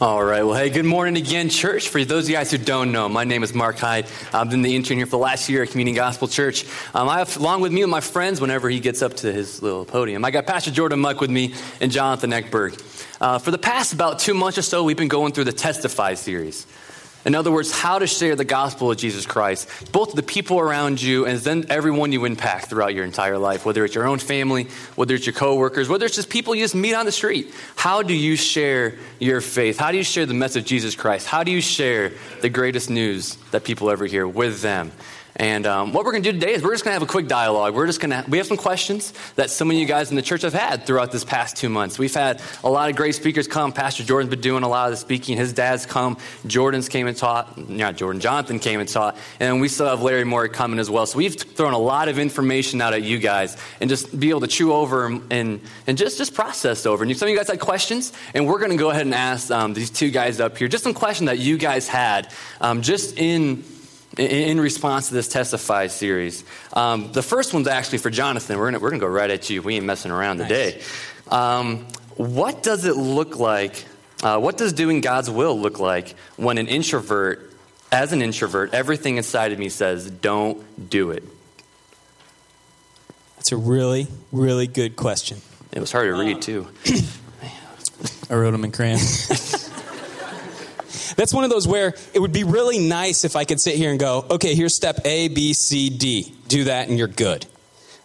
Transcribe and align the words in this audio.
All 0.00 0.22
right. 0.22 0.44
Well, 0.44 0.54
hey, 0.54 0.70
good 0.70 0.84
morning 0.84 1.16
again, 1.16 1.48
church. 1.48 1.88
For 1.88 2.04
those 2.04 2.26
of 2.26 2.30
you 2.30 2.36
guys 2.36 2.52
who 2.52 2.58
don't 2.58 2.92
know, 2.92 3.08
my 3.08 3.24
name 3.24 3.42
is 3.42 3.52
Mark 3.52 3.78
Hyde. 3.78 4.06
I've 4.32 4.48
been 4.48 4.62
the 4.62 4.76
intern 4.76 4.98
here 4.98 5.06
for 5.06 5.10
the 5.10 5.18
last 5.18 5.48
year 5.48 5.64
at 5.64 5.70
Community 5.70 5.96
Gospel 5.96 6.28
Church. 6.28 6.66
Um, 6.94 7.08
I 7.08 7.18
have, 7.18 7.36
along 7.36 7.62
with 7.62 7.72
me 7.72 7.82
and 7.82 7.90
my 7.90 7.98
friends, 8.00 8.40
whenever 8.40 8.70
he 8.70 8.78
gets 8.78 9.02
up 9.02 9.14
to 9.14 9.32
his 9.32 9.60
little 9.60 9.84
podium, 9.84 10.24
I 10.24 10.30
got 10.30 10.46
Pastor 10.46 10.70
Jordan 10.70 11.00
Muck 11.00 11.20
with 11.20 11.30
me 11.30 11.52
and 11.80 11.90
Jonathan 11.90 12.30
Eckberg. 12.30 12.80
Uh, 13.20 13.40
for 13.40 13.50
the 13.50 13.58
past 13.58 13.92
about 13.92 14.20
two 14.20 14.34
months 14.34 14.56
or 14.56 14.62
so, 14.62 14.84
we've 14.84 14.96
been 14.96 15.08
going 15.08 15.32
through 15.32 15.44
the 15.44 15.52
Testify 15.52 16.14
series. 16.14 16.64
In 17.28 17.34
other 17.34 17.52
words, 17.52 17.70
how 17.70 17.98
to 17.98 18.06
share 18.06 18.36
the 18.36 18.44
gospel 18.46 18.90
of 18.90 18.96
Jesus 18.96 19.26
Christ, 19.26 19.92
both 19.92 20.14
the 20.14 20.22
people 20.22 20.58
around 20.58 21.02
you 21.02 21.26
and 21.26 21.38
then 21.38 21.66
everyone 21.68 22.10
you 22.10 22.24
impact 22.24 22.70
throughout 22.70 22.94
your 22.94 23.04
entire 23.04 23.36
life, 23.36 23.66
whether 23.66 23.84
it's 23.84 23.94
your 23.94 24.06
own 24.06 24.18
family, 24.18 24.64
whether 24.96 25.14
it's 25.14 25.26
your 25.26 25.34
coworkers, 25.34 25.90
whether 25.90 26.06
it's 26.06 26.16
just 26.16 26.30
people 26.30 26.54
you 26.54 26.64
just 26.64 26.74
meet 26.74 26.94
on 26.94 27.04
the 27.04 27.12
street. 27.12 27.52
How 27.76 28.02
do 28.02 28.14
you 28.14 28.34
share 28.34 28.94
your 29.18 29.42
faith? 29.42 29.78
How 29.78 29.90
do 29.90 29.98
you 29.98 30.04
share 30.04 30.24
the 30.24 30.32
message 30.32 30.62
of 30.62 30.68
Jesus 30.68 30.94
Christ? 30.94 31.26
How 31.26 31.44
do 31.44 31.52
you 31.52 31.60
share 31.60 32.12
the 32.40 32.48
greatest 32.48 32.88
news 32.88 33.36
that 33.50 33.62
people 33.62 33.90
ever 33.90 34.06
hear 34.06 34.26
with 34.26 34.62
them? 34.62 34.90
And 35.38 35.66
um, 35.66 35.92
what 35.92 36.04
we're 36.04 36.10
going 36.10 36.24
to 36.24 36.32
do 36.32 36.38
today 36.38 36.52
is 36.52 36.64
we're 36.64 36.72
just 36.72 36.84
going 36.84 36.90
to 36.90 37.00
have 37.00 37.08
a 37.08 37.10
quick 37.10 37.28
dialogue. 37.28 37.74
We're 37.74 37.86
just 37.86 38.00
going 38.00 38.10
to 38.10 38.28
we 38.28 38.38
have 38.38 38.46
some 38.48 38.56
questions 38.56 39.12
that 39.36 39.50
some 39.50 39.70
of 39.70 39.76
you 39.76 39.86
guys 39.86 40.10
in 40.10 40.16
the 40.16 40.22
church 40.22 40.42
have 40.42 40.52
had 40.52 40.84
throughout 40.84 41.12
this 41.12 41.24
past 41.24 41.56
two 41.56 41.68
months. 41.68 41.96
We've 41.96 42.12
had 42.12 42.42
a 42.64 42.68
lot 42.68 42.90
of 42.90 42.96
great 42.96 43.14
speakers 43.14 43.46
come. 43.46 43.72
Pastor 43.72 44.02
Jordan's 44.02 44.30
been 44.30 44.40
doing 44.40 44.64
a 44.64 44.68
lot 44.68 44.86
of 44.86 44.90
the 44.92 44.96
speaking. 44.96 45.36
His 45.36 45.52
dad's 45.52 45.86
come. 45.86 46.16
Jordan's 46.46 46.88
came 46.88 47.06
and 47.06 47.16
taught. 47.16 47.56
Yeah, 47.68 47.92
Jordan 47.92 48.20
Jonathan 48.20 48.58
came 48.58 48.80
and 48.80 48.88
taught. 48.88 49.16
And 49.38 49.60
we 49.60 49.68
still 49.68 49.86
have 49.86 50.02
Larry 50.02 50.24
Moyer 50.24 50.48
coming 50.48 50.80
as 50.80 50.90
well. 50.90 51.06
So 51.06 51.18
we've 51.18 51.34
thrown 51.34 51.72
a 51.72 51.78
lot 51.78 52.08
of 52.08 52.18
information 52.18 52.80
out 52.80 52.92
at 52.92 53.04
you 53.04 53.18
guys 53.18 53.56
and 53.80 53.88
just 53.88 54.18
be 54.18 54.30
able 54.30 54.40
to 54.40 54.48
chew 54.48 54.72
over 54.72 55.06
and, 55.06 55.60
and 55.86 55.96
just, 55.96 56.18
just 56.18 56.34
process 56.34 56.84
over. 56.84 57.04
And 57.04 57.16
some 57.16 57.28
of 57.28 57.30
you 57.30 57.36
guys 57.36 57.48
had 57.48 57.60
questions, 57.60 58.12
and 58.34 58.46
we're 58.46 58.58
going 58.58 58.72
to 58.72 58.76
go 58.76 58.90
ahead 58.90 59.02
and 59.02 59.14
ask 59.14 59.52
um, 59.52 59.72
these 59.72 59.90
two 59.90 60.10
guys 60.10 60.40
up 60.40 60.58
here 60.58 60.66
just 60.66 60.82
some 60.82 60.94
questions 60.94 61.28
that 61.28 61.38
you 61.38 61.58
guys 61.58 61.86
had 61.86 62.32
um, 62.60 62.82
just 62.82 63.16
in 63.18 63.62
in 64.18 64.60
response 64.60 65.08
to 65.08 65.14
this 65.14 65.28
Testify 65.28 65.86
series. 65.86 66.44
Um, 66.72 67.12
the 67.12 67.22
first 67.22 67.54
one's 67.54 67.68
actually 67.68 67.98
for 67.98 68.10
Jonathan. 68.10 68.58
We're 68.58 68.70
going 68.70 68.82
we're 68.82 68.90
gonna 68.90 69.00
go 69.00 69.06
right 69.06 69.30
at 69.30 69.48
you. 69.48 69.62
We 69.62 69.76
ain't 69.76 69.84
messing 69.84 70.10
around 70.10 70.38
nice. 70.38 70.48
today. 70.48 70.82
Um, 71.30 71.86
what 72.16 72.62
does 72.62 72.84
it 72.84 72.96
look 72.96 73.38
like? 73.38 73.84
Uh, 74.22 74.40
what 74.40 74.56
does 74.56 74.72
doing 74.72 75.00
God's 75.00 75.30
will 75.30 75.58
look 75.58 75.78
like 75.78 76.16
when 76.36 76.58
an 76.58 76.66
introvert, 76.66 77.52
as 77.92 78.12
an 78.12 78.20
introvert, 78.20 78.74
everything 78.74 79.16
inside 79.16 79.52
of 79.52 79.58
me 79.58 79.68
says, 79.68 80.10
don't 80.10 80.90
do 80.90 81.12
it? 81.12 81.22
That's 83.36 83.52
a 83.52 83.56
really, 83.56 84.08
really 84.32 84.66
good 84.66 84.96
question. 84.96 85.38
It 85.70 85.78
was 85.78 85.92
hard 85.92 86.06
to 86.08 86.18
read, 86.18 86.42
too. 86.42 86.66
I 88.30 88.34
wrote 88.34 88.50
them 88.50 88.64
in 88.64 88.72
crayon. 88.72 88.98
That's 91.18 91.34
one 91.34 91.42
of 91.42 91.50
those 91.50 91.66
where 91.66 91.96
it 92.14 92.20
would 92.20 92.32
be 92.32 92.44
really 92.44 92.78
nice 92.78 93.24
if 93.24 93.34
I 93.34 93.44
could 93.44 93.60
sit 93.60 93.74
here 93.74 93.90
and 93.90 93.98
go, 93.98 94.24
okay, 94.30 94.54
here's 94.54 94.72
step 94.72 95.00
A, 95.04 95.26
B, 95.26 95.52
C, 95.52 95.90
D. 95.90 96.32
Do 96.46 96.64
that 96.64 96.88
and 96.88 96.96
you're 96.96 97.08
good. 97.08 97.44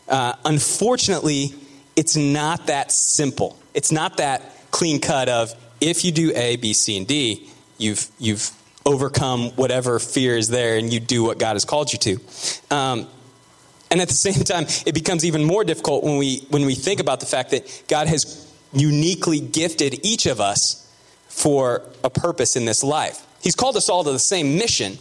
Uh, 0.09 0.33
unfortunately, 0.43 1.53
it's 1.95 2.15
not 2.15 2.65
that 2.67 2.91
simple. 2.91 3.55
It's 3.75 3.91
not 3.91 4.17
that 4.17 4.41
clean 4.71 4.99
cut 4.99 5.29
of 5.29 5.53
if 5.79 6.03
you 6.03 6.11
do 6.11 6.31
A, 6.33 6.55
B, 6.55 6.73
C, 6.73 6.97
and 6.97 7.05
D, 7.05 7.47
you've, 7.77 8.09
you've 8.17 8.49
overcome 8.83 9.51
whatever 9.51 9.99
fear 9.99 10.35
is 10.35 10.47
there 10.47 10.77
and 10.77 10.91
you 10.91 10.99
do 10.99 11.23
what 11.23 11.37
God 11.37 11.53
has 11.53 11.65
called 11.65 11.93
you 11.93 11.99
to. 11.99 12.75
Um, 12.75 13.07
and 13.91 14.01
at 14.01 14.07
the 14.07 14.13
same 14.15 14.43
time, 14.43 14.65
it 14.87 14.95
becomes 14.95 15.23
even 15.23 15.43
more 15.43 15.63
difficult 15.63 16.03
when 16.03 16.17
we, 16.17 16.47
when 16.49 16.65
we 16.65 16.73
think 16.73 16.99
about 16.99 17.19
the 17.19 17.27
fact 17.27 17.51
that 17.51 17.83
God 17.87 18.07
has 18.07 18.51
uniquely 18.71 19.39
gifted 19.39 20.03
each 20.03 20.25
of 20.25 20.41
us 20.41 20.82
for 21.33 21.81
a 22.03 22.09
purpose 22.09 22.55
in 22.55 22.65
this 22.65 22.83
life. 22.83 23.25
He's 23.41 23.55
called 23.55 23.75
us 23.75 23.89
all 23.89 24.03
to 24.03 24.11
the 24.11 24.19
same 24.19 24.55
mission 24.57 24.97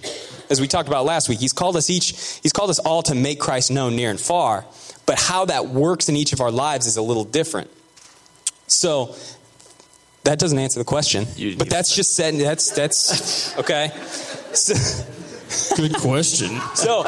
as 0.51 0.61
we 0.61 0.67
talked 0.67 0.89
about 0.89 1.05
last 1.05 1.29
week. 1.29 1.39
He's 1.39 1.53
called 1.53 1.77
us 1.77 1.89
each, 1.91 2.41
he's 2.43 2.53
called 2.53 2.71
us 2.71 2.79
all 2.81 3.03
to 3.05 3.15
make 3.15 3.39
Christ 3.39 3.71
known 3.71 3.95
near 3.95 4.11
and 4.11 4.21
far, 4.21 4.65
but 5.07 5.19
how 5.19 5.45
that 5.45 5.69
works 5.69 6.09
in 6.09 6.17
each 6.17 6.33
of 6.33 6.41
our 6.41 6.51
lives 6.51 6.87
is 6.87 6.97
a 6.97 7.03
little 7.03 7.25
different. 7.25 7.71
So 8.67 9.15
that 10.25 10.39
doesn't 10.39 10.59
answer 10.59 10.81
the 10.81 10.85
question, 10.85 11.27
you, 11.37 11.57
but 11.57 11.71
that's 11.71 11.95
just 11.95 12.17
said, 12.17 12.35
that's, 12.35 12.71
that's, 12.71 13.57
okay. 13.59 13.91
So, 14.55 15.05
Good 15.77 15.95
question. 15.97 16.61
So, 16.75 17.05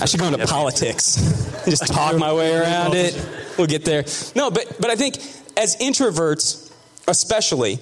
I 0.00 0.06
should 0.06 0.20
go 0.20 0.28
into 0.28 0.46
politics. 0.46 1.16
Just 1.64 1.86
talk 1.88 2.16
my 2.16 2.32
way 2.32 2.54
around 2.58 2.94
it. 2.94 3.14
We'll 3.58 3.66
get 3.66 3.84
there. 3.84 4.04
No, 4.34 4.50
but, 4.50 4.76
but 4.80 4.90
I 4.90 4.96
think 4.96 5.16
as 5.56 5.76
introverts, 5.76 6.61
especially, 7.08 7.78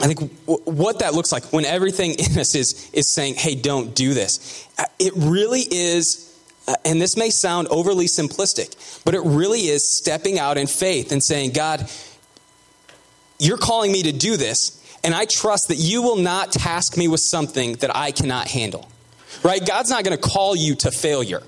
I 0.00 0.06
think 0.06 0.32
what 0.46 1.00
that 1.00 1.14
looks 1.14 1.32
like 1.32 1.44
when 1.52 1.64
everything 1.64 2.12
in 2.18 2.38
us 2.38 2.54
is, 2.54 2.90
is 2.92 3.12
saying, 3.12 3.34
hey, 3.34 3.54
don't 3.54 3.94
do 3.94 4.14
this. 4.14 4.66
Uh, 4.78 4.84
it 4.98 5.12
really 5.16 5.62
is, 5.70 6.38
uh, 6.66 6.74
and 6.84 7.00
this 7.00 7.16
may 7.16 7.30
sound 7.30 7.68
overly 7.68 8.06
simplistic, 8.06 9.02
but 9.04 9.14
it 9.14 9.22
really 9.24 9.60
is 9.60 9.90
stepping 9.90 10.38
out 10.38 10.56
in 10.58 10.66
faith 10.66 11.12
and 11.12 11.22
saying, 11.22 11.52
God, 11.52 11.90
you're 13.38 13.58
calling 13.58 13.92
me 13.92 14.02
to 14.04 14.12
do 14.12 14.36
this, 14.36 14.74
and 15.04 15.14
I 15.14 15.24
trust 15.24 15.68
that 15.68 15.76
you 15.76 16.02
will 16.02 16.16
not 16.16 16.52
task 16.52 16.96
me 16.96 17.08
with 17.08 17.20
something 17.20 17.74
that 17.74 17.94
I 17.94 18.10
cannot 18.10 18.48
handle. 18.48 18.88
Right? 19.44 19.64
God's 19.64 19.90
not 19.90 20.04
going 20.04 20.16
to 20.16 20.28
call 20.28 20.56
you 20.56 20.74
to 20.76 20.90
failure. 20.90 21.42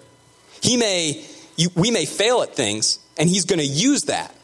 He 0.62 0.76
may, 0.76 1.24
you, 1.56 1.70
we 1.74 1.90
may 1.90 2.04
fail 2.04 2.42
at 2.42 2.54
things, 2.54 2.98
and 3.18 3.28
He's 3.28 3.44
going 3.44 3.58
to 3.58 3.64
use 3.66 4.02
that. 4.02 4.34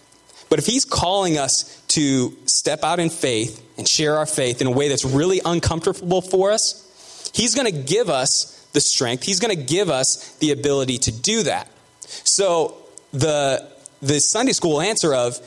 But 0.49 0.59
if 0.59 0.67
He's 0.67 0.85
calling 0.85 1.39
us 1.39 1.76
to 1.89 2.37
step 2.47 2.83
out 2.83 2.99
in 2.99 3.11
faith 3.11 3.63
and 3.79 3.87
share 3.87 4.17
our 4.17 4.27
faith 4.27 4.61
in 4.61 4.67
a 4.67 4.71
way 4.71 4.89
that's 4.89 5.05
really 5.05 5.41
uncomfortable 5.45 6.21
for 6.21 6.53
us, 6.53 7.31
He's 7.35 7.55
going 7.55 7.71
to 7.71 7.83
give 7.83 8.09
us 8.09 8.57
the 8.73 8.81
strength. 8.81 9.25
He's 9.25 9.41
going 9.41 9.57
to 9.57 9.63
give 9.63 9.91
us 9.91 10.37
the 10.37 10.53
ability 10.53 10.99
to 10.99 11.13
do 11.13 11.43
that. 11.45 11.69
So 12.01 12.77
the 13.13 13.69
the 14.03 14.21
Sunday 14.21 14.53
school 14.53 14.81
answer 14.81 15.15
of 15.15 15.39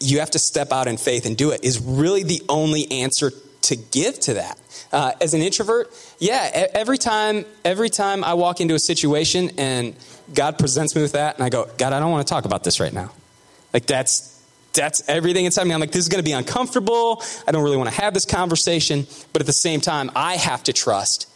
you 0.00 0.20
have 0.20 0.30
to 0.32 0.38
step 0.38 0.72
out 0.72 0.86
in 0.88 0.96
faith 0.96 1.24
and 1.24 1.36
do 1.36 1.50
it 1.50 1.64
is 1.64 1.80
really 1.80 2.22
the 2.22 2.42
only 2.48 2.90
answer 2.90 3.32
to 3.62 3.76
give 3.76 4.18
to 4.20 4.34
that. 4.34 4.58
Uh, 4.92 5.12
as 5.20 5.34
an 5.34 5.42
introvert, 5.42 5.90
yeah, 6.18 6.68
every 6.74 6.98
time 6.98 7.44
every 7.64 7.90
time 7.90 8.24
I 8.24 8.34
walk 8.34 8.60
into 8.60 8.74
a 8.74 8.78
situation 8.78 9.50
and 9.58 9.94
God 10.34 10.58
presents 10.58 10.94
me 10.94 11.02
with 11.02 11.12
that, 11.12 11.36
and 11.36 11.44
I 11.44 11.48
go, 11.48 11.68
God, 11.78 11.92
I 11.92 12.00
don't 12.00 12.10
want 12.10 12.26
to 12.26 12.32
talk 12.32 12.44
about 12.44 12.64
this 12.64 12.80
right 12.80 12.92
now. 12.92 13.10
Like 13.72 13.86
that's 13.86 14.37
that's 14.78 15.02
everything 15.08 15.44
inside 15.44 15.64
me. 15.64 15.74
I'm 15.74 15.80
like, 15.80 15.90
this 15.90 16.02
is 16.02 16.08
going 16.08 16.22
to 16.22 16.28
be 16.28 16.32
uncomfortable. 16.32 17.22
I 17.46 17.52
don't 17.52 17.64
really 17.64 17.76
want 17.76 17.90
to 17.90 18.00
have 18.00 18.14
this 18.14 18.24
conversation. 18.24 19.06
But 19.32 19.42
at 19.42 19.46
the 19.46 19.52
same 19.52 19.80
time, 19.80 20.10
I 20.14 20.36
have 20.36 20.62
to 20.64 20.72
trust 20.72 21.28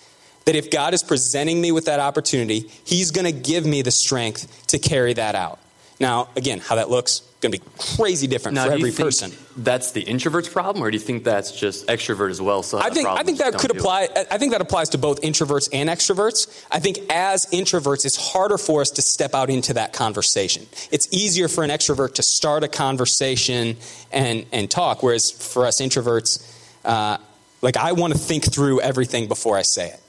that 0.45 0.55
if 0.55 0.71
God 0.71 0.95
is 0.95 1.03
presenting 1.03 1.61
me 1.61 1.73
with 1.73 1.87
that 1.87 2.01
opportunity, 2.01 2.71
He's 2.85 3.11
going 3.11 3.25
to 3.25 3.33
give 3.33 3.67
me 3.67 3.83
the 3.83 3.91
strength 3.91 4.67
to 4.69 4.79
carry 4.79 5.13
that 5.15 5.35
out. 5.35 5.59
Now, 6.03 6.31
again, 6.35 6.59
how 6.59 6.75
that 6.75 6.91
looks, 6.91 7.21
going 7.41 7.53
to 7.53 7.61
be 7.61 7.65
crazy 7.97 8.27
different 8.27 8.57
now, 8.57 8.67
for 8.67 8.73
every 8.73 8.91
person. 8.91 9.31
That's 9.57 9.93
the 9.93 10.03
introvert's 10.03 10.49
problem, 10.49 10.83
or 10.83 10.91
do 10.91 10.97
you 10.97 11.01
think 11.01 11.23
that's 11.23 11.53
just 11.53 11.87
extrovert 11.87 12.31
as 12.31 12.41
well? 12.41 12.65
So 12.65 12.81
I 12.81 12.91
think 12.91 13.07
I 13.07 13.23
think 13.23 13.39
that 13.39 13.57
could 13.57 13.71
apply. 13.71 14.09
It. 14.17 14.27
I 14.29 14.37
think 14.37 14.51
that 14.51 14.61
applies 14.61 14.89
to 14.91 14.99
both 14.99 15.21
introverts 15.21 15.69
and 15.73 15.89
extroverts. 15.89 16.67
I 16.73 16.81
think 16.81 16.99
as 17.09 17.47
introverts, 17.53 18.05
it's 18.05 18.33
harder 18.33 18.59
for 18.59 18.81
us 18.81 18.91
to 18.91 19.03
step 19.03 19.33
out 19.33 19.49
into 19.49 19.75
that 19.75 19.93
conversation. 19.93 20.67
It's 20.91 21.07
easier 21.13 21.47
for 21.47 21.63
an 21.63 21.71
extrovert 21.71 22.15
to 22.15 22.25
start 22.25 22.65
a 22.65 22.69
conversation 22.69 23.77
and 24.11 24.45
and 24.51 24.69
talk, 24.69 25.05
whereas 25.05 25.31
for 25.31 25.67
us 25.67 25.81
introverts, 25.81 26.45
uh, 26.85 27.19
like 27.61 27.77
I 27.77 27.93
want 27.93 28.13
to 28.13 28.19
think 28.19 28.53
through 28.53 28.81
everything 28.81 29.29
before 29.29 29.57
I 29.57 29.63
say 29.63 29.91
it. 29.91 30.01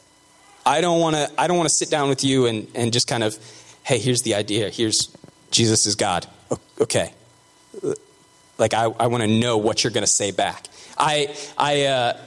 I 0.65 0.81
don't 0.81 0.99
want 0.99 1.15
to. 1.17 1.29
I 1.37 1.45
don't 1.45 1.57
want 1.57 1.69
to 1.69 1.75
sit 1.75 1.91
down 1.91 2.09
with 2.09 2.23
you 2.23 2.47
and 2.47 2.67
and 2.73 2.91
just 2.91 3.07
kind 3.07 3.23
of, 3.23 3.37
hey, 3.83 3.99
here's 3.99 4.23
the 4.23 4.33
idea. 4.33 4.71
Here's 4.71 5.15
Jesus 5.53 5.85
is 5.85 5.95
God. 5.95 6.27
Okay, 6.81 7.13
like 8.57 8.73
I, 8.73 8.83
I 8.83 9.07
want 9.07 9.23
to 9.23 9.27
know 9.27 9.57
what 9.57 9.83
you're 9.83 9.91
going 9.91 10.03
to 10.03 10.11
say 10.11 10.31
back. 10.31 10.67
I, 10.97 11.33
I, 11.57 11.85
uh, 11.85 12.17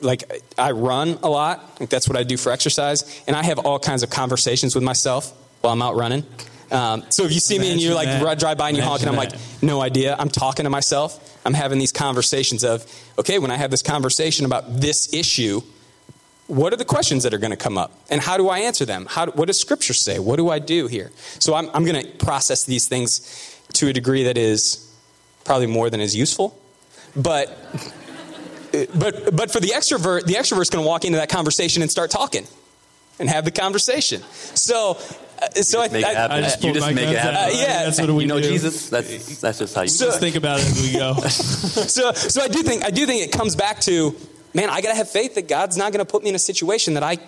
like 0.00 0.30
I 0.58 0.72
run 0.72 1.18
a 1.22 1.28
lot. 1.30 1.80
Like 1.80 1.88
that's 1.88 2.08
what 2.08 2.18
I 2.18 2.24
do 2.24 2.36
for 2.36 2.52
exercise, 2.52 3.22
and 3.26 3.34
I 3.34 3.42
have 3.44 3.58
all 3.58 3.78
kinds 3.78 4.02
of 4.02 4.10
conversations 4.10 4.74
with 4.74 4.84
myself 4.84 5.32
while 5.62 5.72
I'm 5.72 5.80
out 5.80 5.96
running. 5.96 6.26
Um, 6.70 7.04
so 7.08 7.24
if 7.24 7.32
you 7.32 7.40
see 7.40 7.58
me 7.58 7.72
and 7.72 7.80
you're 7.82 7.94
like 7.94 8.06
that. 8.06 8.38
drive 8.38 8.58
by 8.58 8.68
and 8.68 8.76
you 8.76 8.82
honk, 8.82 9.00
and 9.00 9.08
I'm 9.08 9.14
Imagine 9.14 9.38
like, 9.38 9.62
no 9.62 9.80
idea. 9.80 10.14
I'm 10.18 10.28
talking 10.28 10.64
to 10.64 10.70
myself. 10.70 11.38
I'm 11.44 11.54
having 11.54 11.78
these 11.78 11.92
conversations 11.92 12.62
of, 12.62 12.86
okay, 13.18 13.38
when 13.38 13.50
I 13.50 13.56
have 13.56 13.70
this 13.70 13.82
conversation 13.82 14.46
about 14.46 14.80
this 14.80 15.12
issue, 15.12 15.62
what 16.50 16.72
are 16.72 16.76
the 16.76 16.84
questions 16.84 17.22
that 17.22 17.32
are 17.32 17.38
going 17.38 17.52
to 17.52 17.56
come 17.56 17.78
up 17.78 17.92
and 18.10 18.20
how 18.20 18.36
do 18.36 18.48
i 18.48 18.58
answer 18.58 18.84
them 18.84 19.06
how, 19.08 19.26
what 19.30 19.46
does 19.46 19.58
scripture 19.58 19.94
say 19.94 20.18
what 20.18 20.36
do 20.36 20.50
i 20.50 20.58
do 20.58 20.88
here 20.88 21.10
so 21.38 21.54
i'm, 21.54 21.70
I'm 21.72 21.84
going 21.84 22.04
to 22.04 22.10
process 22.24 22.64
these 22.64 22.88
things 22.88 23.56
to 23.74 23.88
a 23.88 23.92
degree 23.92 24.24
that 24.24 24.36
is 24.36 24.92
probably 25.44 25.68
more 25.68 25.90
than 25.90 26.00
is 26.00 26.16
useful 26.16 26.58
but 27.14 27.56
but 28.94 29.34
but 29.34 29.52
for 29.52 29.60
the 29.60 29.68
extrovert 29.68 30.24
the 30.24 30.34
extrovert's 30.34 30.70
going 30.70 30.84
to 30.84 30.88
walk 30.88 31.04
into 31.04 31.18
that 31.18 31.28
conversation 31.28 31.82
and 31.82 31.90
start 31.90 32.10
talking 32.10 32.46
and 33.20 33.28
have 33.28 33.44
the 33.44 33.52
conversation 33.52 34.20
so 34.54 34.98
uh, 35.40 35.46
so 35.62 35.80
I, 35.80 35.88
Make 35.88 36.02
it 36.02 36.08
I- 36.08 36.12
happen. 36.12 36.36
I 36.36 36.42
just 36.42 36.62
you 36.62 36.72
just 36.74 36.94
make 36.94 37.08
it 37.08 37.16
happen. 37.16 37.36
Uh, 37.36 37.58
yeah. 37.58 37.84
that's 37.84 37.98
what 37.98 38.10
we 38.10 38.24
you 38.24 38.28
know 38.28 38.38
do. 38.38 38.46
Jesus. 38.46 38.90
That's 38.90 39.40
that's 39.40 39.58
just 39.58 39.74
how 39.74 39.80
you. 39.80 39.88
Just 39.88 40.20
think 40.20 40.36
about 40.36 40.60
it 40.60 40.66
as 40.66 40.82
we 40.82 40.92
go. 40.92 41.14
so 41.28 42.12
so 42.12 42.42
I 42.42 42.48
do 42.48 42.62
think 42.62 42.84
I 42.84 42.90
do 42.90 43.06
think 43.06 43.22
it 43.22 43.32
comes 43.32 43.56
back 43.56 43.80
to 43.82 44.14
man 44.54 44.70
I 44.70 44.80
got 44.80 44.90
to 44.90 44.96
have 44.96 45.10
faith 45.10 45.34
that 45.36 45.48
God's 45.48 45.76
not 45.76 45.92
going 45.92 46.04
to 46.04 46.10
put 46.10 46.22
me 46.22 46.28
in 46.30 46.34
a 46.34 46.38
situation 46.40 46.94
that 46.94 47.02
I 47.02 47.18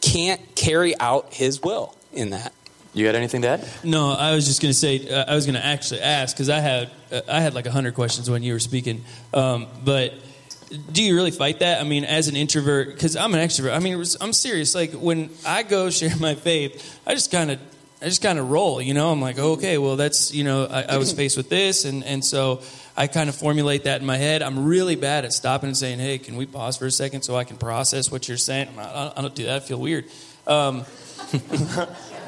can't 0.00 0.40
carry 0.54 0.98
out 1.00 1.32
his 1.32 1.62
will 1.62 1.94
in 2.12 2.30
that 2.30 2.52
you 2.96 3.04
got 3.04 3.14
anything 3.14 3.42
to 3.42 3.48
add? 3.48 3.68
No, 3.84 4.12
I 4.12 4.34
was 4.34 4.46
just 4.46 4.62
going 4.62 4.70
to 4.72 4.78
say 4.78 5.06
uh, 5.10 5.26
I 5.28 5.34
was 5.34 5.44
going 5.44 5.54
to 5.54 5.64
actually 5.64 6.00
ask 6.00 6.34
because 6.34 6.48
I 6.48 6.60
had 6.60 6.90
uh, 7.12 7.20
I 7.28 7.42
had 7.42 7.52
like 7.52 7.66
hundred 7.66 7.94
questions 7.94 8.30
when 8.30 8.42
you 8.42 8.54
were 8.54 8.58
speaking. 8.58 9.04
Um, 9.34 9.66
but 9.84 10.14
do 10.92 11.02
you 11.02 11.14
really 11.14 11.30
fight 11.30 11.58
that? 11.58 11.78
I 11.78 11.84
mean, 11.84 12.04
as 12.04 12.28
an 12.28 12.36
introvert, 12.36 12.88
because 12.88 13.14
I'm 13.14 13.34
an 13.34 13.46
extrovert. 13.46 13.74
I 13.76 13.80
mean, 13.80 13.92
it 13.92 13.96
was- 13.96 14.16
I'm 14.18 14.32
serious. 14.32 14.74
Like 14.74 14.92
when 14.92 15.28
I 15.46 15.62
go 15.62 15.90
share 15.98 16.16
my 16.18 16.34
faith, 16.34 16.98
I 17.06 17.12
just 17.12 17.30
kind 17.30 17.50
of 17.50 17.60
I 18.00 18.06
just 18.06 18.22
kind 18.22 18.38
of 18.38 18.48
roll. 18.48 18.80
You 18.80 18.94
know, 18.94 19.12
I'm 19.12 19.20
like, 19.20 19.38
okay, 19.38 19.76
well, 19.76 19.96
that's 19.96 20.32
you 20.32 20.44
know, 20.44 20.64
I, 20.64 20.94
I 20.94 20.96
was 20.96 21.12
faced 21.12 21.36
with 21.36 21.50
this, 21.50 21.84
and 21.84 22.02
and 22.02 22.24
so. 22.24 22.62
I 22.96 23.06
kind 23.08 23.28
of 23.28 23.34
formulate 23.34 23.84
that 23.84 24.00
in 24.00 24.06
my 24.06 24.16
head. 24.16 24.42
I'm 24.42 24.64
really 24.66 24.96
bad 24.96 25.24
at 25.26 25.32
stopping 25.32 25.68
and 25.68 25.76
saying, 25.76 25.98
"Hey, 25.98 26.16
can 26.18 26.36
we 26.36 26.46
pause 26.46 26.76
for 26.78 26.86
a 26.86 26.90
second 26.90 27.22
so 27.22 27.36
I 27.36 27.44
can 27.44 27.56
process 27.58 28.10
what 28.10 28.26
you're 28.28 28.38
saying?" 28.38 28.68
I'm 28.70 28.76
not, 28.76 29.18
I 29.18 29.22
don't 29.22 29.34
do 29.34 29.44
that. 29.44 29.56
I 29.56 29.60
feel 29.60 29.78
weird. 29.78 30.06
Um, 30.46 30.84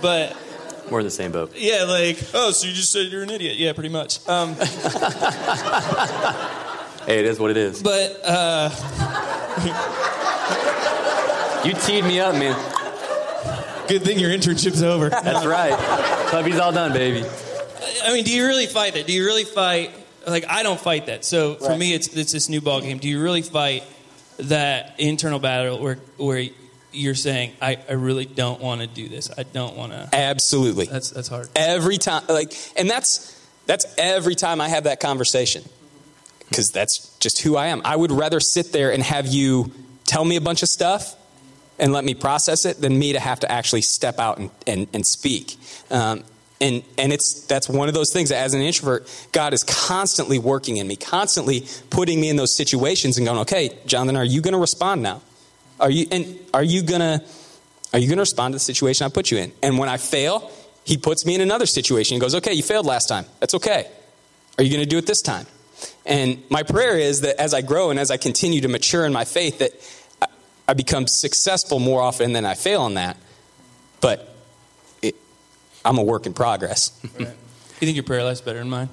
but 0.03 0.37
We're 0.91 1.01
in 1.01 1.05
the 1.07 1.11
same 1.11 1.33
boat. 1.33 1.53
yeah, 1.57 1.85
like, 1.85 2.19
oh, 2.35 2.51
so 2.51 2.67
you 2.67 2.75
just 2.75 2.93
said 2.93 3.07
you're 3.11 3.23
an 3.23 3.31
idiot. 3.31 3.57
Yeah, 3.57 3.73
pretty 3.73 3.89
much. 3.91 4.27
Um, 4.29 4.55
Hey, 7.07 7.21
it 7.21 7.25
is 7.25 7.41
what 7.41 7.51
it 7.51 7.57
is. 7.57 7.83
but 7.83 8.21
uh, 8.23 8.69
You 11.65 11.73
teed 11.73 12.05
me 12.05 12.21
up, 12.21 12.35
man. 12.35 12.55
good 13.89 14.03
thing 14.03 14.19
your 14.19 14.31
internship's 14.31 14.83
over. 14.83 15.09
That's 15.09 15.47
right. 15.47 15.73
Clubby's 16.29 16.59
all 16.59 16.71
done, 16.73 16.93
baby. 16.93 17.27
I 18.05 18.13
mean, 18.13 18.25
do 18.25 18.31
you 18.35 18.45
really 18.47 18.67
fight 18.67 18.93
that? 18.95 19.07
Do 19.07 19.13
you 19.15 19.25
really 19.25 19.45
fight? 19.45 19.91
Like, 20.29 20.47
I 20.49 20.63
don't 20.63 20.81
fight 20.81 21.07
that. 21.07 21.25
So 21.25 21.55
for 21.57 21.77
me, 21.77 21.95
it's 21.95 22.09
it's 22.09 22.33
this 22.33 22.49
new 22.49 22.61
ball 22.61 22.81
game. 22.81 22.99
Do 22.99 23.09
you 23.09 23.23
really 23.23 23.43
fight 23.43 23.85
that 24.39 24.99
internal 24.99 25.39
battle 25.39 25.81
where 25.81 25.97
where 26.17 26.45
you're 26.93 27.15
saying, 27.15 27.53
I, 27.61 27.79
I 27.89 27.93
really 27.93 28.25
don't 28.25 28.61
want 28.61 28.81
to 28.81 28.87
do 28.87 29.09
this. 29.09 29.31
I 29.37 29.43
don't 29.43 29.77
want 29.77 29.93
to. 29.93 30.09
absolutely 30.13 30.87
That's 30.87 31.11
that's 31.11 31.29
hard. 31.29 31.49
every 31.55 31.99
time 31.99 32.23
like 32.29 32.55
and 32.77 32.89
that's 32.89 33.35
that's 33.67 33.85
every 33.99 34.35
time 34.35 34.61
i 34.63 34.69
have 34.69 34.85
that 34.85 34.99
conversation 34.99 35.63
because 36.49 36.71
that's 36.71 37.15
just 37.19 37.43
who 37.43 37.57
i 37.57 37.67
am 37.67 37.83
i 37.85 37.95
would 37.95 38.11
rather 38.11 38.41
sit 38.41 38.73
there 38.73 38.91
and 38.93 39.03
have 39.03 39.27
you 39.27 39.71
tell 40.07 40.25
me 40.25 40.37
a 40.37 40.41
bunch 40.41 40.63
of 40.63 40.69
stuff 40.71 41.15
and 41.79 41.93
let 41.93 42.05
me 42.05 42.15
process 42.15 42.65
it 42.65 42.81
than 42.81 42.99
me 42.99 43.13
to 43.13 43.21
have 43.21 43.41
to 43.41 43.53
actually 43.53 43.83
step 43.83 44.19
out 44.19 44.39
and, 44.39 44.51
and, 44.67 44.89
and 44.95 45.07
speak 45.07 45.57
um, 45.91 46.25
and 46.61 46.83
and 46.97 47.13
it's 47.13 47.47
that's 47.47 47.69
one 47.69 47.89
of 47.89 47.95
those 47.95 48.13
things 48.13 48.31
that 48.31 48.39
as 48.39 48.55
an 48.55 48.61
introvert 48.61 49.09
god 49.33 49.55
is 49.55 49.63
constantly 49.65 50.39
working 50.39 50.77
in 50.77 50.87
me 50.87 50.97
constantly 50.97 51.67
putting 51.91 52.21
me 52.21 52.29
in 52.29 52.37
those 52.37 52.55
situations 52.55 53.17
and 53.17 53.27
going 53.27 53.39
okay 53.39 53.77
jonathan 53.87 54.17
are 54.17 54.25
you 54.25 54.41
going 54.41 54.55
to 54.55 54.61
respond 54.61 55.03
now 55.03 55.21
are 55.81 55.91
you 55.91 56.07
and 56.11 56.39
are 56.53 56.65
you 56.65 56.83
going 56.83 57.01
to 57.01 57.23
are 57.93 57.99
you 57.99 58.07
going 58.07 58.17
to 58.17 58.23
respond 58.23 58.53
to 58.53 58.57
the 58.57 58.61
situation 58.61 59.07
I 59.07 59.09
put 59.09 59.31
you 59.31 59.39
in? 59.39 59.53
And 59.63 59.79
when 59.79 59.89
I 59.89 59.97
fail, 59.97 60.51
he 60.85 60.99
puts 60.99 61.25
me 61.25 61.35
in 61.35 61.41
another 61.41 61.67
situation. 61.67 62.17
He 62.17 62.21
goes, 62.21 62.35
okay, 62.35 62.53
you 62.53 62.63
failed 62.63 62.87
last 62.87 63.09
time. 63.09 63.25
That's 63.41 63.55
okay. 63.55 63.91
Are 64.59 64.65
you 64.65 64.71
going 64.71 64.83
to 64.83 64.89
do 64.89 64.99
it 64.99 65.07
this 65.07 65.23
time? 65.23 65.47
And 66.05 66.43
my 66.51 66.63
prayer 66.63 66.99
is 66.99 67.23
that 67.23 67.41
as 67.41 67.55
I 67.55 67.63
grow 67.63 67.91
and 67.91 67.99
as 67.99 68.11
I 68.11 68.17
continue 68.17 68.61
to 68.63 68.69
mature 68.69 69.07
in 69.07 69.13
my 69.13 69.25
faith, 69.25 69.59
that 69.59 69.73
I- 70.69 70.75
become 70.75 71.07
successful 71.07 71.79
more 71.79 72.03
often 72.03 72.35
than 72.35 72.45
I 72.45 72.55
fail 72.55 72.83
on 72.83 72.95
that. 72.95 73.17
But 74.03 74.28
I'm 75.89 75.97
a 75.97 76.03
work 76.03 76.27
in 76.27 76.35
progress. 76.35 76.93
You 77.19 77.25
think 77.87 77.97
your 77.97 78.05
prayer 78.05 78.23
life's 78.23 78.43
better 78.43 78.59
than 78.59 78.69
mine? 78.69 78.91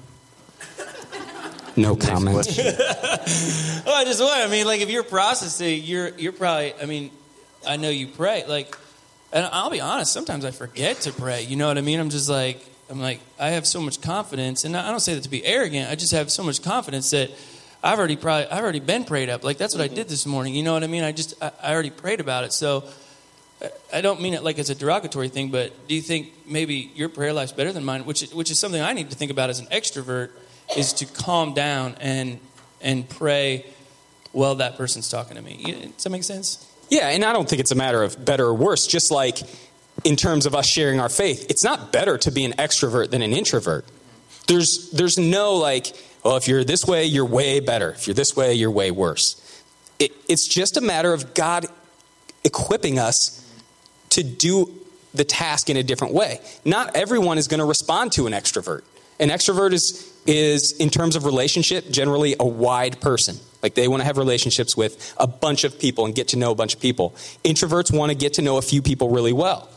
No 1.76 1.94
comment. 1.94 2.46
Oh, 2.48 2.52
I 3.92 4.04
just 4.04 4.18
want. 4.18 4.40
I 4.40 4.46
mean, 4.50 4.66
like 4.66 4.80
if 4.80 4.88
you're 4.88 5.02
processing, 5.02 5.82
you're 5.82 6.08
you're 6.16 6.32
probably. 6.32 6.72
I 6.80 6.86
mean, 6.86 7.10
I 7.68 7.76
know 7.76 7.90
you 7.90 8.06
pray. 8.06 8.44
Like, 8.48 8.74
and 9.30 9.46
I'll 9.52 9.68
be 9.68 9.82
honest. 9.82 10.10
Sometimes 10.10 10.46
I 10.46 10.52
forget 10.52 11.02
to 11.02 11.12
pray. 11.12 11.42
You 11.42 11.56
know 11.56 11.68
what 11.68 11.76
I 11.76 11.82
mean? 11.82 12.00
I'm 12.00 12.08
just 12.08 12.30
like 12.30 12.64
I'm 12.88 12.98
like 12.98 13.20
I 13.38 13.50
have 13.50 13.66
so 13.66 13.82
much 13.82 14.00
confidence, 14.00 14.64
and 14.64 14.74
I 14.74 14.90
don't 14.90 15.00
say 15.00 15.12
that 15.14 15.24
to 15.24 15.30
be 15.30 15.44
arrogant. 15.44 15.90
I 15.90 15.96
just 15.96 16.12
have 16.12 16.30
so 16.30 16.42
much 16.42 16.62
confidence 16.62 17.10
that 17.10 17.30
I've 17.84 17.98
already 17.98 18.16
probably 18.16 18.46
I've 18.46 18.62
already 18.62 18.80
been 18.80 19.04
prayed 19.04 19.28
up. 19.28 19.44
Like 19.44 19.58
that's 19.58 19.74
what 19.74 19.84
I 19.84 19.88
did 19.88 20.08
this 20.08 20.24
morning. 20.24 20.54
You 20.54 20.62
know 20.62 20.72
what 20.72 20.82
I 20.82 20.86
mean? 20.86 21.04
I 21.04 21.12
just 21.12 21.34
I, 21.42 21.52
I 21.62 21.74
already 21.74 21.90
prayed 21.90 22.20
about 22.20 22.44
it. 22.44 22.54
So. 22.54 22.84
I- 23.92 24.00
don't 24.00 24.20
mean 24.20 24.34
it 24.34 24.42
like 24.42 24.58
it's 24.58 24.70
a 24.70 24.74
derogatory 24.74 25.28
thing, 25.28 25.50
but 25.50 25.88
do 25.88 25.94
you 25.94 26.02
think 26.02 26.32
maybe 26.46 26.90
your 26.94 27.08
prayer 27.08 27.32
life's 27.32 27.52
better 27.52 27.72
than 27.72 27.84
mine? 27.84 28.04
Which 28.04 28.22
which 28.30 28.50
is 28.50 28.58
something 28.58 28.80
I 28.80 28.92
need 28.92 29.10
to 29.10 29.16
think 29.16 29.30
about 29.30 29.50
as 29.50 29.58
an 29.58 29.66
extrovert, 29.66 30.30
is 30.76 30.92
to 30.94 31.06
calm 31.06 31.54
down 31.54 31.96
and 32.00 32.38
and 32.80 33.08
pray 33.08 33.66
while 34.32 34.56
that 34.56 34.76
person's 34.76 35.08
talking 35.08 35.36
to 35.36 35.42
me. 35.42 35.90
Does 35.94 36.04
that 36.04 36.10
make 36.10 36.24
sense? 36.24 36.66
Yeah, 36.90 37.08
and 37.08 37.24
I 37.24 37.32
don't 37.32 37.48
think 37.48 37.60
it's 37.60 37.72
a 37.72 37.76
matter 37.76 38.02
of 38.02 38.24
better 38.24 38.44
or 38.44 38.54
worse, 38.54 38.86
just 38.86 39.10
like 39.10 39.38
in 40.04 40.16
terms 40.16 40.46
of 40.46 40.54
us 40.54 40.66
sharing 40.66 41.00
our 41.00 41.08
faith. 41.08 41.46
It's 41.48 41.64
not 41.64 41.92
better 41.92 42.18
to 42.18 42.30
be 42.30 42.44
an 42.44 42.52
extrovert 42.52 43.10
than 43.10 43.22
an 43.22 43.32
introvert. 43.32 43.86
There's 44.46 44.90
there's 44.90 45.18
no 45.18 45.54
like, 45.54 45.86
well, 46.22 46.36
if 46.36 46.46
you're 46.46 46.62
this 46.62 46.86
way, 46.86 47.06
you're 47.06 47.24
way 47.24 47.60
better. 47.60 47.90
If 47.90 48.06
you're 48.06 48.14
this 48.14 48.36
way, 48.36 48.54
you're 48.54 48.70
way 48.70 48.90
worse. 48.90 49.42
It, 49.98 50.12
it's 50.28 50.46
just 50.46 50.76
a 50.76 50.80
matter 50.82 51.14
of 51.14 51.32
God 51.32 51.66
equipping 52.44 52.98
us 52.98 53.42
to 54.16 54.22
do 54.22 54.70
the 55.14 55.24
task 55.24 55.70
in 55.70 55.76
a 55.76 55.82
different 55.82 56.12
way. 56.12 56.40
Not 56.64 56.94
everyone 56.94 57.38
is 57.38 57.48
going 57.48 57.60
to 57.60 57.64
respond 57.64 58.12
to 58.12 58.26
an 58.26 58.32
extrovert. 58.32 58.82
An 59.18 59.30
extrovert 59.30 59.72
is 59.72 60.12
is 60.26 60.72
in 60.72 60.90
terms 60.90 61.14
of 61.14 61.24
relationship 61.24 61.88
generally 61.88 62.34
a 62.40 62.46
wide 62.46 63.00
person. 63.00 63.36
Like 63.62 63.74
they 63.74 63.88
want 63.88 64.00
to 64.00 64.04
have 64.04 64.18
relationships 64.18 64.76
with 64.76 65.14
a 65.18 65.26
bunch 65.26 65.64
of 65.64 65.78
people 65.78 66.04
and 66.04 66.14
get 66.14 66.28
to 66.28 66.36
know 66.36 66.50
a 66.50 66.54
bunch 66.54 66.74
of 66.74 66.80
people. 66.80 67.10
Introverts 67.44 67.96
want 67.96 68.10
to 68.10 68.18
get 68.18 68.34
to 68.34 68.42
know 68.42 68.56
a 68.56 68.62
few 68.62 68.82
people 68.82 69.08
really 69.08 69.32
well. 69.32 69.68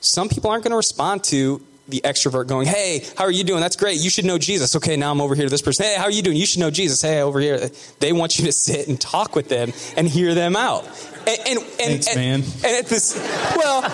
Some 0.00 0.28
people 0.28 0.50
aren't 0.50 0.62
going 0.62 0.72
to 0.72 0.76
respond 0.76 1.24
to 1.24 1.62
the 1.88 2.00
extrovert 2.04 2.46
going, 2.46 2.66
"Hey, 2.66 3.04
how 3.16 3.24
are 3.24 3.30
you 3.30 3.44
doing? 3.44 3.60
That's 3.60 3.76
great. 3.76 4.00
You 4.00 4.10
should 4.10 4.24
know 4.24 4.38
Jesus." 4.38 4.74
Okay, 4.76 4.96
now 4.96 5.10
I'm 5.10 5.20
over 5.20 5.34
here 5.34 5.44
to 5.44 5.50
this 5.50 5.62
person. 5.62 5.84
"Hey, 5.84 5.96
how 5.96 6.04
are 6.04 6.10
you 6.10 6.22
doing? 6.22 6.36
You 6.36 6.46
should 6.46 6.60
know 6.60 6.70
Jesus." 6.70 7.02
"Hey, 7.02 7.20
over 7.20 7.40
here." 7.40 7.70
They 8.00 8.12
want 8.12 8.38
you 8.38 8.46
to 8.46 8.52
sit 8.52 8.88
and 8.88 9.00
talk 9.00 9.34
with 9.36 9.48
them 9.48 9.72
and 9.96 10.08
hear 10.08 10.34
them 10.34 10.56
out. 10.56 10.86
And 11.26 11.38
and 11.46 11.58
and, 11.58 11.66
Thanks, 11.78 12.06
and, 12.08 12.16
man. 12.16 12.42
and 12.64 12.76
at 12.76 12.86
this 12.86 13.14
well, 13.56 13.84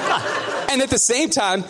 and 0.70 0.82
at 0.82 0.90
the 0.90 0.99
same 0.99 1.30
time, 1.30 1.64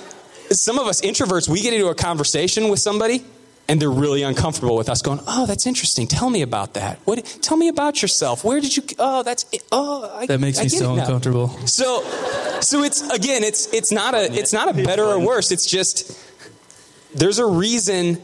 some 0.50 0.78
of 0.78 0.86
us 0.86 1.00
introverts, 1.00 1.48
we 1.48 1.62
get 1.62 1.72
into 1.72 1.88
a 1.88 1.94
conversation 1.94 2.68
with 2.68 2.80
somebody 2.80 3.24
and 3.70 3.80
they're 3.80 3.88
really 3.88 4.24
uncomfortable 4.24 4.76
with 4.76 4.88
us 4.88 5.00
going, 5.00 5.20
"Oh, 5.28 5.46
that's 5.46 5.64
interesting. 5.64 6.08
Tell 6.08 6.28
me 6.28 6.42
about 6.42 6.74
that. 6.74 6.98
What 7.04 7.24
tell 7.40 7.56
me 7.56 7.68
about 7.68 8.02
yourself. 8.02 8.42
Where 8.44 8.60
did 8.60 8.76
you 8.76 8.82
Oh, 8.98 9.22
that's 9.22 9.44
oh, 9.70 10.10
I, 10.12 10.26
That 10.26 10.40
makes 10.40 10.58
I 10.58 10.64
me 10.64 10.70
get 10.70 10.78
so 10.80 10.94
uncomfortable. 10.94 11.48
So 11.66 12.02
so 12.60 12.82
it's 12.82 13.08
again, 13.10 13.44
it's 13.44 13.72
it's 13.72 13.92
not 13.92 14.14
a 14.14 14.32
it's 14.32 14.52
not 14.52 14.68
a 14.68 14.82
better 14.82 15.04
or 15.04 15.20
worse. 15.20 15.52
It's 15.52 15.66
just 15.66 16.18
there's 17.14 17.38
a 17.38 17.46
reason 17.46 18.18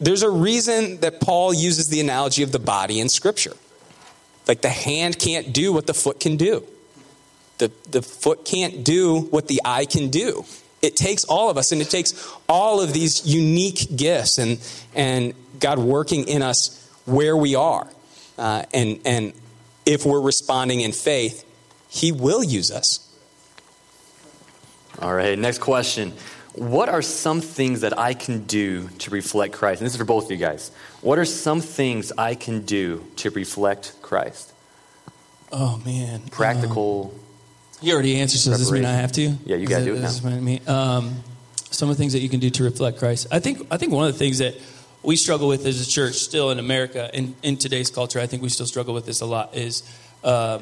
there's 0.00 0.24
a 0.24 0.30
reason 0.30 0.98
that 1.00 1.20
Paul 1.20 1.54
uses 1.54 1.88
the 1.88 2.00
analogy 2.00 2.42
of 2.42 2.50
the 2.50 2.58
body 2.58 2.98
in 2.98 3.08
scripture. 3.08 3.54
Like 4.48 4.62
the 4.62 4.68
hand 4.68 5.18
can't 5.20 5.52
do 5.52 5.72
what 5.72 5.86
the 5.86 5.94
foot 5.94 6.18
can 6.18 6.36
do. 6.36 6.64
The 7.58 7.70
the 7.88 8.02
foot 8.02 8.44
can't 8.44 8.82
do 8.82 9.20
what 9.30 9.46
the 9.46 9.60
eye 9.64 9.84
can 9.84 10.10
do. 10.10 10.44
It 10.80 10.96
takes 10.96 11.24
all 11.24 11.50
of 11.50 11.56
us 11.56 11.72
and 11.72 11.80
it 11.80 11.90
takes 11.90 12.14
all 12.48 12.80
of 12.80 12.92
these 12.92 13.26
unique 13.26 13.96
gifts 13.96 14.38
and 14.38 14.58
and 14.94 15.34
God 15.58 15.78
working 15.78 16.28
in 16.28 16.42
us 16.42 16.88
where 17.04 17.36
we 17.36 17.54
are. 17.54 17.88
Uh, 18.36 18.64
and 18.72 19.00
and 19.04 19.32
if 19.84 20.06
we're 20.06 20.20
responding 20.20 20.80
in 20.80 20.92
faith, 20.92 21.44
he 21.88 22.12
will 22.12 22.44
use 22.44 22.70
us. 22.70 23.04
All 25.00 25.14
right, 25.14 25.38
next 25.38 25.58
question. 25.58 26.12
What 26.54 26.88
are 26.88 27.02
some 27.02 27.40
things 27.40 27.82
that 27.82 27.96
I 27.96 28.14
can 28.14 28.44
do 28.44 28.88
to 28.98 29.10
reflect 29.10 29.54
Christ? 29.54 29.80
And 29.80 29.86
this 29.86 29.94
is 29.94 29.98
for 29.98 30.04
both 30.04 30.24
of 30.24 30.30
you 30.32 30.36
guys. 30.36 30.72
What 31.02 31.18
are 31.18 31.24
some 31.24 31.60
things 31.60 32.10
I 32.18 32.34
can 32.34 32.62
do 32.62 33.06
to 33.16 33.30
reflect 33.30 33.94
Christ? 34.02 34.52
Oh 35.52 35.80
man, 35.84 36.22
Practical. 36.30 37.14
You 37.80 37.92
already 37.92 38.18
answered, 38.18 38.38
so 38.38 38.50
does 38.50 38.60
this 38.60 38.70
mean 38.72 38.84
I 38.84 38.92
have 38.92 39.12
to? 39.12 39.22
Yeah, 39.44 39.56
you 39.56 39.66
gotta 39.66 39.84
do 39.84 39.94
it 39.94 40.00
now. 40.00 40.30
mean? 40.40 40.60
Um, 40.66 41.22
some 41.70 41.90
of 41.90 41.96
the 41.96 42.00
things 42.00 42.14
that 42.14 42.20
you 42.20 42.28
can 42.28 42.40
do 42.40 42.50
to 42.50 42.64
reflect 42.64 42.98
Christ. 42.98 43.28
I 43.30 43.38
think 43.38 43.66
I 43.70 43.76
think 43.76 43.92
one 43.92 44.06
of 44.06 44.12
the 44.12 44.18
things 44.18 44.38
that 44.38 44.56
we 45.02 45.16
struggle 45.16 45.48
with 45.48 45.64
as 45.64 45.86
a 45.86 45.88
church 45.88 46.14
still 46.14 46.50
in 46.50 46.58
America 46.58 47.10
in, 47.12 47.36
in 47.42 47.56
today's 47.56 47.90
culture, 47.90 48.18
I 48.18 48.26
think 48.26 48.42
we 48.42 48.48
still 48.48 48.66
struggle 48.66 48.94
with 48.94 49.06
this 49.06 49.20
a 49.20 49.26
lot, 49.26 49.54
is 49.54 49.82
uh, 50.24 50.60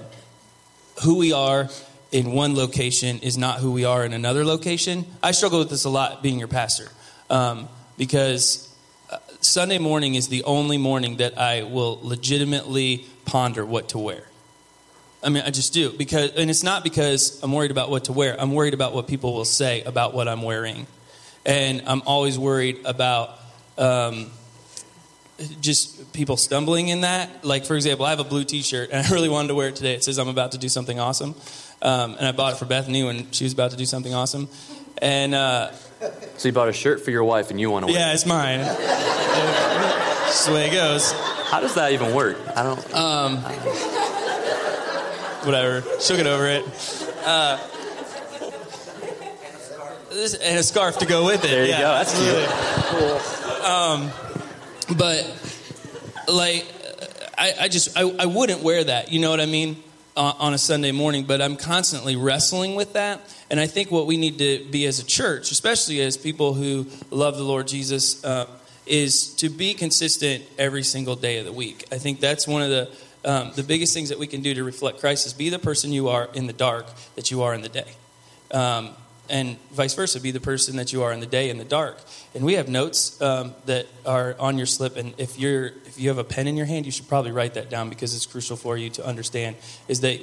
who 1.02 1.16
we 1.16 1.32
are 1.32 1.70
in 2.12 2.32
one 2.32 2.54
location 2.54 3.18
is 3.20 3.36
not 3.36 3.58
who 3.58 3.72
we 3.72 3.84
are 3.84 4.04
in 4.04 4.12
another 4.12 4.44
location. 4.44 5.04
I 5.22 5.32
struggle 5.32 5.58
with 5.58 5.70
this 5.70 5.84
a 5.84 5.90
lot 5.90 6.22
being 6.22 6.38
your 6.38 6.48
pastor 6.48 6.88
um, 7.30 7.68
because 7.98 8.72
uh, 9.10 9.18
Sunday 9.40 9.78
morning 9.78 10.14
is 10.14 10.28
the 10.28 10.44
only 10.44 10.78
morning 10.78 11.16
that 11.16 11.38
I 11.38 11.62
will 11.62 11.98
legitimately 12.02 13.06
ponder 13.24 13.66
what 13.66 13.90
to 13.90 13.98
wear. 13.98 14.22
I 15.26 15.28
mean, 15.28 15.42
I 15.44 15.50
just 15.50 15.72
do 15.72 15.90
because, 15.90 16.30
and 16.36 16.48
it's 16.48 16.62
not 16.62 16.84
because 16.84 17.42
I'm 17.42 17.52
worried 17.52 17.72
about 17.72 17.90
what 17.90 18.04
to 18.04 18.12
wear. 18.12 18.40
I'm 18.40 18.52
worried 18.52 18.74
about 18.74 18.94
what 18.94 19.08
people 19.08 19.34
will 19.34 19.44
say 19.44 19.82
about 19.82 20.14
what 20.14 20.28
I'm 20.28 20.42
wearing, 20.42 20.86
and 21.44 21.82
I'm 21.84 22.02
always 22.02 22.38
worried 22.38 22.82
about 22.84 23.36
um, 23.76 24.30
just 25.60 26.12
people 26.12 26.36
stumbling 26.36 26.88
in 26.88 27.00
that. 27.00 27.44
Like, 27.44 27.64
for 27.64 27.74
example, 27.74 28.06
I 28.06 28.10
have 28.10 28.20
a 28.20 28.24
blue 28.24 28.44
T-shirt, 28.44 28.90
and 28.92 29.04
I 29.04 29.10
really 29.10 29.28
wanted 29.28 29.48
to 29.48 29.56
wear 29.56 29.66
it 29.66 29.74
today. 29.74 29.94
It 29.94 30.04
says 30.04 30.16
I'm 30.16 30.28
about 30.28 30.52
to 30.52 30.58
do 30.58 30.68
something 30.68 31.00
awesome, 31.00 31.34
um, 31.82 32.14
and 32.14 32.28
I 32.28 32.30
bought 32.30 32.52
it 32.52 32.58
for 32.60 32.66
Bethany 32.66 33.02
when 33.02 33.28
she 33.32 33.42
was 33.42 33.52
about 33.52 33.72
to 33.72 33.76
do 33.76 33.84
something 33.84 34.14
awesome, 34.14 34.48
and. 35.02 35.34
Uh, 35.34 35.72
so 36.36 36.46
you 36.48 36.52
bought 36.52 36.68
a 36.68 36.72
shirt 36.72 37.00
for 37.00 37.10
your 37.10 37.24
wife, 37.24 37.50
and 37.50 37.58
you 37.58 37.68
want 37.68 37.84
to 37.84 37.92
wear? 37.92 38.00
Yeah, 38.00 38.12
it's 38.12 38.26
mine. 38.26 38.60
That's 38.60 40.46
the 40.46 40.52
way 40.52 40.68
it 40.68 40.72
goes. 40.72 41.10
How 41.50 41.60
does 41.60 41.74
that 41.74 41.92
even 41.92 42.14
work? 42.14 42.36
I 42.54 42.62
don't. 42.62 42.94
Um, 42.94 43.95
whatever. 45.46 45.82
She'll 46.00 46.16
get 46.16 46.26
over 46.26 46.46
it. 46.46 46.64
Uh, 47.24 47.58
and 50.42 50.58
a 50.58 50.62
scarf 50.62 50.98
to 50.98 51.06
go 51.06 51.26
with 51.26 51.44
it. 51.44 51.48
There 51.48 51.64
you 51.64 51.70
yeah, 51.70 51.80
go. 51.80 51.92
That's 51.92 52.14
absolutely. 52.14 52.46
Cool. 52.90 53.66
Um, 53.66 54.10
but 54.96 55.24
like, 56.28 56.66
I, 57.36 57.54
I 57.62 57.68
just 57.68 57.96
I, 57.96 58.02
I, 58.18 58.26
wouldn't 58.26 58.62
wear 58.62 58.82
that. 58.84 59.12
You 59.12 59.20
know 59.20 59.30
what 59.30 59.40
I 59.40 59.46
mean? 59.46 59.82
On, 60.16 60.34
on 60.38 60.54
a 60.54 60.58
Sunday 60.58 60.92
morning, 60.92 61.24
but 61.24 61.42
I'm 61.42 61.56
constantly 61.56 62.16
wrestling 62.16 62.74
with 62.74 62.94
that. 62.94 63.20
And 63.50 63.60
I 63.60 63.66
think 63.66 63.90
what 63.90 64.06
we 64.06 64.16
need 64.16 64.38
to 64.38 64.64
be 64.70 64.86
as 64.86 64.98
a 64.98 65.04
church, 65.04 65.50
especially 65.50 66.00
as 66.00 66.16
people 66.16 66.54
who 66.54 66.86
love 67.10 67.36
the 67.36 67.44
Lord 67.44 67.68
Jesus, 67.68 68.24
uh, 68.24 68.46
is 68.86 69.34
to 69.34 69.50
be 69.50 69.74
consistent 69.74 70.44
every 70.58 70.82
single 70.82 71.16
day 71.16 71.38
of 71.38 71.44
the 71.44 71.52
week. 71.52 71.84
I 71.92 71.98
think 71.98 72.20
that's 72.20 72.48
one 72.48 72.62
of 72.62 72.70
the 72.70 72.90
um, 73.26 73.52
the 73.54 73.62
biggest 73.62 73.92
things 73.92 74.08
that 74.08 74.18
we 74.18 74.26
can 74.26 74.40
do 74.40 74.54
to 74.54 74.64
reflect 74.64 75.00
Christ 75.00 75.26
is 75.26 75.34
be 75.34 75.50
the 75.50 75.58
person 75.58 75.92
you 75.92 76.08
are 76.08 76.30
in 76.32 76.46
the 76.46 76.52
dark 76.52 76.86
that 77.16 77.30
you 77.30 77.42
are 77.42 77.54
in 77.54 77.60
the 77.60 77.68
day. 77.68 77.92
Um, 78.52 78.90
and 79.28 79.58
vice 79.72 79.94
versa, 79.94 80.20
be 80.20 80.30
the 80.30 80.40
person 80.40 80.76
that 80.76 80.92
you 80.92 81.02
are 81.02 81.12
in 81.12 81.18
the 81.18 81.26
day 81.26 81.50
in 81.50 81.58
the 81.58 81.64
dark. 81.64 81.98
And 82.34 82.44
we 82.44 82.54
have 82.54 82.68
notes 82.68 83.20
um, 83.20 83.54
that 83.66 83.86
are 84.06 84.36
on 84.38 84.56
your 84.56 84.66
slip, 84.66 84.96
and 84.96 85.14
if 85.18 85.38
you're 85.38 85.66
if 85.66 85.98
you 85.98 86.08
have 86.08 86.18
a 86.18 86.24
pen 86.24 86.46
in 86.46 86.56
your 86.56 86.66
hand, 86.66 86.86
you 86.86 86.92
should 86.92 87.08
probably 87.08 87.32
write 87.32 87.54
that 87.54 87.68
down 87.68 87.88
because 87.88 88.14
it's 88.14 88.26
crucial 88.26 88.56
for 88.56 88.76
you 88.76 88.88
to 88.90 89.04
understand. 89.04 89.56
Is 89.88 90.00
that 90.02 90.20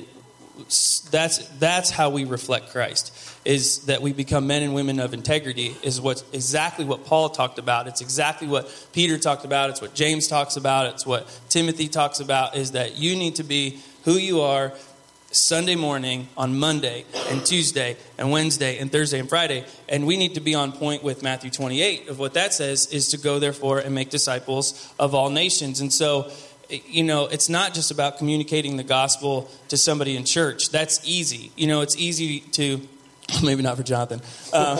that's 1.09 1.47
that's 1.59 1.89
how 1.89 2.09
we 2.09 2.25
reflect 2.25 2.69
Christ. 2.69 3.11
Is 3.43 3.85
that 3.85 4.01
we 4.01 4.13
become 4.13 4.47
men 4.47 4.61
and 4.61 4.73
women 4.73 4.99
of 4.99 5.13
integrity? 5.13 5.75
Is 5.83 5.99
what 5.99 6.23
exactly 6.31 6.85
what 6.85 7.05
Paul 7.05 7.29
talked 7.29 7.57
about. 7.59 7.87
It's 7.87 8.01
exactly 8.01 8.47
what 8.47 8.87
Peter 8.93 9.17
talked 9.17 9.45
about. 9.45 9.71
It's 9.71 9.81
what 9.81 9.95
James 9.95 10.27
talks 10.27 10.55
about. 10.55 10.93
It's 10.93 11.05
what 11.05 11.27
Timothy 11.49 11.87
talks 11.87 12.19
about. 12.19 12.55
Is 12.55 12.71
that 12.71 12.97
you 12.97 13.15
need 13.15 13.35
to 13.35 13.43
be 13.43 13.81
who 14.03 14.13
you 14.13 14.41
are 14.41 14.73
Sunday 15.33 15.75
morning, 15.75 16.27
on 16.37 16.59
Monday, 16.59 17.05
and 17.29 17.43
Tuesday, 17.43 17.97
and 18.19 18.29
Wednesday, 18.29 18.77
and 18.77 18.91
Thursday, 18.91 19.19
and 19.19 19.27
Friday. 19.27 19.65
And 19.89 20.05
we 20.05 20.15
need 20.15 20.35
to 20.35 20.41
be 20.41 20.53
on 20.53 20.71
point 20.71 21.03
with 21.03 21.23
Matthew 21.23 21.49
28 21.49 22.07
of 22.07 22.19
what 22.19 22.35
that 22.35 22.53
says 22.53 22.85
is 22.87 23.09
to 23.09 23.17
go, 23.17 23.39
therefore, 23.39 23.79
and 23.79 23.95
make 23.95 24.11
disciples 24.11 24.93
of 24.99 25.15
all 25.15 25.31
nations. 25.31 25.81
And 25.81 25.91
so, 25.91 26.31
you 26.87 27.03
know, 27.03 27.25
it's 27.25 27.49
not 27.49 27.73
just 27.73 27.91
about 27.91 28.17
communicating 28.17 28.77
the 28.77 28.83
gospel 28.83 29.49
to 29.69 29.77
somebody 29.77 30.15
in 30.15 30.25
church. 30.25 30.69
That's 30.69 30.99
easy. 31.07 31.51
You 31.55 31.67
know, 31.67 31.81
it's 31.81 31.97
easy 31.97 32.39
to, 32.39 32.81
maybe 33.43 33.61
not 33.61 33.77
for 33.77 33.83
Jonathan, 33.83 34.21
uh, 34.51 34.75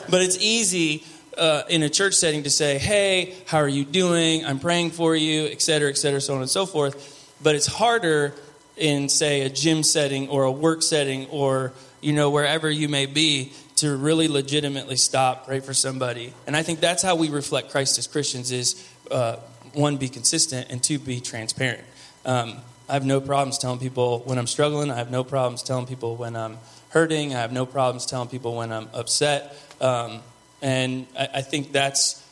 but 0.10 0.22
it's 0.22 0.38
easy. 0.38 1.04
Uh, 1.36 1.62
in 1.68 1.84
a 1.84 1.88
church 1.88 2.14
setting 2.14 2.42
to 2.42 2.50
say, 2.50 2.78
hey, 2.78 3.32
how 3.46 3.58
are 3.58 3.68
you 3.68 3.84
doing? 3.84 4.44
I'm 4.44 4.58
praying 4.58 4.90
for 4.90 5.14
you, 5.14 5.44
et 5.44 5.62
cetera, 5.62 5.88
et 5.88 5.96
cetera, 5.96 6.20
so 6.20 6.34
on 6.34 6.40
and 6.40 6.50
so 6.50 6.66
forth. 6.66 7.36
But 7.40 7.54
it's 7.54 7.66
harder 7.66 8.34
in 8.78 9.08
say 9.08 9.42
a 9.42 9.48
gym 9.48 9.82
setting 9.82 10.28
or 10.28 10.44
a 10.44 10.52
work 10.52 10.82
setting 10.82 11.26
or 11.26 11.72
you 12.00 12.12
know 12.12 12.30
wherever 12.30 12.70
you 12.70 12.88
may 12.88 13.06
be 13.06 13.52
to 13.76 13.96
really 13.96 14.28
legitimately 14.28 14.96
stop 14.96 15.46
pray 15.46 15.60
for 15.60 15.74
somebody 15.74 16.32
and 16.46 16.56
i 16.56 16.62
think 16.62 16.80
that's 16.80 17.02
how 17.02 17.16
we 17.16 17.28
reflect 17.28 17.70
christ 17.70 17.98
as 17.98 18.06
christians 18.06 18.52
is 18.52 18.88
uh, 19.10 19.36
one 19.74 19.96
be 19.96 20.08
consistent 20.08 20.66
and 20.70 20.82
two 20.82 20.98
be 20.98 21.20
transparent 21.20 21.84
um, 22.24 22.56
i 22.88 22.94
have 22.94 23.04
no 23.04 23.20
problems 23.20 23.58
telling 23.58 23.78
people 23.78 24.20
when 24.20 24.38
i'm 24.38 24.46
struggling 24.46 24.90
i 24.90 24.96
have 24.96 25.10
no 25.10 25.24
problems 25.24 25.62
telling 25.62 25.86
people 25.86 26.16
when 26.16 26.36
i'm 26.36 26.58
hurting 26.90 27.34
i 27.34 27.38
have 27.40 27.52
no 27.52 27.66
problems 27.66 28.06
telling 28.06 28.28
people 28.28 28.56
when 28.56 28.72
i'm 28.72 28.88
upset 28.94 29.54
um, 29.80 30.20
and 30.60 31.06
I, 31.16 31.28
I 31.34 31.42
think 31.42 31.72
that's 31.72 32.24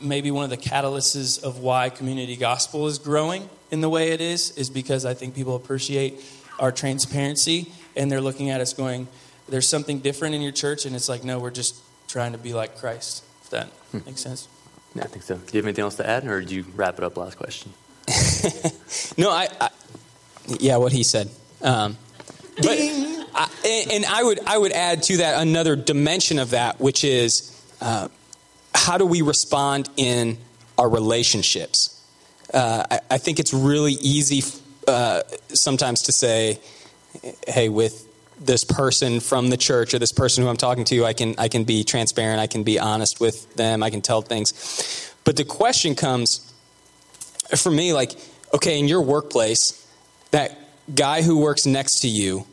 maybe 0.00 0.30
one 0.30 0.44
of 0.44 0.50
the 0.50 0.56
catalysts 0.56 1.42
of 1.42 1.58
why 1.58 1.90
community 1.90 2.36
gospel 2.36 2.86
is 2.86 2.98
growing 2.98 3.48
in 3.70 3.80
the 3.80 3.88
way 3.88 4.10
it 4.10 4.20
is 4.20 4.56
is 4.56 4.70
because 4.70 5.04
I 5.04 5.14
think 5.14 5.34
people 5.34 5.56
appreciate 5.56 6.20
our 6.58 6.72
transparency 6.72 7.72
and 7.96 8.10
they're 8.10 8.20
looking 8.20 8.50
at 8.50 8.60
us 8.60 8.72
going, 8.72 9.08
there's 9.48 9.68
something 9.68 10.00
different 10.00 10.34
in 10.34 10.40
your 10.40 10.52
church, 10.52 10.86
and 10.86 10.94
it's 10.94 11.08
like, 11.08 11.24
no, 11.24 11.38
we're 11.38 11.50
just 11.50 11.76
trying 12.08 12.32
to 12.32 12.38
be 12.38 12.54
like 12.54 12.78
Christ. 12.78 13.24
If 13.42 13.50
that 13.50 13.66
hmm. 13.90 13.98
makes 14.06 14.20
sense. 14.20 14.48
Yeah, 14.94 15.04
I 15.04 15.06
think 15.06 15.22
so. 15.22 15.36
Do 15.36 15.42
you 15.52 15.58
have 15.58 15.66
anything 15.66 15.82
else 15.82 15.96
to 15.96 16.08
add, 16.08 16.26
or 16.26 16.40
did 16.40 16.50
you 16.50 16.64
wrap 16.74 16.98
it 16.98 17.04
up 17.04 17.16
last 17.16 17.36
question? 17.36 17.72
no, 19.16 19.30
I, 19.30 19.48
I, 19.60 19.70
yeah, 20.60 20.76
what 20.76 20.92
he 20.92 21.02
said. 21.02 21.30
Um, 21.62 21.96
but 22.56 22.78
I, 22.78 23.86
and 23.92 24.04
I 24.04 24.22
would 24.22 24.40
I 24.46 24.58
would 24.58 24.72
add 24.72 25.02
to 25.04 25.18
that 25.18 25.40
another 25.40 25.76
dimension 25.76 26.38
of 26.38 26.50
that, 26.50 26.80
which 26.80 27.04
is 27.04 27.48
uh, 27.80 28.08
how 28.74 28.98
do 28.98 29.06
we 29.06 29.22
respond 29.22 29.88
in 29.96 30.38
our 30.76 30.88
relationships? 30.88 31.92
uh, 32.52 32.84
I, 32.90 33.00
I, 33.12 33.18
think 33.18 33.38
it's 33.38 33.54
really 33.54 33.94
easy 33.94 34.42
uh, 34.86 35.22
sometimes 35.48 36.02
to 36.02 36.12
say, 36.12 36.60
hey, 37.46 37.68
with 37.68 38.06
this 38.40 38.64
person 38.64 39.20
from 39.20 39.50
the 39.50 39.56
church 39.56 39.94
or 39.94 39.98
this 39.98 40.12
person 40.12 40.42
who 40.42 40.50
I'm 40.50 40.56
talking 40.56 40.84
to, 40.86 41.04
I 41.04 41.12
can, 41.12 41.34
I 41.38 41.48
can 41.48 41.64
be 41.64 41.84
transparent, 41.84 42.40
I 42.40 42.46
can 42.46 42.62
be 42.62 42.78
honest 42.78 43.20
with 43.20 43.54
them, 43.54 43.82
I 43.82 43.90
can 43.90 44.00
tell 44.00 44.22
things. 44.22 45.14
But 45.24 45.36
the 45.36 45.44
question 45.44 45.94
comes 45.94 46.52
for 47.56 47.70
me 47.70 47.92
like, 47.92 48.12
okay, 48.54 48.78
in 48.78 48.88
your 48.88 49.02
workplace, 49.02 49.86
that 50.30 50.58
guy 50.94 51.22
who 51.22 51.38
works 51.38 51.66
next 51.66 52.00
to 52.00 52.08
you 52.08 52.46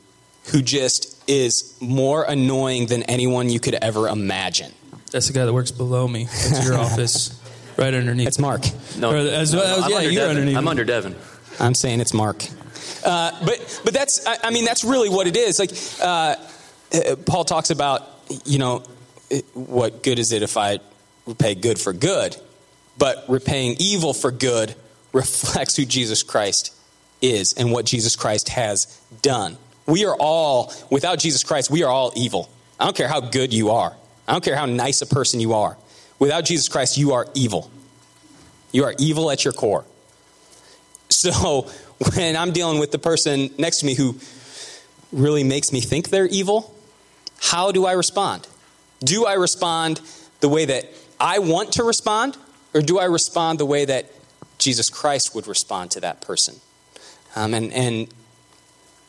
who 0.52 0.62
just 0.62 1.24
is 1.30 1.76
more 1.80 2.24
annoying 2.24 2.88
than 2.88 3.04
anyone 3.04 3.50
you 3.50 3.60
could 3.60 3.76
ever 3.76 4.08
imagine. 4.08 4.72
That's 5.12 5.28
the 5.28 5.34
guy 5.34 5.46
that 5.46 5.54
works 5.54 5.72
below 5.72 6.08
me. 6.08 6.26
That's 6.26 6.66
your 6.66 6.78
office 6.80 7.40
right 7.78 7.94
underneath. 7.94 8.28
It's 8.28 8.40
Mark. 8.40 8.62
No, 8.98 9.16
as, 9.16 9.56
well, 9.56 9.86
as, 9.86 9.92
yeah, 9.92 10.02
you're 10.02 10.28
underneath. 10.28 10.58
I'm 10.58 10.68
under 10.68 10.84
Devin. 10.84 11.16
I'm 11.60 11.74
saying 11.74 12.00
it's 12.00 12.14
Mark. 12.14 12.46
Uh, 13.04 13.32
but 13.46 13.82
but 13.84 13.94
that's 13.94 14.26
I, 14.26 14.38
I, 14.46 14.50
mean 14.52 14.66
that's 14.66 14.84
really 14.84 15.10
what 15.10 15.28
it 15.28 15.38
is. 15.38 15.60
Like 15.60 15.72
uh, 16.02 16.36
Paul 17.26 17.46
talks 17.46 17.70
about, 17.70 18.04
you 18.46 18.60
know, 18.60 18.84
what 19.54 20.04
good 20.04 20.20
is 20.20 20.32
it 20.32 20.42
if 20.42 20.58
I 20.58 20.80
repay 21.26 21.56
good 21.56 21.80
for 21.80 21.94
good? 21.94 22.36
But 22.98 23.26
repaying 23.28 23.78
evil 23.80 24.14
for 24.14 24.32
good 24.32 24.76
reflects 25.14 25.76
who 25.76 25.86
Jesus 25.86 26.24
Christ 26.24 26.76
is 27.22 27.54
and 27.54 27.72
what 27.72 27.86
Jesus 27.86 28.16
Christ 28.16 28.50
has 28.50 28.86
done. 29.22 29.58
We 29.86 30.06
are 30.06 30.16
all, 30.16 30.74
without 30.90 31.20
Jesus 31.20 31.44
Christ, 31.44 31.72
we 31.72 31.84
are 31.84 31.92
all 31.92 32.12
evil. 32.16 32.50
I 32.80 32.86
don't 32.86 32.96
care 32.96 33.08
how 33.08 33.22
good 33.22 33.54
you 33.54 33.72
are. 33.72 33.96
I 34.28 34.34
don't 34.34 34.44
care 34.44 34.56
how 34.56 34.66
nice 34.66 35.02
a 35.02 35.08
person 35.08 35.40
you 35.40 35.54
are. 35.54 35.78
Without 36.20 36.46
Jesus 36.46 36.70
Christ, 36.70 36.98
you 36.98 37.14
are 37.14 37.28
evil. 37.34 37.72
You 38.72 38.84
are 38.84 38.94
evil 39.00 39.32
at 39.32 39.44
your 39.44 39.54
core. 39.54 39.86
So 41.10 41.70
when 42.16 42.36
I'm 42.36 42.52
dealing 42.52 42.80
with 42.80 42.92
the 42.92 43.00
person 43.00 43.50
next 43.58 43.80
to 43.80 43.86
me 43.86 43.96
who 43.96 44.18
really 45.12 45.44
makes 45.44 45.72
me 45.72 45.82
think 45.82 46.10
they're 46.10 46.28
evil, 46.28 46.76
how 47.42 47.72
do 47.72 47.86
I 47.86 47.94
respond? 47.94 48.48
Do 49.04 49.26
I 49.26 49.34
respond 49.34 50.02
the 50.40 50.50
way 50.50 50.66
that 50.66 50.86
I 51.20 51.40
want 51.40 51.74
to 51.74 51.84
respond, 51.84 52.38
or 52.74 52.82
do 52.82 53.00
I 53.00 53.06
respond 53.06 53.60
the 53.60 53.66
way 53.66 53.86
that 53.86 54.12
Jesus 54.58 54.90
Christ 54.90 55.36
would 55.36 55.48
respond 55.48 55.92
to 55.92 56.02
that 56.02 56.22
person? 56.22 56.56
Um, 57.36 57.54
and 57.54 57.72
and 57.74 58.08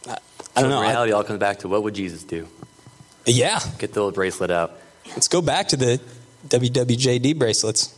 uh, 0.08 0.16
I 0.56 0.62
don't 0.62 0.70
so 0.70 0.76
know. 0.76 0.82
reality 0.82 1.12
I, 1.12 1.16
all 1.16 1.24
comes 1.24 1.38
back 1.38 1.60
to 1.60 1.68
what 1.68 1.82
would 1.82 1.94
Jesus 1.94 2.22
do? 2.24 2.48
Yeah. 3.26 3.60
Get 3.78 3.92
the 3.92 4.00
little 4.00 4.12
bracelet 4.12 4.50
out. 4.50 4.72
Let's 5.08 5.28
go 5.28 5.42
back 5.42 5.68
to 5.68 5.76
the 5.76 6.00
WWJD 6.48 7.38
bracelets. 7.38 7.94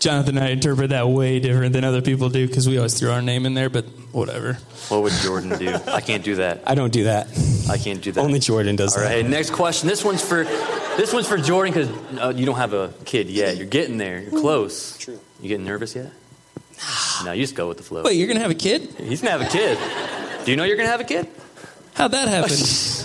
Jonathan 0.00 0.38
and 0.38 0.44
I 0.46 0.48
interpret 0.50 0.90
that 0.90 1.08
way 1.08 1.38
different 1.40 1.74
than 1.74 1.84
other 1.84 2.00
people 2.00 2.30
do 2.30 2.46
because 2.46 2.66
we 2.66 2.78
always 2.78 2.98
throw 2.98 3.12
our 3.12 3.20
name 3.22 3.44
in 3.46 3.52
there, 3.54 3.68
but 3.68 3.84
whatever. 4.12 4.54
What 4.88 5.02
would 5.02 5.12
Jordan 5.12 5.58
do? 5.58 5.68
I 5.86 6.00
can't 6.00 6.24
do 6.24 6.36
that. 6.36 6.62
I 6.66 6.74
don't 6.74 6.92
do 6.92 7.04
that. 7.04 7.28
I 7.68 7.76
can't 7.76 8.00
do 8.02 8.10
that. 8.12 8.20
Only 8.20 8.38
Jordan 8.38 8.76
does 8.76 8.96
All 8.96 9.02
that. 9.02 9.10
right, 9.14 9.26
next 9.26 9.50
question. 9.50 9.88
This 9.88 10.02
one's 10.02 10.22
for 10.26 10.44
this 10.96 11.12
one's 11.12 11.28
for 11.28 11.36
Jordan 11.36 11.74
because 11.74 12.18
uh, 12.18 12.32
you 12.34 12.46
don't 12.46 12.56
have 12.56 12.72
a 12.72 12.92
kid 13.04 13.28
yet. 13.28 13.58
You're 13.58 13.66
getting 13.66 13.98
there. 13.98 14.20
You're 14.20 14.40
close. 14.40 14.96
True. 14.98 15.20
You 15.40 15.48
getting 15.48 15.66
nervous 15.66 15.94
yet? 15.94 16.10
No, 17.24 17.32
you 17.32 17.42
just 17.42 17.54
go 17.54 17.68
with 17.68 17.76
the 17.76 17.82
flow. 17.82 18.02
Wait, 18.02 18.14
you're 18.14 18.26
gonna 18.28 18.40
have 18.40 18.50
a 18.50 18.54
kid? 18.54 18.94
He's 18.98 19.20
gonna 19.20 19.32
have 19.32 19.42
a 19.42 19.50
kid. 19.50 19.76
Do 20.46 20.50
you 20.50 20.56
know 20.56 20.64
you're 20.64 20.78
gonna 20.78 20.88
have 20.88 21.02
a 21.02 21.04
kid? 21.04 21.28
How'd 21.92 22.12
that 22.12 22.28
happen? 22.28 22.56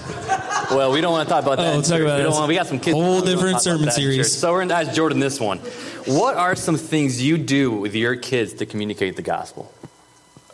Well, 0.72 0.92
we 0.92 1.02
don't 1.02 1.12
want 1.12 1.28
to 1.28 1.34
talk 1.34 1.44
about 1.44 1.58
that. 1.58 1.68
Oh, 1.68 1.74
we'll 1.74 1.82
talk 1.84 2.02
about 2.02 2.18
we, 2.18 2.24
don't 2.24 2.34
want, 2.34 2.48
we 2.48 2.56
got 2.56 2.68
some 2.68 2.80
kids. 2.80 2.94
Whole 2.94 3.02
we 3.02 3.06
don't 3.06 3.22
wanna 3.22 3.36
different 3.36 3.62
sermon 3.62 3.92
series. 3.92 4.36
So 4.36 4.52
we're 4.52 4.60
going 4.60 4.70
to 4.70 4.76
ask 4.76 4.94
Jordan 4.94 5.20
this 5.20 5.40
one. 5.40 5.60
What 6.06 6.36
are 6.36 6.56
some 6.56 6.78
things 6.78 7.22
you 7.22 7.38
do 7.38 7.72
with 7.72 7.96
your 7.96 8.16
kids 8.16 8.54
to 8.56 8.66
communicate 8.66 9.16
the 9.16 9.22
gospel? 9.22 9.72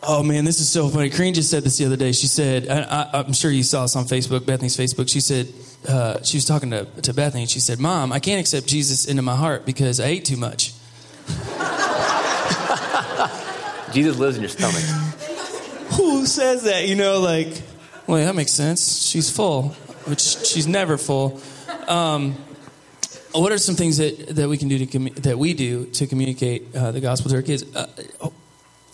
Oh 0.04 0.22
man, 0.22 0.44
this 0.44 0.58
is 0.58 0.68
so 0.68 0.88
funny. 0.88 1.10
Kareen 1.10 1.32
just 1.32 1.48
said 1.48 1.62
this 1.62 1.78
the 1.78 1.86
other 1.86 1.96
day. 1.96 2.10
She 2.10 2.26
said, 2.26 2.68
I, 2.68 2.82
I, 2.82 3.20
I'm 3.20 3.32
sure 3.32 3.52
you 3.52 3.62
saw 3.62 3.82
this 3.82 3.94
on 3.94 4.04
Facebook, 4.04 4.44
Bethany's 4.44 4.76
Facebook. 4.76 5.08
She 5.08 5.20
said, 5.20 5.52
uh, 5.88 6.20
she 6.22 6.38
was 6.38 6.44
talking 6.44 6.70
to, 6.70 6.86
to 7.02 7.14
Bethany, 7.14 7.42
and 7.42 7.50
she 7.50 7.60
said, 7.60 7.78
Mom, 7.78 8.12
I 8.12 8.18
can't 8.18 8.40
accept 8.40 8.66
Jesus 8.66 9.06
into 9.06 9.22
my 9.22 9.36
heart 9.36 9.64
because 9.64 10.00
I 10.00 10.06
ate 10.06 10.24
too 10.24 10.36
much. 10.36 10.72
Jesus 13.92 14.18
lives 14.18 14.36
in 14.36 14.42
your 14.42 14.48
stomach. 14.48 14.82
Who 15.92 16.26
says 16.26 16.64
that? 16.64 16.88
You 16.88 16.96
know, 16.96 17.20
like, 17.20 17.62
well, 18.12 18.26
that 18.26 18.34
makes 18.34 18.52
sense. 18.52 19.08
She's 19.08 19.30
full, 19.30 19.70
which 20.04 20.20
she's 20.20 20.66
never 20.66 20.98
full. 20.98 21.40
Um, 21.88 22.34
what 23.32 23.52
are 23.52 23.56
some 23.56 23.74
things 23.74 23.96
that, 23.96 24.36
that 24.36 24.50
we 24.50 24.58
can 24.58 24.68
do 24.68 24.84
to 24.84 24.86
commu- 24.86 25.14
that 25.22 25.38
we 25.38 25.54
do 25.54 25.86
to 25.86 26.06
communicate 26.06 26.76
uh, 26.76 26.92
the 26.92 27.00
gospel 27.00 27.30
to 27.30 27.36
our 27.36 27.42
kids? 27.42 27.64
Uh, 27.74 27.86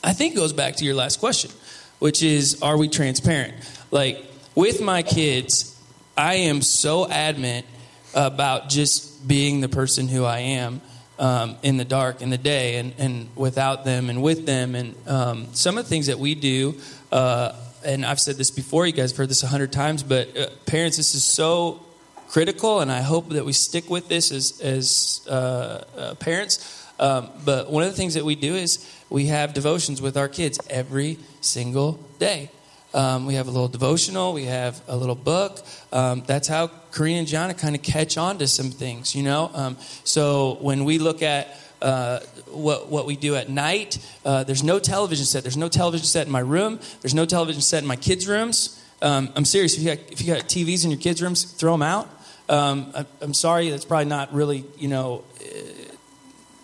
I 0.04 0.12
think 0.12 0.34
it 0.34 0.36
goes 0.36 0.52
back 0.52 0.76
to 0.76 0.84
your 0.84 0.94
last 0.94 1.18
question, 1.18 1.50
which 1.98 2.22
is, 2.22 2.62
are 2.62 2.78
we 2.78 2.88
transparent? 2.88 3.54
Like 3.90 4.24
with 4.54 4.80
my 4.80 5.02
kids, 5.02 5.76
I 6.16 6.34
am 6.34 6.62
so 6.62 7.10
adamant 7.10 7.66
about 8.14 8.68
just 8.68 9.26
being 9.26 9.60
the 9.60 9.68
person 9.68 10.06
who 10.06 10.24
I 10.24 10.38
am 10.38 10.80
um, 11.18 11.56
in 11.64 11.76
the 11.76 11.84
dark, 11.84 12.22
in 12.22 12.30
the 12.30 12.38
day, 12.38 12.76
and, 12.76 12.94
and 12.98 13.30
without 13.34 13.84
them 13.84 14.10
and 14.10 14.22
with 14.22 14.46
them. 14.46 14.76
And 14.76 14.94
um, 15.08 15.48
some 15.54 15.76
of 15.76 15.86
the 15.86 15.88
things 15.88 16.06
that 16.06 16.20
we 16.20 16.36
do, 16.36 16.76
uh, 17.10 17.52
and 17.84 18.04
I've 18.04 18.20
said 18.20 18.36
this 18.36 18.50
before, 18.50 18.86
you 18.86 18.92
guys 18.92 19.10
have 19.10 19.18
heard 19.18 19.28
this 19.28 19.42
a 19.42 19.46
hundred 19.46 19.72
times, 19.72 20.02
but 20.02 20.36
uh, 20.36 20.46
parents, 20.66 20.96
this 20.96 21.14
is 21.14 21.24
so 21.24 21.80
critical, 22.28 22.80
and 22.80 22.92
I 22.92 23.00
hope 23.00 23.30
that 23.30 23.44
we 23.44 23.52
stick 23.52 23.88
with 23.88 24.08
this 24.08 24.30
as, 24.32 24.60
as 24.60 25.26
uh, 25.28 25.84
uh, 25.96 26.14
parents. 26.16 26.86
Um, 27.00 27.30
but 27.44 27.70
one 27.70 27.82
of 27.82 27.90
the 27.90 27.96
things 27.96 28.14
that 28.14 28.24
we 28.24 28.34
do 28.34 28.54
is 28.54 28.86
we 29.08 29.26
have 29.26 29.54
devotions 29.54 30.02
with 30.02 30.16
our 30.16 30.28
kids 30.28 30.58
every 30.68 31.18
single 31.40 31.92
day. 32.18 32.50
Um, 32.94 33.26
we 33.26 33.34
have 33.34 33.48
a 33.48 33.50
little 33.50 33.68
devotional. 33.68 34.32
We 34.32 34.44
have 34.44 34.80
a 34.88 34.96
little 34.96 35.14
book. 35.14 35.64
Um, 35.92 36.22
that's 36.26 36.48
how 36.48 36.68
Kareen 36.90 37.18
and 37.18 37.26
Jana 37.26 37.54
kind 37.54 37.76
of 37.76 37.82
catch 37.82 38.16
on 38.16 38.38
to 38.38 38.46
some 38.46 38.70
things, 38.70 39.14
you 39.14 39.22
know. 39.22 39.50
Um, 39.54 39.76
so 40.04 40.58
when 40.60 40.84
we 40.84 40.98
look 40.98 41.22
at 41.22 41.54
uh, 41.82 42.20
what 42.46 42.88
what 42.88 43.06
we 43.06 43.16
do 43.16 43.36
at 43.36 43.48
night, 43.48 43.98
uh, 44.24 44.44
there's 44.44 44.62
no 44.62 44.78
television 44.78 45.24
set. 45.24 45.42
There's 45.42 45.56
no 45.56 45.68
television 45.68 46.06
set 46.06 46.26
in 46.26 46.32
my 46.32 46.40
room. 46.40 46.80
There's 47.00 47.14
no 47.14 47.24
television 47.24 47.62
set 47.62 47.82
in 47.82 47.88
my 47.88 47.96
kids' 47.96 48.26
rooms. 48.26 48.82
Um, 49.00 49.30
I'm 49.36 49.44
serious. 49.44 49.76
If 49.76 49.82
you 49.82 49.94
got 49.94 50.12
if 50.12 50.20
you 50.22 50.34
got 50.34 50.44
TVs 50.44 50.84
in 50.84 50.90
your 50.90 51.00
kids' 51.00 51.22
rooms, 51.22 51.44
throw 51.44 51.72
them 51.72 51.82
out. 51.82 52.08
Um, 52.48 52.92
I, 52.94 53.06
I'm 53.20 53.34
sorry. 53.34 53.70
That's 53.70 53.84
probably 53.84 54.06
not 54.06 54.32
really 54.32 54.64
you 54.78 54.88
know 54.88 55.24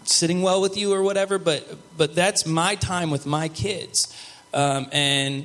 sitting 0.04 0.42
well 0.42 0.60
with 0.60 0.76
you 0.76 0.92
or 0.92 1.02
whatever, 1.02 1.38
but 1.38 1.78
but 1.96 2.14
that's 2.14 2.46
my 2.46 2.74
time 2.74 3.10
with 3.10 3.26
my 3.26 3.48
kids, 3.48 4.14
um, 4.52 4.86
and 4.92 5.44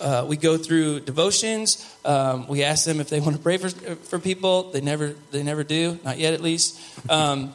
uh, 0.00 0.24
we 0.28 0.36
go 0.36 0.56
through 0.56 1.00
devotions. 1.00 1.86
Um, 2.04 2.46
we 2.48 2.62
ask 2.62 2.84
them 2.84 3.00
if 3.00 3.08
they 3.08 3.20
want 3.20 3.36
to 3.36 3.42
pray 3.42 3.56
for 3.56 3.68
for 3.68 4.18
people. 4.18 4.70
They 4.70 4.80
never 4.80 5.14
they 5.30 5.42
never 5.42 5.64
do, 5.64 5.98
not 6.04 6.18
yet 6.18 6.34
at 6.34 6.40
least. 6.40 6.80
Um, 7.10 7.54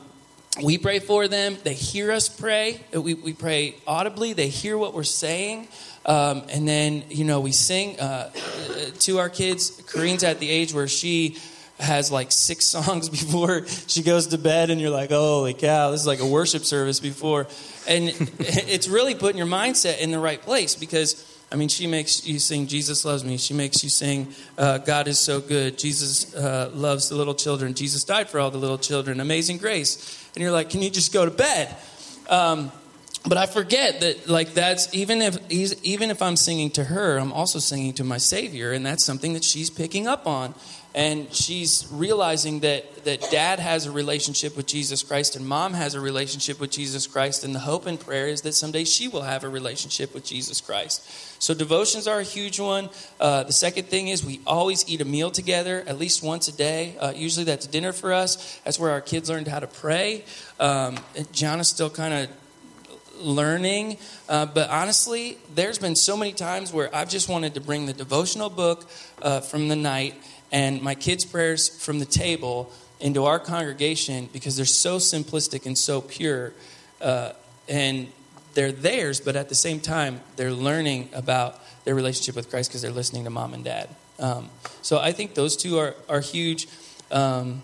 we 0.61 0.77
pray 0.77 0.99
for 0.99 1.27
them. 1.27 1.57
They 1.63 1.73
hear 1.73 2.11
us 2.11 2.29
pray. 2.29 2.79
We, 2.93 3.13
we 3.13 3.33
pray 3.33 3.75
audibly. 3.85 4.33
They 4.33 4.47
hear 4.47 4.77
what 4.77 4.93
we're 4.93 5.03
saying. 5.03 5.67
Um, 6.05 6.43
and 6.49 6.67
then, 6.67 7.03
you 7.09 7.25
know, 7.25 7.41
we 7.41 7.51
sing 7.51 7.99
uh, 7.99 8.29
to 8.99 9.19
our 9.19 9.29
kids. 9.29 9.81
Kareen's 9.81 10.23
at 10.23 10.39
the 10.39 10.49
age 10.49 10.73
where 10.73 10.87
she 10.87 11.37
has 11.79 12.11
like 12.11 12.31
six 12.31 12.65
songs 12.67 13.09
before 13.09 13.67
she 13.87 14.01
goes 14.01 14.27
to 14.27 14.37
bed, 14.37 14.69
and 14.69 14.79
you're 14.79 14.91
like, 14.91 15.09
holy 15.09 15.53
cow, 15.53 15.91
this 15.91 16.01
is 16.01 16.07
like 16.07 16.19
a 16.19 16.25
worship 16.25 16.63
service 16.63 16.99
before. 16.99 17.47
And 17.87 18.09
it's 18.39 18.87
really 18.87 19.15
putting 19.15 19.37
your 19.37 19.47
mindset 19.47 19.99
in 19.99 20.11
the 20.11 20.19
right 20.19 20.41
place 20.41 20.75
because. 20.75 21.31
I 21.51 21.57
mean, 21.57 21.69
she 21.69 21.85
makes 21.85 22.25
you 22.25 22.39
sing, 22.39 22.65
Jesus 22.65 23.05
loves 23.05 23.23
me. 23.23 23.37
She 23.37 23.53
makes 23.53 23.83
you 23.83 23.89
sing, 23.89 24.33
uh, 24.57 24.79
God 24.79 25.07
is 25.07 25.19
so 25.19 25.39
good. 25.39 25.77
Jesus 25.77 26.33
uh, 26.33 26.71
loves 26.73 27.09
the 27.09 27.15
little 27.15 27.35
children. 27.35 27.75
Jesus 27.75 28.03
died 28.03 28.29
for 28.29 28.39
all 28.39 28.49
the 28.49 28.57
little 28.57 28.79
children. 28.79 29.19
Amazing 29.19 29.59
grace. 29.59 30.24
And 30.35 30.43
you're 30.43 30.51
like, 30.51 30.69
can 30.69 30.81
you 30.81 30.89
just 30.89 31.13
go 31.13 31.25
to 31.25 31.31
bed? 31.31 31.75
Um, 32.29 32.71
but 33.27 33.37
I 33.37 33.45
forget 33.47 34.01
that, 34.01 34.27
like, 34.27 34.53
that's 34.53 34.93
even 34.93 35.21
if 35.21 35.37
even 35.49 36.11
if 36.11 36.21
I'm 36.21 36.35
singing 36.35 36.69
to 36.71 36.83
her, 36.83 37.17
I'm 37.17 37.33
also 37.33 37.57
singing 37.57 37.93
to 37.93 38.03
my 38.03 38.17
Savior, 38.17 38.71
and 38.71 38.85
that's 38.85 39.03
something 39.03 39.33
that 39.33 39.43
she's 39.43 39.69
picking 39.69 40.07
up 40.07 40.27
on, 40.27 40.53
and 40.95 41.31
she's 41.33 41.85
realizing 41.91 42.61
that 42.61 43.03
that 43.03 43.21
Dad 43.29 43.59
has 43.59 43.85
a 43.85 43.91
relationship 43.91 44.57
with 44.57 44.65
Jesus 44.65 45.03
Christ, 45.03 45.35
and 45.35 45.45
Mom 45.45 45.73
has 45.73 45.93
a 45.93 45.99
relationship 45.99 46.59
with 46.59 46.71
Jesus 46.71 47.05
Christ, 47.05 47.43
and 47.43 47.53
the 47.53 47.59
hope 47.59 47.85
and 47.85 47.99
prayer 47.99 48.27
is 48.27 48.41
that 48.41 48.53
someday 48.53 48.83
she 48.83 49.07
will 49.07 49.21
have 49.21 49.43
a 49.43 49.49
relationship 49.49 50.13
with 50.13 50.25
Jesus 50.25 50.59
Christ. 50.61 51.07
So 51.39 51.53
devotions 51.53 52.07
are 52.07 52.19
a 52.19 52.23
huge 52.23 52.59
one. 52.59 52.89
Uh, 53.19 53.43
the 53.43 53.53
second 53.53 53.87
thing 53.87 54.07
is 54.07 54.25
we 54.25 54.39
always 54.47 54.87
eat 54.89 55.01
a 55.01 55.05
meal 55.05 55.29
together, 55.29 55.83
at 55.85 55.99
least 55.99 56.23
once 56.23 56.47
a 56.47 56.55
day. 56.55 56.95
Uh, 56.99 57.13
usually 57.15 57.43
that's 57.43 57.67
dinner 57.67 57.91
for 57.91 58.13
us. 58.13 58.59
That's 58.63 58.79
where 58.79 58.91
our 58.91 59.01
kids 59.01 59.29
learned 59.29 59.49
how 59.49 59.59
to 59.59 59.67
pray. 59.67 60.23
Um, 60.59 60.97
John 61.31 61.59
is 61.59 61.67
still 61.67 61.89
kind 61.89 62.13
of 62.13 62.29
learning. 63.19 63.97
Uh, 64.27 64.45
but 64.45 64.69
honestly, 64.69 65.37
there's 65.53 65.77
been 65.77 65.95
so 65.95 66.17
many 66.17 66.33
times 66.33 66.73
where 66.73 66.93
I've 66.95 67.09
just 67.09 67.29
wanted 67.29 67.53
to 67.53 67.61
bring 67.61 67.85
the 67.85 67.93
devotional 67.93 68.49
book 68.49 68.89
uh, 69.21 69.41
from 69.41 69.67
the 69.67 69.75
night 69.75 70.15
and 70.51 70.81
my 70.81 70.95
kids' 70.95 71.25
prayers 71.25 71.69
from 71.83 71.99
the 71.99 72.05
table 72.05 72.71
into 72.99 73.25
our 73.25 73.39
congregation 73.39 74.29
because 74.31 74.55
they're 74.55 74.65
so 74.65 74.97
simplistic 74.97 75.65
and 75.65 75.77
so 75.77 76.01
pure. 76.01 76.53
Uh, 77.01 77.33
and 77.67 78.07
they're 78.53 78.71
theirs, 78.71 79.19
but 79.19 79.35
at 79.35 79.49
the 79.49 79.55
same 79.55 79.79
time, 79.79 80.21
they're 80.37 80.53
learning 80.53 81.09
about 81.13 81.59
their 81.83 81.93
relationship 81.93 82.35
with 82.35 82.49
Christ 82.49 82.69
because 82.69 82.81
they're 82.81 82.91
listening 82.91 83.25
to 83.25 83.29
mom 83.29 83.53
and 83.53 83.63
dad. 83.63 83.89
Um, 84.17 84.49
so 84.81 84.99
I 84.99 85.11
think 85.11 85.35
those 85.35 85.57
two 85.57 85.77
are, 85.77 85.93
are 86.07 86.21
huge. 86.21 86.67
Um, 87.11 87.63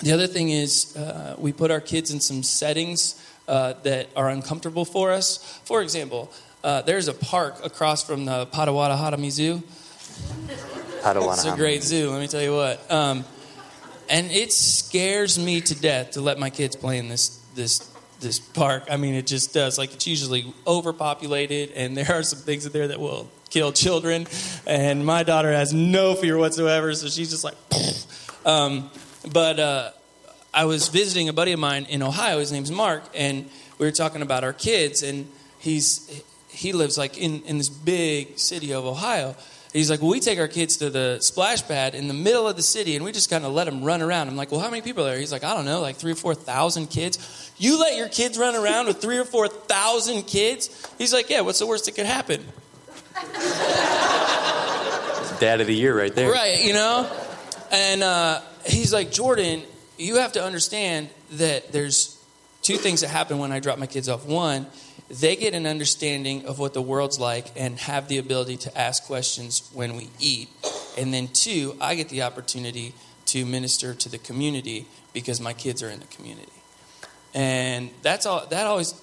the 0.00 0.12
other 0.12 0.28
thing 0.28 0.50
is, 0.50 0.96
uh, 0.96 1.34
we 1.38 1.52
put 1.52 1.70
our 1.70 1.80
kids 1.80 2.12
in 2.12 2.20
some 2.20 2.44
settings 2.44 3.20
uh, 3.48 3.74
that 3.82 4.08
are 4.14 4.30
uncomfortable 4.30 4.84
for 4.84 5.10
us. 5.10 5.60
For 5.64 5.82
example, 5.82 6.32
uh, 6.62 6.82
there's 6.82 7.08
a 7.08 7.14
park 7.14 7.64
across 7.64 8.04
from 8.04 8.24
the 8.24 8.46
Potawatomi 8.46 9.30
Zoo. 9.30 9.62
It's 11.34 11.44
a 11.54 11.56
great 11.56 11.82
zoo, 11.82 12.10
let 12.10 12.20
me 12.20 12.28
tell 12.28 12.42
you 12.42 12.54
what. 12.54 12.90
Um, 12.90 13.24
and 14.08 14.30
it 14.30 14.52
scares 14.52 15.38
me 15.38 15.60
to 15.60 15.74
death 15.74 16.12
to 16.12 16.20
let 16.20 16.38
my 16.38 16.50
kids 16.50 16.76
play 16.76 16.98
in 16.98 17.08
this 17.08 17.40
this 17.54 17.90
this 18.20 18.38
park. 18.38 18.84
I 18.90 18.96
mean, 18.96 19.14
it 19.14 19.26
just 19.26 19.54
does. 19.54 19.78
Like 19.78 19.94
it's 19.94 20.06
usually 20.06 20.52
overpopulated, 20.66 21.72
and 21.72 21.96
there 21.96 22.10
are 22.10 22.22
some 22.22 22.40
things 22.40 22.66
in 22.66 22.72
there 22.72 22.88
that 22.88 23.00
will 23.00 23.30
kill 23.50 23.72
children. 23.72 24.26
And 24.66 25.04
my 25.04 25.22
daughter 25.22 25.52
has 25.52 25.72
no 25.72 26.14
fear 26.14 26.36
whatsoever, 26.36 26.94
so 26.94 27.08
she's 27.08 27.30
just 27.30 27.44
like. 27.44 27.54
Um, 28.44 28.90
but 29.32 29.60
uh, 29.60 29.90
I 30.54 30.64
was 30.64 30.88
visiting 30.88 31.28
a 31.28 31.32
buddy 31.32 31.52
of 31.52 31.60
mine 31.60 31.86
in 31.88 32.02
Ohio. 32.02 32.38
His 32.38 32.52
name's 32.52 32.70
Mark, 32.70 33.04
and 33.14 33.48
we 33.78 33.86
were 33.86 33.92
talking 33.92 34.22
about 34.22 34.44
our 34.44 34.52
kids. 34.52 35.02
And 35.02 35.30
he's 35.58 36.22
he 36.48 36.72
lives 36.72 36.96
like 36.98 37.18
in 37.18 37.42
in 37.42 37.58
this 37.58 37.68
big 37.68 38.38
city 38.38 38.72
of 38.72 38.84
Ohio. 38.84 39.36
He's 39.72 39.90
like, 39.90 40.00
well, 40.00 40.10
we 40.10 40.20
take 40.20 40.38
our 40.38 40.48
kids 40.48 40.78
to 40.78 40.88
the 40.88 41.18
splash 41.20 41.66
pad 41.66 41.94
in 41.94 42.08
the 42.08 42.14
middle 42.14 42.48
of 42.48 42.56
the 42.56 42.62
city, 42.62 42.96
and 42.96 43.04
we 43.04 43.12
just 43.12 43.28
kind 43.28 43.44
of 43.44 43.52
let 43.52 43.64
them 43.64 43.84
run 43.84 44.00
around. 44.00 44.28
I'm 44.28 44.36
like, 44.36 44.50
well, 44.50 44.60
how 44.60 44.70
many 44.70 44.80
people 44.80 45.04
are 45.04 45.10
there? 45.10 45.18
He's 45.18 45.30
like, 45.30 45.44
I 45.44 45.54
don't 45.54 45.66
know, 45.66 45.80
like 45.80 45.96
three 45.96 46.12
or 46.12 46.16
four 46.16 46.34
thousand 46.34 46.86
kids. 46.86 47.52
You 47.58 47.78
let 47.78 47.96
your 47.96 48.08
kids 48.08 48.38
run 48.38 48.54
around 48.54 48.86
with 48.86 49.00
three 49.00 49.18
or 49.18 49.24
four 49.24 49.46
thousand 49.46 50.22
kids? 50.22 50.70
He's 50.96 51.12
like, 51.12 51.28
yeah. 51.28 51.42
What's 51.42 51.58
the 51.58 51.66
worst 51.66 51.84
that 51.84 51.94
could 51.94 52.06
happen? 52.06 52.44
Dad 55.38 55.60
of 55.60 55.66
the 55.66 55.74
year 55.74 55.96
right 55.96 56.14
there. 56.14 56.32
Right, 56.32 56.64
you 56.64 56.72
know? 56.72 57.08
And 57.70 58.02
uh, 58.02 58.40
he's 58.64 58.92
like, 58.92 59.12
Jordan, 59.12 59.62
you 59.98 60.16
have 60.16 60.32
to 60.32 60.42
understand 60.42 61.10
that 61.32 61.72
there's 61.72 62.16
two 62.62 62.76
things 62.76 63.02
that 63.02 63.08
happen 63.08 63.38
when 63.38 63.52
I 63.52 63.60
drop 63.60 63.78
my 63.78 63.86
kids 63.86 64.08
off. 64.08 64.26
One, 64.26 64.66
they 65.10 65.36
get 65.36 65.54
an 65.54 65.66
understanding 65.66 66.44
of 66.46 66.58
what 66.58 66.74
the 66.74 66.82
world's 66.82 67.18
like 67.18 67.50
and 67.56 67.78
have 67.78 68.08
the 68.08 68.18
ability 68.18 68.56
to 68.58 68.78
ask 68.78 69.04
questions 69.04 69.70
when 69.72 69.96
we 69.96 70.10
eat. 70.18 70.48
And 70.98 71.14
then 71.14 71.28
two, 71.28 71.76
I 71.80 71.94
get 71.94 72.08
the 72.08 72.22
opportunity 72.22 72.94
to 73.26 73.46
minister 73.46 73.94
to 73.94 74.08
the 74.08 74.18
community 74.18 74.86
because 75.12 75.40
my 75.40 75.52
kids 75.52 75.82
are 75.82 75.88
in 75.88 76.00
the 76.00 76.06
community. 76.06 76.52
And 77.34 77.90
that's 78.02 78.26
all 78.26 78.46
that 78.46 78.66
always 78.66 78.94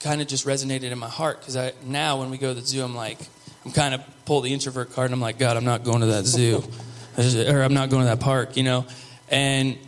kind 0.00 0.20
of 0.20 0.28
just 0.28 0.46
resonated 0.46 0.90
in 0.90 0.98
my 0.98 1.08
heart 1.08 1.40
because 1.40 1.56
I 1.56 1.72
now 1.84 2.18
when 2.18 2.30
we 2.30 2.38
go 2.38 2.52
to 2.52 2.60
the 2.60 2.66
zoo, 2.66 2.82
I'm 2.82 2.94
like, 2.94 3.18
I'm 3.64 3.72
kind 3.72 3.94
of 3.94 4.02
pull 4.24 4.40
the 4.40 4.52
introvert 4.52 4.92
card 4.92 5.06
and 5.06 5.14
I'm 5.14 5.20
like, 5.20 5.38
God, 5.38 5.56
I'm 5.56 5.64
not 5.64 5.84
going 5.84 6.00
to 6.00 6.06
that 6.06 6.24
zoo. 6.24 6.62
or 7.18 7.62
I'm 7.62 7.74
not 7.74 7.90
going 7.90 8.02
to 8.02 8.08
that 8.08 8.20
park, 8.20 8.56
you 8.56 8.62
know. 8.62 8.86
And 9.28 9.78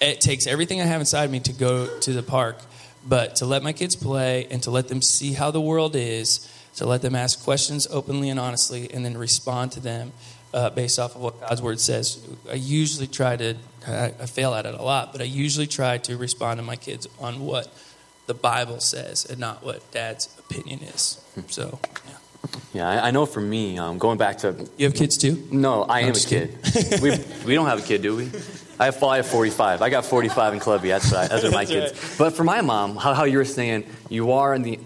it 0.00 0.20
takes 0.20 0.46
everything 0.46 0.80
I 0.80 0.84
have 0.84 1.00
inside 1.00 1.30
me 1.30 1.40
to 1.40 1.52
go 1.52 1.98
to 2.00 2.12
the 2.12 2.22
park, 2.22 2.58
but 3.06 3.36
to 3.36 3.46
let 3.46 3.62
my 3.62 3.72
kids 3.72 3.96
play 3.96 4.46
and 4.50 4.62
to 4.62 4.70
let 4.70 4.88
them 4.88 5.02
see 5.02 5.32
how 5.32 5.50
the 5.50 5.60
world 5.60 5.96
is, 5.96 6.48
to 6.76 6.86
let 6.86 7.02
them 7.02 7.14
ask 7.14 7.42
questions 7.42 7.86
openly 7.90 8.30
and 8.30 8.38
honestly, 8.38 8.90
and 8.92 9.04
then 9.04 9.16
respond 9.16 9.72
to 9.72 9.80
them 9.80 10.12
uh, 10.52 10.70
based 10.70 10.98
off 10.98 11.14
of 11.14 11.22
what 11.22 11.40
God's 11.40 11.62
word 11.62 11.80
says. 11.80 12.18
I 12.50 12.54
usually 12.54 13.06
try 13.06 13.36
to, 13.36 13.54
I, 13.86 14.06
I 14.06 14.26
fail 14.26 14.54
at 14.54 14.66
it 14.66 14.74
a 14.74 14.82
lot, 14.82 15.12
but 15.12 15.20
I 15.20 15.24
usually 15.24 15.66
try 15.66 15.98
to 15.98 16.16
respond 16.16 16.58
to 16.58 16.64
my 16.64 16.76
kids 16.76 17.06
on 17.18 17.40
what 17.40 17.72
the 18.26 18.34
Bible 18.34 18.80
says 18.80 19.24
and 19.24 19.38
not 19.38 19.64
what 19.64 19.88
dad's 19.92 20.28
opinion 20.38 20.80
is. 20.80 21.22
So, 21.48 21.78
yeah. 22.06 22.12
Yeah, 22.72 22.88
I, 22.88 23.08
I 23.08 23.10
know 23.10 23.26
for 23.26 23.40
me, 23.40 23.78
um, 23.78 23.98
going 23.98 24.16
back 24.16 24.38
to 24.38 24.68
You 24.76 24.86
have 24.86 24.94
kids 24.94 25.18
too? 25.18 25.46
no, 25.50 25.82
I 25.82 26.00
am 26.00 26.14
a 26.14 26.18
kid. 26.18 26.56
we 27.02 27.18
we 27.44 27.54
don't 27.54 27.66
have 27.66 27.80
a 27.80 27.86
kid, 27.86 28.02
do 28.02 28.16
we? 28.16 28.30
I 28.80 28.86
have, 28.86 29.04
I 29.04 29.16
have 29.16 29.26
45. 29.26 29.82
I 29.82 29.90
got 29.90 30.06
45 30.06 30.54
in 30.54 30.60
Columbia. 30.60 30.94
That's 30.98 31.12
what 31.12 31.20
I, 31.20 31.28
that's 31.28 31.42
what 31.44 31.52
my 31.52 31.64
That's 31.66 31.92
kids. 31.92 32.18
But 32.18 32.34
for 32.34 32.44
my 32.44 32.62
mom, 32.62 32.96
how, 32.96 33.12
how 33.12 33.24
you 33.24 33.36
were 33.36 33.44
saying, 33.44 33.84
you 34.08 34.32
are 34.32 34.54
in 34.54 34.62
the 34.62 34.76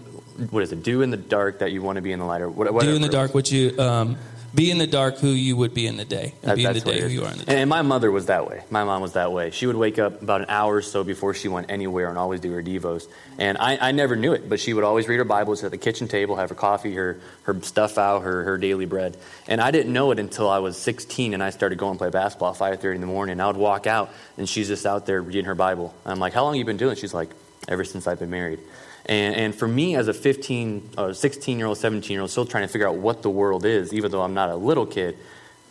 what 0.51 0.63
is 0.63 0.73
it? 0.73 0.83
Do 0.83 1.01
in 1.01 1.11
the 1.11 1.17
dark 1.17 1.59
that 1.59 1.71
you 1.71 1.81
want 1.81 1.95
to 1.95 2.01
be 2.01 2.11
in 2.11 2.19
the 2.19 2.25
light, 2.25 2.41
or 2.41 2.49
what- 2.49 2.71
whatever. 2.73 2.91
Do 2.91 2.95
in 2.97 3.01
the 3.01 3.07
dark 3.07 3.33
what 3.33 3.49
you, 3.49 3.73
um, 3.79 4.17
be 4.55 4.71
in 4.71 4.77
the 4.77 4.87
dark 4.87 5.17
who 5.17 5.27
you 5.27 5.57
would 5.57 5.73
be 5.73 5.85
in 5.85 5.97
the 5.97 6.05
day. 6.05 6.33
And 6.41 6.51
That- 6.51 6.55
be 6.55 6.65
in 6.65 6.73
the 6.73 6.79
day 6.79 7.01
who 7.01 7.07
you 7.07 7.25
are 7.25 7.31
in 7.31 7.39
the 7.39 7.45
day. 7.45 7.57
and 7.61 7.69
my 7.69 7.81
mother 7.81 8.09
was 8.09 8.27
that 8.27 8.47
way. 8.49 8.63
My 8.69 8.85
mom 8.85 9.01
was 9.01 9.11
that 9.13 9.31
way. 9.33 9.51
She 9.51 9.67
would 9.67 9.75
wake 9.75 9.99
up 9.99 10.21
about 10.21 10.41
an 10.41 10.47
hour 10.49 10.75
or 10.75 10.81
so 10.81 11.03
before 11.03 11.33
she 11.33 11.49
went 11.49 11.69
anywhere 11.69 12.07
and 12.07 12.17
always 12.17 12.39
do 12.39 12.51
her 12.53 12.63
devos. 12.63 13.07
And 13.37 13.57
I, 13.57 13.77
I 13.89 13.91
never 13.91 14.15
knew 14.15 14.31
it, 14.33 14.47
but 14.49 14.59
she 14.61 14.73
would 14.73 14.85
always 14.85 15.07
read 15.09 15.17
her 15.17 15.25
Bibles 15.25 15.63
at 15.63 15.71
the 15.71 15.77
kitchen 15.77 16.07
table, 16.07 16.37
have 16.37 16.49
her 16.49 16.55
coffee, 16.55 16.93
her, 16.95 17.19
her 17.43 17.61
stuff 17.61 17.97
out, 17.97 18.21
her, 18.23 18.43
her 18.43 18.57
daily 18.57 18.85
bread. 18.85 19.17
And 19.47 19.59
I 19.59 19.71
didn't 19.71 19.91
know 19.91 20.11
it 20.11 20.19
until 20.19 20.49
I 20.49 20.59
was 20.59 20.77
16 20.77 21.33
and 21.33 21.43
I 21.43 21.49
started 21.49 21.77
going 21.77 21.95
to 21.95 21.97
play 21.97 22.09
basketball 22.09 22.51
at 22.51 22.57
5.30 22.57 22.95
in 22.95 23.01
the 23.01 23.07
morning. 23.07 23.33
And 23.33 23.41
I 23.41 23.47
would 23.47 23.57
walk 23.57 23.87
out 23.87 24.09
and 24.37 24.47
she's 24.47 24.69
just 24.69 24.85
out 24.85 25.05
there 25.05 25.21
reading 25.21 25.45
her 25.45 25.55
Bible. 25.55 25.93
And 26.05 26.13
I'm 26.13 26.19
like, 26.19 26.33
how 26.33 26.43
long 26.43 26.53
have 26.53 26.59
you 26.59 26.65
been 26.65 26.77
doing 26.77 26.93
it? 26.93 26.97
She's 26.97 27.13
like, 27.13 27.29
ever 27.67 27.83
since 27.83 28.07
I've 28.07 28.19
been 28.19 28.29
married. 28.29 28.59
And, 29.05 29.35
and 29.35 29.55
for 29.55 29.67
me, 29.67 29.95
as 29.95 30.07
a 30.07 30.13
15, 30.13 30.89
uh, 30.97 31.03
or 31.03 31.13
16 31.13 31.57
year 31.57 31.67
old, 31.67 31.77
17 31.77 32.11
year 32.11 32.21
old, 32.21 32.31
still 32.31 32.45
trying 32.45 32.63
to 32.63 32.67
figure 32.67 32.87
out 32.87 32.95
what 32.95 33.21
the 33.21 33.29
world 33.29 33.65
is, 33.65 33.93
even 33.93 34.11
though 34.11 34.21
I'm 34.21 34.33
not 34.33 34.49
a 34.49 34.55
little 34.55 34.85
kid, 34.85 35.17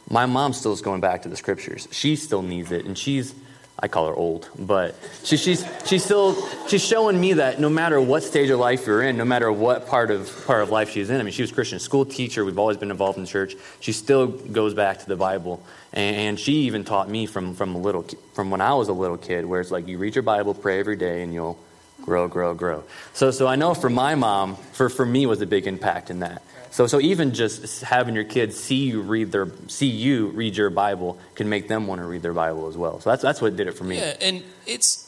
my 0.09 0.27
mom 0.27 0.53
still 0.53 0.73
is 0.73 0.83
going 0.83 1.01
back 1.01 1.23
to 1.23 1.29
the 1.29 1.37
scriptures. 1.37 1.89
She 1.91 2.17
still 2.17 2.43
needs 2.43 2.71
it, 2.71 2.85
and 2.85 2.97
she's, 2.97 3.35
I 3.79 3.89
call 3.89 4.07
her 4.07 4.15
old, 4.15 4.49
but 4.57 4.95
she, 5.25 5.37
she's, 5.37 5.67
she's 5.85 6.05
still, 6.05 6.37
she's 6.69 6.85
showing 6.85 7.21
me 7.21 7.33
that 7.35 7.59
no 7.59 7.69
matter 7.69 8.01
what 8.01 8.23
stage 8.23 8.51
of 8.51 8.61
life 8.61 8.87
you're 8.87 9.03
in, 9.03 9.17
no 9.17 9.25
matter 9.25 9.51
what 9.51 9.89
part 9.89 10.11
of, 10.11 10.47
part 10.47 10.63
of 10.63 10.71
life 10.71 10.91
she's 10.91 11.11
in, 11.11 11.21
I 11.21 11.25
mean, 11.25 11.33
she 11.33 11.43
was 11.43 11.51
a 11.51 11.55
Christian 11.55 11.81
school 11.81 12.05
teacher, 12.05 12.45
we've 12.45 12.59
always 12.59 12.77
been 12.77 12.91
involved 12.91 13.19
in 13.19 13.27
church, 13.27 13.57
she 13.81 13.93
still 13.93 14.27
goes 14.29 14.75
back 14.75 15.01
to 15.01 15.07
the 15.07 15.17
Bible. 15.17 15.65
And, 15.93 16.17
and 16.17 16.41
she 16.41 16.53
even 16.67 16.85
taught 16.85 17.09
me 17.09 17.27
from, 17.27 17.55
from, 17.55 17.75
a 17.75 17.79
little, 17.79 18.05
from 18.35 18.51
when 18.51 18.61
I 18.61 18.75
was 18.75 18.89
a 18.89 18.93
little 18.93 19.17
kid, 19.17 19.47
where 19.47 19.61
it's 19.61 19.71
like 19.71 19.89
you 19.89 19.99
read 19.99 20.15
your 20.15 20.23
Bible, 20.23 20.55
pray 20.55 20.79
every 20.79 20.97
day, 20.97 21.23
and 21.23 21.33
you'll 21.33 21.59
grow, 22.03 22.29
grow, 22.29 22.55
grow. 22.55 22.85
So, 23.13 23.31
so 23.31 23.47
I 23.47 23.57
know 23.57 23.75
for 23.75 23.91
my 23.91 24.15
mom, 24.15 24.57
for, 24.57 24.89
for 24.89 25.07
me 25.07 25.27
was 25.27 25.41
a 25.41 25.47
big 25.47 25.67
impact 25.67 26.11
in 26.11 26.21
that. 26.21 26.43
So, 26.71 26.89
so 26.89 27.01
even 27.01 27.35
just 27.35 27.83
having 27.83 28.17
your 28.17 28.25
kids 28.25 28.59
see 28.59 28.87
you 28.87 29.01
read 29.03 29.31
their, 29.31 29.49
see 29.69 29.87
you 29.87 30.29
read 30.29 30.57
your 30.57 30.71
Bible 30.71 31.19
can 31.37 31.49
make 31.49 31.69
them 31.69 31.87
want 31.87 32.01
to 32.01 32.07
read 32.07 32.23
their 32.23 32.33
Bible 32.33 32.67
as 32.69 32.77
well. 32.77 32.99
So 33.01 33.11
that's, 33.11 33.23
that's 33.23 33.41
what 33.41 33.55
did 33.57 33.69
it 33.69 33.73
for 33.73 33.85
me. 33.85 33.97
Yeah, 33.97 34.17
and 34.21 34.43
it's 34.67 35.05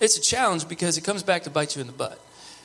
it's 0.00 0.16
a 0.16 0.20
challenge 0.20 0.68
because 0.68 0.96
it 0.96 1.02
comes 1.02 1.22
back 1.22 1.42
to 1.44 1.50
bite 1.50 1.76
you 1.76 1.80
in 1.80 1.86
the 1.86 1.92
butt. 1.92 2.18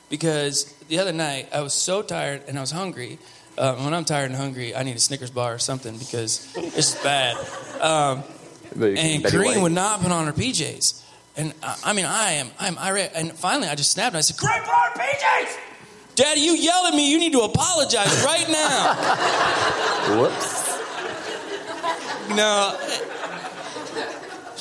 Because 0.09 0.65
the 0.87 0.99
other 0.99 1.11
night 1.11 1.49
I 1.51 1.61
was 1.61 1.73
so 1.73 2.01
tired 2.01 2.43
and 2.47 2.57
I 2.57 2.61
was 2.61 2.71
hungry. 2.71 3.19
Um, 3.57 3.83
when 3.85 3.93
I'm 3.93 4.05
tired 4.05 4.29
and 4.29 4.35
hungry, 4.35 4.75
I 4.75 4.83
need 4.83 4.95
a 4.95 4.99
Snickers 4.99 5.31
bar 5.31 5.53
or 5.53 5.59
something 5.59 5.97
because 5.97 6.53
it's 6.55 7.01
bad. 7.03 7.37
Um, 7.81 8.23
and 8.73 9.23
Betty 9.23 9.37
Green 9.37 9.55
White. 9.55 9.61
would 9.61 9.71
not 9.71 10.01
put 10.01 10.11
on 10.11 10.27
her 10.27 10.33
PJs. 10.33 11.04
And 11.37 11.53
I, 11.61 11.77
I 11.85 11.93
mean, 11.93 12.05
I 12.05 12.33
am, 12.33 12.49
I'm 12.59 12.77
irate. 12.77 13.11
And 13.13 13.31
finally, 13.33 13.67
I 13.67 13.75
just 13.75 13.91
snapped. 13.91 14.09
And 14.09 14.17
I 14.17 14.21
said, 14.21 14.37
Great 14.37 14.61
put 14.63 14.73
on 14.73 14.91
PJs." 14.91 15.57
Daddy, 16.15 16.41
you 16.41 16.53
yelled 16.53 16.87
at 16.87 16.93
me. 16.93 17.11
You 17.11 17.19
need 17.19 17.33
to 17.33 17.41
apologize 17.41 18.23
right 18.23 18.47
now. 18.47 18.95
Whoops. 20.17 20.79
no, 22.29 22.77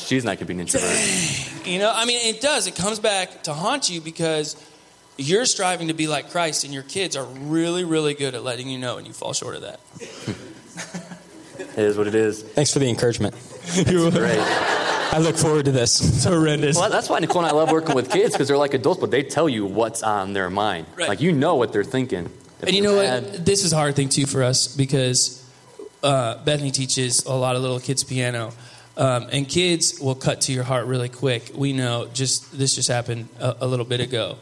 She's 0.04 0.24
not 0.24 0.30
going 0.30 0.38
to 0.38 0.44
be 0.46 0.54
an 0.54 0.60
introvert. 0.60 1.66
You 1.66 1.78
know, 1.78 1.92
I 1.94 2.04
mean, 2.04 2.18
it 2.28 2.40
does. 2.40 2.66
It 2.66 2.76
comes 2.76 2.98
back 2.98 3.44
to 3.44 3.54
haunt 3.54 3.88
you 3.88 4.00
because 4.00 4.56
you're 5.16 5.46
striving 5.46 5.88
to 5.88 5.94
be 5.94 6.06
like 6.06 6.30
Christ, 6.30 6.64
and 6.64 6.74
your 6.74 6.82
kids 6.82 7.16
are 7.16 7.24
really, 7.24 7.84
really 7.84 8.14
good 8.14 8.34
at 8.34 8.42
letting 8.42 8.68
you 8.68 8.78
know, 8.78 8.98
and 8.98 9.06
you 9.06 9.12
fall 9.12 9.32
short 9.32 9.56
of 9.56 9.62
that. 9.62 9.80
It 11.76 11.84
is 11.84 11.96
what 11.96 12.06
it 12.06 12.14
is. 12.14 12.42
Thanks 12.42 12.72
for 12.72 12.78
the 12.78 12.88
encouragement. 12.88 13.34
Great. 13.84 14.70
I 15.14 15.18
look 15.18 15.36
forward 15.36 15.66
to 15.66 15.70
this. 15.72 16.00
It's 16.00 16.24
horrendous. 16.24 16.76
Well, 16.76 16.90
that's 16.90 17.08
why 17.08 17.20
Nicole 17.20 17.42
and 17.42 17.50
I 17.50 17.54
love 17.54 17.70
working 17.70 17.94
with 17.94 18.10
kids 18.10 18.32
because 18.34 18.48
they're 18.48 18.56
like 18.58 18.74
adults, 18.74 19.00
but 19.00 19.12
they 19.12 19.22
tell 19.22 19.48
you 19.48 19.64
what's 19.64 20.02
on 20.02 20.32
their 20.32 20.50
mind. 20.50 20.86
Right. 20.96 21.08
Like 21.08 21.20
you 21.20 21.30
know 21.30 21.54
what 21.54 21.72
they're 21.72 21.84
thinking. 21.84 22.24
If 22.60 22.64
And 22.68 22.72
you 22.74 22.82
know 22.82 22.96
mad- 22.96 23.22
what? 23.22 23.46
This 23.46 23.64
is 23.64 23.72
a 23.72 23.76
hard 23.76 23.94
thing 23.94 24.08
too 24.08 24.26
for 24.26 24.42
us 24.42 24.74
because 24.74 25.48
uh, 26.02 26.42
Bethany 26.44 26.72
teaches 26.72 27.24
a 27.26 27.32
lot 27.34 27.54
of 27.54 27.62
little 27.62 27.78
kids 27.78 28.02
piano, 28.02 28.52
um, 28.96 29.28
and 29.30 29.48
kids 29.48 30.00
will 30.00 30.16
cut 30.16 30.40
to 30.42 30.52
your 30.52 30.64
heart 30.64 30.86
really 30.86 31.08
quick. 31.08 31.52
We 31.54 31.72
know 31.72 32.08
just 32.12 32.58
this 32.58 32.74
just 32.74 32.88
happened 32.88 33.28
a, 33.38 33.56
a 33.60 33.66
little 33.68 33.86
bit 33.86 34.00
ago, 34.00 34.38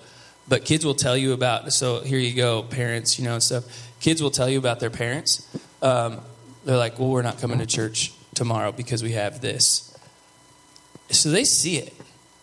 but 0.49 0.65
kids 0.65 0.87
will 0.87 0.95
tell 0.95 1.19
you 1.19 1.35
about. 1.35 1.71
So 1.75 2.01
here 2.01 2.19
you 2.19 2.35
go, 2.35 2.63
parents, 2.63 3.19
you 3.19 3.27
know, 3.27 3.35
and 3.35 3.43
stuff. 3.43 3.65
Kids 4.01 4.23
will 4.23 4.31
tell 4.31 4.49
you 4.49 4.59
about 4.59 4.81
their 4.81 4.91
parents. 4.91 5.47
Um, 5.83 6.21
they're 6.65 6.79
like, 6.79 6.99
"Well, 6.99 7.11
we're 7.11 7.21
not 7.23 7.39
coming 7.41 7.59
to 7.59 7.67
church 7.67 8.13
tomorrow 8.35 8.73
because 8.73 9.03
we 9.03 9.13
have 9.13 9.43
this." 9.43 9.92
So 11.13 11.31
they 11.31 11.45
see 11.45 11.77
it. 11.79 11.95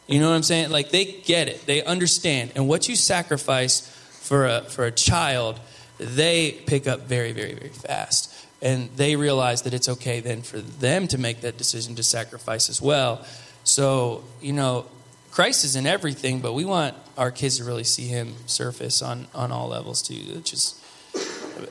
You 0.07 0.19
know 0.19 0.29
what 0.29 0.35
I'm 0.35 0.43
saying? 0.43 0.71
Like 0.71 0.89
they 0.89 1.05
get 1.05 1.47
it. 1.47 1.65
They 1.65 1.83
understand. 1.83 2.53
And 2.55 2.67
what 2.67 2.89
you 2.89 2.95
sacrifice 2.95 3.81
for 4.21 4.47
a 4.47 4.61
for 4.61 4.85
a 4.85 4.91
child, 4.91 5.59
they 5.99 6.51
pick 6.65 6.87
up 6.87 7.01
very, 7.01 7.31
very, 7.31 7.53
very 7.53 7.69
fast. 7.69 8.33
And 8.61 8.89
they 8.97 9.15
realize 9.15 9.61
that 9.61 9.73
it's 9.73 9.87
okay 9.87 10.19
then 10.19 10.41
for 10.41 10.59
them 10.59 11.07
to 11.09 11.17
make 11.17 11.41
that 11.41 11.57
decision 11.57 11.95
to 11.95 12.03
sacrifice 12.03 12.69
as 12.69 12.81
well. 12.81 13.25
So, 13.63 14.23
you 14.41 14.51
know, 14.51 14.85
Christ 15.31 15.63
is 15.63 15.75
in 15.75 15.85
everything, 15.85 16.41
but 16.41 16.53
we 16.53 16.65
want 16.65 16.95
our 17.17 17.31
kids 17.31 17.57
to 17.57 17.63
really 17.63 17.83
see 17.83 18.07
him 18.07 18.35
surface 18.47 19.01
on, 19.01 19.27
on 19.33 19.51
all 19.51 19.69
levels 19.69 20.01
too. 20.01 20.35
Which 20.35 20.53
is 20.53 20.81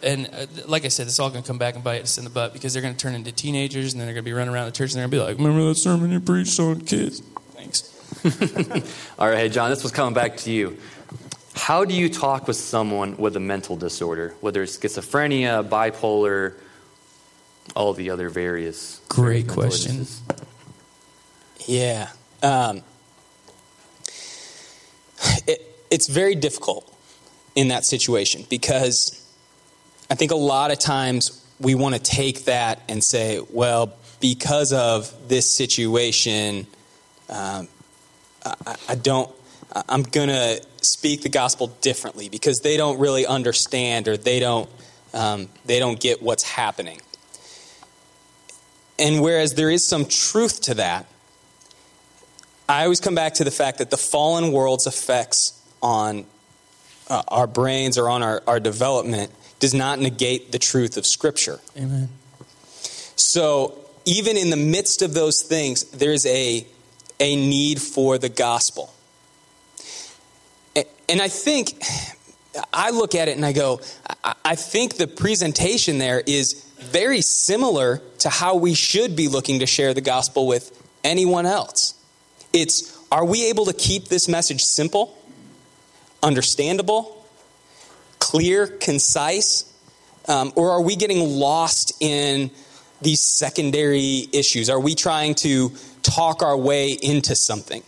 and 0.03 0.29
uh, 0.33 0.47
like 0.67 0.85
I 0.85 0.89
said, 0.89 1.07
it's 1.07 1.19
all 1.19 1.31
going 1.31 1.43
to 1.43 1.47
come 1.47 1.59
back 1.59 1.75
and 1.75 1.85
bite 1.85 2.03
us 2.03 2.19
in 2.19 2.25
the 2.25 2.31
butt 2.31 2.53
because 2.53 2.73
they're 2.73 2.83
going 2.83 2.95
to 2.95 3.01
turn 3.01 3.15
into 3.15 3.33
teenagers 3.33 3.93
and 3.93 4.01
then 4.01 4.07
they're 4.07 4.15
going 4.15 4.25
to 4.25 4.29
be 4.29 4.33
running 4.33 4.53
around 4.53 4.67
the 4.67 4.73
church 4.73 4.93
and 4.93 5.01
they're 5.01 5.09
going 5.09 5.11
to 5.11 5.17
be 5.17 5.31
like, 5.31 5.39
"Remember 5.39 5.69
that 5.69 5.77
sermon 5.77 6.11
you 6.11 6.21
preached 6.21 6.59
on 6.61 6.81
kids?" 6.81 7.23
Thanks. 7.53 7.95
All 9.19 9.29
right, 9.29 9.39
hey, 9.39 9.49
John, 9.49 9.71
this 9.71 9.83
was 9.83 9.93
coming 9.93 10.15
back 10.15 10.37
to 10.39 10.51
you. 10.51 10.79
How 11.55 11.85
do 11.85 11.95
you 11.95 12.09
talk 12.09 12.47
with 12.47 12.57
someone 12.57 13.17
with 13.17 13.37
a 13.37 13.41
mental 13.41 13.77
disorder, 13.77 14.35
whether 14.41 14.63
it's 14.63 14.77
schizophrenia, 14.77 15.69
bipolar, 15.69 16.55
all 17.75 17.93
the 17.93 18.11
other 18.11 18.29
various? 18.29 19.01
Great 19.09 19.47
mental 19.47 19.63
question. 19.63 19.93
illnesses? 19.93 20.23
Yeah. 21.67 22.11
Um, 22.43 22.83
it, 25.47 25.67
it's 25.91 26.07
very 26.07 26.35
difficult 26.35 26.95
in 27.55 27.69
that 27.69 27.85
situation 27.85 28.47
because 28.49 29.18
I 30.11 30.15
think 30.15 30.31
a 30.31 30.37
lot 30.37 30.71
of 30.71 30.79
times 30.79 31.45
we 31.61 31.75
want 31.75 31.95
to 31.95 32.01
take 32.01 32.45
that 32.45 32.81
and 32.89 33.03
say, 33.05 33.41
well, 33.51 33.93
because 34.21 34.73
of 34.73 35.13
this 35.29 35.51
situation, 35.51 36.67
um, 37.29 37.69
I, 38.45 38.77
I 38.89 38.95
don't, 38.95 39.31
I'm 39.89 40.03
going 40.03 40.29
to 40.29 40.65
speak 40.81 41.23
the 41.23 41.29
gospel 41.29 41.69
differently 41.83 42.29
because 42.29 42.61
they 42.61 42.77
don't 42.77 42.99
really 42.99 43.27
understand 43.27 44.09
or 44.09 44.17
they 44.17 44.41
don't, 44.41 44.69
um, 45.13 45.49
they 45.67 45.79
don't 45.79 46.01
get 46.01 46.23
what's 46.23 46.43
happening. 46.43 47.01
And 48.99 49.21
whereas 49.21 49.55
there 49.55 49.71
is 49.71 49.87
some 49.87 50.07
truth 50.07 50.63
to 50.63 50.75
that, 50.75 51.07
I 52.69 52.85
always 52.85 53.01
come 53.01 53.15
back 53.15 53.35
to 53.35 53.45
the 53.45 53.51
fact 53.51 53.79
that 53.79 53.91
the 53.91 53.97
fallen 53.97 54.53
world's 54.53 54.87
effects 54.87 55.61
on 55.83 56.25
uh, 57.09 57.23
our 57.29 57.47
brains 57.47 57.99
or 57.99 58.09
on 58.09 58.23
our, 58.23 58.43
our 58.47 58.61
development 58.61 59.33
does 59.61 59.75
not 59.75 59.99
negate 59.99 60.53
the 60.53 60.59
truth 60.59 60.97
of 60.97 61.07
Scripture. 61.07 61.61
Amen. 61.77 62.09
So, 63.17 63.79
even 64.05 64.37
in 64.37 64.51
the 64.51 64.57
midst 64.57 65.03
of 65.03 65.13
those 65.15 65.43
things, 65.43 65.85
there's 65.85 66.25
a, 66.27 66.67
a 67.21 67.37
need 67.37 67.81
for 67.83 68.17
the 68.17 68.29
gospel. 68.29 68.93
And 71.09 71.23
I 71.23 71.29
think, 71.29 71.83
I 72.73 72.91
look 72.91 73.15
at 73.15 73.29
it 73.29 73.37
and 73.37 73.45
I 73.45 73.53
go, 73.53 73.81
I- 74.23 74.35
I 74.45 74.55
think 74.55 74.97
the 74.97 75.07
presentation 75.07 75.99
there 75.99 76.23
is 76.27 76.65
very 76.79 77.21
similar 77.23 78.03
to 78.19 78.29
how 78.29 78.55
we 78.57 78.75
should 78.75 79.17
be 79.17 79.29
looking 79.29 79.59
to 79.61 79.67
share 79.67 79.95
the 79.95 80.01
gospel 80.01 80.47
with 80.47 80.71
anyone 81.03 81.47
else. 81.47 81.95
It's, 82.53 82.97
are 83.11 83.25
we 83.25 83.47
able 83.47 83.65
to 83.67 83.73
keep 83.73 84.09
this 84.09 84.29
message 84.29 84.63
simple, 84.63 85.19
understandable, 86.23 87.18
clear, 88.31 88.67
concise? 88.67 89.73
Um, 90.27 90.53
or 90.57 90.71
are 90.73 90.83
we 90.83 90.97
getting 90.97 91.21
lost 91.21 91.93
in 92.01 92.51
these 93.01 93.23
secondary 93.23 94.29
issues? 94.33 94.69
Are 94.69 94.81
we 94.81 94.95
trying 94.95 95.35
to 95.37 95.71
talk 96.03 96.43
our 96.43 96.57
way 96.57 96.91
into 96.91 97.35
something. 97.35 97.83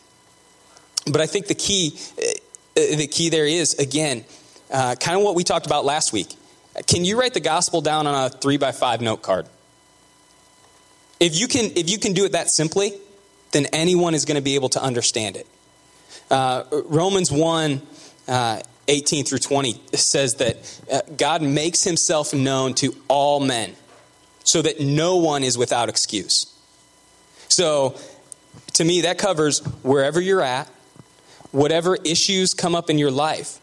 But 1.07 1.20
I 1.20 1.26
think 1.26 1.46
the 1.46 1.55
key, 1.55 1.98
uh, 2.18 2.96
the 2.96 3.07
key 3.07 3.31
there 3.31 3.46
is 3.46 3.74
again, 3.74 4.24
uh, 4.70 4.94
kind 4.96 5.16
of 5.16 5.24
what 5.24 5.35
we 5.35 5.44
talked 5.44 5.66
about 5.66 5.85
last 5.85 6.12
week. 6.12 6.37
Can 6.87 7.05
you 7.05 7.18
write 7.18 7.35
the 7.35 7.40
gospel 7.40 7.81
down 7.81 8.07
on 8.07 8.26
a 8.26 8.31
three 8.31 8.57
by 8.57 8.72
five 8.72 9.00
note 9.00 9.22
card? 9.22 9.46
If 11.18 11.38
you 11.38 11.48
can, 11.48 11.72
if 11.76 11.90
you 11.90 11.98
can 11.98 12.12
do 12.12 12.24
it 12.24 12.33
that 12.33 12.48
simply, 12.48 12.92
then 13.53 13.66
anyone 13.72 14.14
is 14.14 14.24
going 14.24 14.37
to 14.37 14.42
be 14.42 14.55
able 14.55 14.68
to 14.70 14.83
understand 14.83 15.37
it. 15.37 15.46
Uh, 16.31 16.64
Romans 16.85 17.33
1 17.33 17.83
uh, 18.29 18.61
18 18.90 19.24
through 19.24 19.38
20 19.38 19.81
says 19.94 20.35
that 20.37 20.81
uh, 20.92 21.00
God 21.16 21.42
makes 21.42 21.85
himself 21.85 22.35
known 22.35 22.74
to 22.74 22.94
all 23.09 23.38
men 23.40 23.74
so 24.42 24.61
that 24.62 24.81
no 24.81 25.16
one 25.16 25.44
is 25.44 25.57
without 25.57 25.88
excuse. 25.88 26.46
So, 27.48 27.96
to 28.74 28.85
me, 28.85 29.03
that 29.03 29.16
covers 29.16 29.61
wherever 29.83 30.20
you're 30.20 30.42
at, 30.42 30.68
whatever 31.53 31.96
issues 32.05 32.53
come 32.53 32.74
up 32.74 32.90
in 32.90 32.98
your 32.98 33.12
life, 33.12 33.61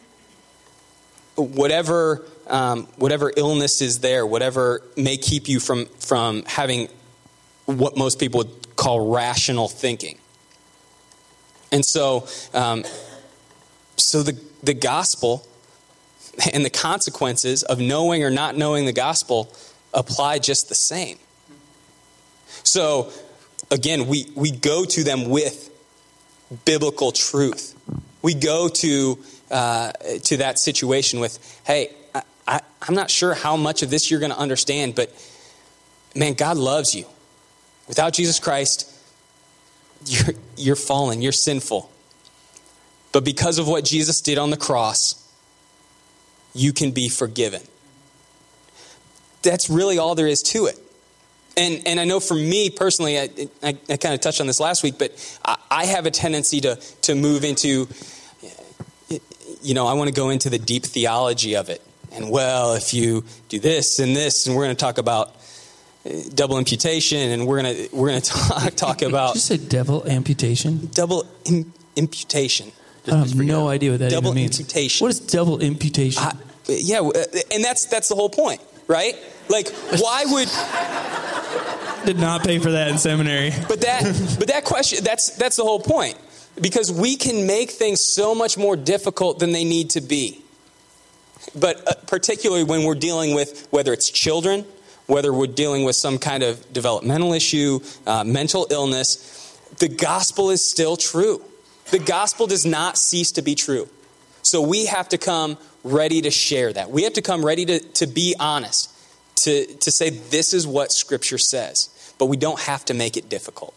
whatever, 1.36 2.26
um, 2.48 2.86
whatever 2.96 3.32
illness 3.36 3.82
is 3.82 4.00
there, 4.00 4.26
whatever 4.26 4.82
may 4.96 5.18
keep 5.18 5.50
you 5.50 5.60
from, 5.60 5.88
from 6.00 6.44
having 6.46 6.88
what 7.66 7.98
most 7.98 8.18
people 8.18 8.40
would 8.40 8.76
call 8.78 9.12
rational 9.12 9.68
thinking. 9.68 10.18
And 11.72 11.84
so, 11.84 12.28
um, 12.54 12.86
so 13.98 14.24
the, 14.24 14.40
the 14.63 14.74
gospel 14.74 15.48
and 16.54 16.63
the 16.63 16.70
consequences 16.70 17.63
of 17.63 17.80
knowing 17.80 18.24
or 18.24 18.30
not 18.30 18.56
knowing 18.56 18.86
the 18.86 18.93
gospel 18.93 19.54
apply 19.93 20.39
just 20.39 20.70
the 20.70 20.76
same. 20.76 21.17
So, 22.63 23.12
again, 23.72 24.08
we, 24.08 24.32
we 24.36 24.52
go 24.52 24.86
to 24.86 25.04
them 25.04 25.30
with 25.30 25.70
biblical 26.65 27.12
truth. 27.12 27.76
We 28.22 28.34
go 28.34 28.67
to, 28.67 29.20
uh, 29.52 29.91
to 30.24 30.38
that 30.38 30.60
situation 30.60 31.20
with, 31.20 31.62
hey, 31.65 31.93
I, 32.13 32.22
I, 32.48 32.62
I'm 32.82 32.96
not 32.96 33.10
sure 33.10 33.34
how 33.34 33.58
much 33.58 33.84
of 33.84 33.89
this 33.89 34.12
you're 34.12 34.20
going 34.20 34.32
to 34.32 34.38
understand, 34.38 34.96
but 34.96 35.12
man, 36.15 36.34
God 36.34 36.58
loves 36.58 36.93
you. 36.93 37.06
Without 37.88 38.13
Jesus 38.13 38.39
Christ, 38.39 38.93
you're, 40.06 40.36
you're 40.58 40.76
fallen, 40.76 41.22
you're 41.22 41.32
sinful. 41.32 41.89
But 43.18 43.26
because 43.26 43.58
of 43.58 43.68
what 43.68 43.84
Jesus 43.84 44.22
did 44.22 44.38
on 44.38 44.52
the 44.52 44.58
cross, 44.58 45.28
you 46.54 46.72
can 46.72 46.92
be 46.92 47.10
forgiven. 47.10 47.64
That's 49.42 49.72
really 49.72 49.98
all 49.98 50.14
there 50.14 50.28
is 50.28 50.44
to 50.44 50.68
it. 50.68 50.78
And, 51.58 51.82
and 51.88 52.00
I 52.00 52.06
know 52.06 52.20
for 52.20 52.36
me 52.36 52.70
personally, 52.70 53.18
I, 53.18 53.30
I, 53.64 53.76
I 53.90 53.98
kind 53.98 54.14
of 54.14 54.22
touched 54.22 54.40
on 54.40 54.46
this 54.46 54.60
last 54.60 54.84
week, 54.84 55.00
but 55.00 55.40
I, 55.44 55.58
I 55.72 55.86
have 55.86 56.06
a 56.06 56.12
tendency 56.12 56.62
to, 56.62 56.76
to 56.76 57.16
move 57.16 57.44
into, 57.44 57.88
you 59.64 59.74
know, 59.74 59.88
I 59.88 59.94
want 59.94 60.10
to 60.10 60.14
go 60.14 60.30
into 60.30 60.52
the 60.52 60.60
deep 60.60 60.84
theology 60.84 61.56
of 61.56 61.70
it. 61.70 61.82
And 62.12 62.30
well, 62.30 62.76
if 62.76 62.94
you 62.94 63.24
do 63.50 63.60
this 63.60 63.98
and 63.98 64.16
this, 64.16 64.46
and 64.46 64.56
we're 64.56 64.66
going 64.66 64.76
to 64.76 64.80
talk 64.80 65.00
about 65.00 65.36
uh, 66.06 66.12
double 66.36 66.60
imputation, 66.60 67.32
and 67.32 67.48
we're 67.48 67.64
gonna 67.64 67.88
we're 67.92 68.10
gonna 68.10 68.22
talk 68.22 68.76
talk 68.76 69.02
about. 69.02 69.34
Did 69.34 69.50
you 69.50 69.58
say 69.58 69.58
devil 69.58 70.08
amputation? 70.08 70.92
Double 70.94 71.26
Im- 71.46 71.74
imputation. 71.96 72.72
I 73.10 73.17
have 73.17 73.36
no 73.36 73.67
idea 73.67 73.91
what 73.91 74.00
that 74.00 74.12
double 74.12 74.30
even 74.30 74.43
means. 74.43 74.60
imputation. 74.60 75.06
What 75.06 75.12
is 75.12 75.20
double 75.20 75.60
imputation? 75.60 76.24
I, 76.24 76.36
yeah, 76.67 77.00
uh, 77.00 77.24
and 77.52 77.63
that's 77.63 77.86
that's 77.86 78.10
the 78.10 78.15
whole 78.15 78.30
point, 78.30 78.62
right? 78.88 79.15
Like, 79.50 79.70
why 79.98 80.26
would? 80.26 80.50
Did 82.06 82.20
not 82.20 82.43
pay 82.43 82.60
for 82.60 82.72
that 82.72 82.89
in 82.89 82.98
seminary. 82.98 83.52
But 83.67 83.82
that 83.82 84.04
but 84.39 84.48
that 84.48 84.63
question 84.65 85.04
that's 85.04 85.36
that's 85.38 85.56
the 85.56 85.63
whole 85.63 85.80
point 85.80 86.17
because 86.62 86.91
we 86.91 87.15
can 87.15 87.46
make 87.48 87.72
things 87.72 88.02
so 88.02 88.34
much 88.34 88.58
more 88.58 88.76
difficult 88.76 89.39
than 89.39 89.52
they 89.52 89.63
need 89.63 89.91
to 89.91 90.02
be. 90.02 90.41
But 91.56 91.88
uh, 91.88 91.93
particularly 92.08 92.63
when 92.63 92.84
we're 92.84 92.96
dealing 92.96 93.34
with 93.36 93.67
whether 93.72 93.93
it's 93.93 94.10
children 94.10 94.65
whether 95.08 95.34
we're 95.34 95.48
dealing 95.48 95.86
with 95.86 95.96
some 95.96 96.20
kind 96.20 96.43
of 96.43 96.72
developmental 96.72 97.34
issue, 97.34 97.80
uh, 98.06 98.24
mental 98.24 98.67
illness, 98.70 99.58
the 99.80 99.88
gospel 99.88 100.52
is 100.52 100.63
still 100.63 100.96
true. 100.96 101.41
The 101.91 102.00
gospel 102.00 102.47
does 102.47 102.65
not 102.65 102.97
cease 102.97 103.32
to 103.34 103.41
be 103.41 103.56
true. 103.56 103.89
So 104.41 104.62
we 104.62 104.86
have 104.86 105.10
to 105.10 105.17
come 105.17 105.58
ready 105.84 106.21
to 106.21 106.32
share 106.32 106.71
that. 106.73 106.89
We 106.89 107.04
have 107.04 107.13
to 107.13 107.21
come 107.21 107.45
ready 107.45 107.65
to, 107.65 107.80
to 107.80 108.08
be 108.08 108.36
honest, 108.39 108.91
to, 109.43 109.65
to 109.65 109.91
say 109.91 110.10
this 110.10 110.54
is 110.54 110.65
what 110.65 110.91
Scripture 110.91 111.38
says. 111.38 112.13
But 112.17 112.26
we 112.28 112.38
don't 112.38 112.60
have 112.62 112.86
to 112.86 112.93
make 112.93 113.17
it 113.17 113.30
difficult. 113.30 113.73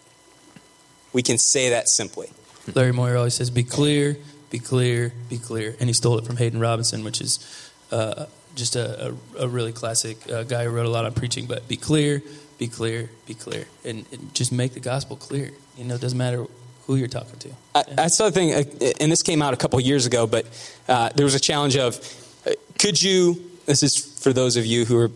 We 1.12 1.22
can 1.22 1.38
say 1.38 1.70
that 1.70 1.88
simply. 1.88 2.30
Larry 2.74 2.92
Moyer 2.92 3.16
always 3.16 3.34
says, 3.34 3.50
be 3.50 3.64
clear, 3.64 4.16
be 4.50 4.58
clear, 4.58 5.12
be 5.28 5.38
clear. 5.38 5.76
And 5.80 5.88
he 5.88 5.92
stole 5.92 6.18
it 6.18 6.26
from 6.26 6.36
Haddon 6.36 6.60
Robinson, 6.60 7.04
which 7.04 7.20
is 7.20 7.70
uh, 7.90 8.26
just 8.54 8.76
a, 8.76 9.08
a, 9.38 9.44
a 9.44 9.48
really 9.48 9.72
classic 9.72 10.30
uh, 10.30 10.44
guy 10.44 10.64
who 10.64 10.70
wrote 10.70 10.86
a 10.86 10.90
lot 10.90 11.04
on 11.04 11.12
preaching. 11.12 11.46
But 11.46 11.66
be 11.68 11.76
clear, 11.76 12.22
be 12.58 12.68
clear, 12.68 13.10
be 13.26 13.34
clear, 13.34 13.66
and, 13.84 14.06
and 14.12 14.32
just 14.34 14.52
make 14.52 14.74
the 14.74 14.80
gospel 14.80 15.16
clear. 15.16 15.50
You 15.76 15.84
know, 15.84 15.96
it 15.96 16.00
doesn't 16.00 16.18
matter 16.18 16.46
who 16.86 16.96
you're 16.96 17.08
talking 17.08 17.38
to. 17.38 17.50
I, 17.74 17.84
I 18.04 18.06
saw 18.08 18.26
a 18.26 18.30
thing, 18.30 18.52
uh, 18.52 18.64
and 19.00 19.10
this 19.12 19.22
came 19.22 19.42
out 19.42 19.54
a 19.54 19.56
couple 19.56 19.80
years 19.80 20.06
ago, 20.06 20.26
but 20.26 20.46
uh, 20.88 21.10
there 21.14 21.24
was 21.24 21.34
a 21.34 21.40
challenge 21.40 21.76
of 21.76 21.98
uh, 22.46 22.52
could 22.78 23.00
you, 23.02 23.50
this 23.66 23.82
is 23.82 23.96
for 23.96 24.32
those 24.32 24.56
of 24.56 24.66
you 24.66 24.84
who 24.84 24.98
are, 24.98 25.10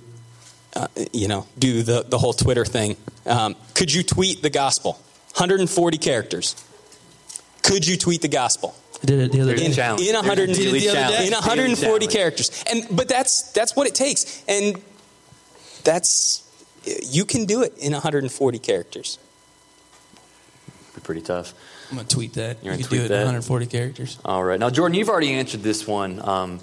uh, 0.76 0.86
you 1.12 1.28
know, 1.28 1.46
do 1.58 1.82
the, 1.82 2.04
the 2.08 2.18
whole 2.18 2.32
Twitter 2.32 2.64
thing, 2.64 2.96
um, 3.26 3.56
could 3.74 3.92
you 3.92 4.02
tweet 4.02 4.42
the 4.42 4.50
gospel? 4.50 4.92
140 5.34 5.98
characters. 5.98 6.54
Could 7.62 7.86
you 7.86 7.96
tweet 7.96 8.22
the 8.22 8.28
gospel? 8.28 8.74
I 9.02 9.06
did 9.06 9.20
it 9.20 9.32
the 9.32 9.40
other 9.40 9.56
day. 9.56 9.66
a 9.66 9.74
challenge. 9.74 10.00
in 10.00 10.12
There's 10.12 10.24
a 10.24 10.28
100 10.28 10.46
daily 10.52 10.86
in 11.26 11.32
140 11.32 11.76
challenge. 11.76 12.12
characters 12.12 12.64
and 12.70 12.84
but 12.96 13.08
that's 13.08 13.52
that's 13.52 13.74
what 13.76 13.86
it 13.86 13.94
takes 13.94 14.42
and 14.48 14.80
that's 15.82 16.42
you 17.02 17.24
can 17.24 17.44
do 17.44 17.62
it 17.62 17.76
in 17.78 17.92
140 17.92 18.58
characters 18.60 19.18
Be 20.94 21.00
pretty 21.00 21.22
tough. 21.22 21.54
I'm 21.90 21.96
going 21.96 22.06
to 22.06 22.14
tweet 22.14 22.34
that. 22.34 22.58
You're 22.62 22.74
gonna 22.74 22.86
can 22.86 22.96
do 22.98 23.02
it 23.02 23.06
in 23.06 23.08
that? 23.08 23.18
140 23.18 23.66
characters. 23.66 24.18
All 24.24 24.42
right. 24.44 24.58
Now, 24.60 24.70
Jordan, 24.70 24.96
you've 24.96 25.08
already 25.08 25.32
answered 25.32 25.62
this 25.62 25.86
one 25.86 26.20
um, 26.26 26.60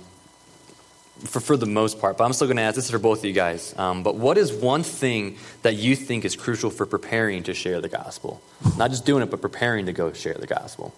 for, 1.19 1.39
for 1.39 1.57
the 1.57 1.65
most 1.65 1.99
part, 1.99 2.17
but 2.17 2.23
I'm 2.23 2.33
still 2.33 2.47
going 2.47 2.57
to 2.57 2.63
ask 2.63 2.75
this 2.75 2.89
for 2.89 2.99
both 2.99 3.19
of 3.19 3.25
you 3.25 3.33
guys. 3.33 3.75
Um, 3.77 4.03
but 4.03 4.15
what 4.15 4.37
is 4.37 4.53
one 4.53 4.83
thing 4.83 5.37
that 5.63 5.75
you 5.75 5.95
think 5.95 6.23
is 6.25 6.35
crucial 6.35 6.69
for 6.69 6.85
preparing 6.85 7.43
to 7.43 7.53
share 7.53 7.81
the 7.81 7.89
gospel? 7.89 8.41
Not 8.77 8.89
just 8.89 9.05
doing 9.05 9.21
it, 9.21 9.29
but 9.29 9.41
preparing 9.41 9.85
to 9.87 9.93
go 9.93 10.13
share 10.13 10.33
the 10.35 10.47
gospel. 10.47 10.93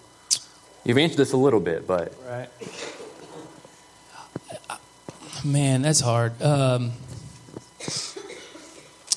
You've 0.86 0.98
answered 0.98 1.18
this 1.18 1.34
a 1.34 1.38
little 1.38 1.60
bit, 1.60 1.88
but 1.88 2.14
Right. 2.28 2.50
Man, 5.46 5.82
that's 5.82 6.00
hard. 6.00 6.42
Um, 6.42 6.92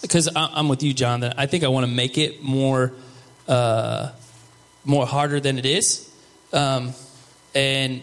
because 0.03 0.29
I'm 0.35 0.69
with 0.69 0.83
you, 0.83 0.93
John. 0.95 1.21
That 1.21 1.39
I 1.39 1.47
think 1.47 1.63
I 1.65 1.69
want 1.69 1.87
to 1.87 1.93
make 1.93 2.19
it 2.19 2.43
more, 2.43 2.93
uh, 3.49 4.11
more 4.85 5.07
harder 5.07 5.41
than 5.41 5.59
it 5.59 5.67
is. 5.67 6.11
Um, 6.53 6.93
and 7.55 8.03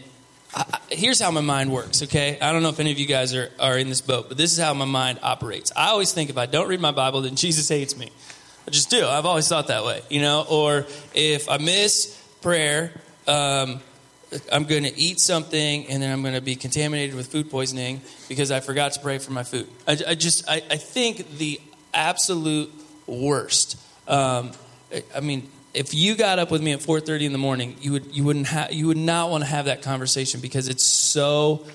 I, 0.54 0.80
here's 0.90 1.20
how 1.20 1.32
my 1.32 1.42
mind 1.42 1.72
works. 1.72 2.04
Okay, 2.04 2.40
I 2.40 2.52
don't 2.52 2.64
know 2.64 2.70
if 2.70 2.80
any 2.80 2.92
of 2.92 3.00
you 3.00 3.06
guys 3.06 3.34
are 3.34 3.50
are 3.60 3.78
in 3.78 3.90
this 3.90 4.02
boat, 4.02 4.28
but 4.28 4.38
this 4.38 4.52
is 4.52 4.60
how 4.60 4.74
my 4.74 4.86
mind 4.86 5.20
operates. 5.24 5.72
I 5.76 5.90
always 5.90 6.12
think 6.12 6.30
if 6.30 6.38
I 6.38 6.46
don't 6.46 6.68
read 6.68 6.80
my 6.80 6.92
Bible, 6.92 7.22
then 7.22 7.36
Jesus 7.36 7.68
hates 7.70 7.98
me. 7.98 8.12
I 8.68 8.72
just 8.72 8.90
do. 8.90 9.06
I've 9.06 9.26
always 9.26 9.48
thought 9.48 9.68
that 9.68 9.84
way, 9.84 10.02
you 10.10 10.22
know. 10.22 10.46
Or 10.50 10.86
if 11.14 11.50
I 11.50 11.58
miss 11.58 12.20
prayer, 12.42 12.92
um, 13.28 13.82
I'm 14.52 14.64
going 14.66 14.84
to 14.84 14.98
eat 14.98 15.20
something 15.20 15.88
and 15.88 16.02
then 16.02 16.12
I'm 16.12 16.22
going 16.22 16.34
to 16.34 16.42
be 16.42 16.56
contaminated 16.56 17.16
with 17.16 17.28
food 17.28 17.50
poisoning 17.50 18.02
because 18.30 18.52
I 18.52 18.62
forgot 18.62 18.94
to 18.94 19.00
pray 19.02 19.18
for 19.18 19.32
my 19.32 19.44
food. 19.44 19.68
I, 19.88 19.98
I 20.08 20.16
just, 20.16 20.50
I, 20.50 20.64
I 20.70 20.78
think 20.78 21.38
the 21.38 21.60
absolute 21.94 22.72
worst. 23.06 23.78
Um, 24.08 24.52
I- 25.16 25.20
mean, 25.20 25.50
if 25.74 25.94
you 25.94 26.16
got 26.16 26.40
up 26.40 26.52
with 26.52 26.62
me 26.62 26.72
at 26.72 26.82
4:30 26.82 27.26
in 27.26 27.32
the 27.32 27.38
morning, 27.38 27.76
you 27.82 27.94
would, 27.94 28.16
you 28.16 28.24
wouldn't 28.24 28.48
have, 28.48 28.72
you 28.74 28.88
would 28.88 28.98
not 28.98 29.30
want 29.30 29.44
to 29.44 29.50
have 29.50 29.66
that 29.66 29.82
conversation 29.82 30.40
because 30.40 30.68
it's 30.68 30.86
so, 30.86 31.66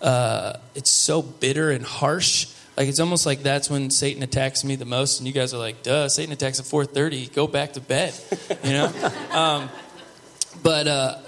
uh, 0.00 0.54
it's 0.74 0.90
so 0.90 1.22
bitter 1.22 1.70
and 1.70 1.84
harsh. 1.84 2.48
Like 2.76 2.88
it's 2.88 3.00
almost 3.00 3.24
like 3.24 3.42
that's 3.42 3.70
when 3.70 3.90
Satan 3.90 4.22
attacks 4.22 4.62
me 4.62 4.76
the 4.76 4.84
most, 4.84 5.18
and 5.18 5.26
you 5.26 5.32
guys 5.32 5.54
are 5.54 5.58
like, 5.58 5.82
"Duh, 5.82 6.10
Satan 6.10 6.32
attacks 6.32 6.60
at 6.60 6.66
4:30. 6.66 7.32
Go 7.32 7.46
back 7.46 7.72
to 7.72 7.80
bed," 7.80 8.12
you 8.62 8.72
know. 8.72 8.92
um, 9.30 9.70
but 10.62 10.86
uh, 10.86 11.18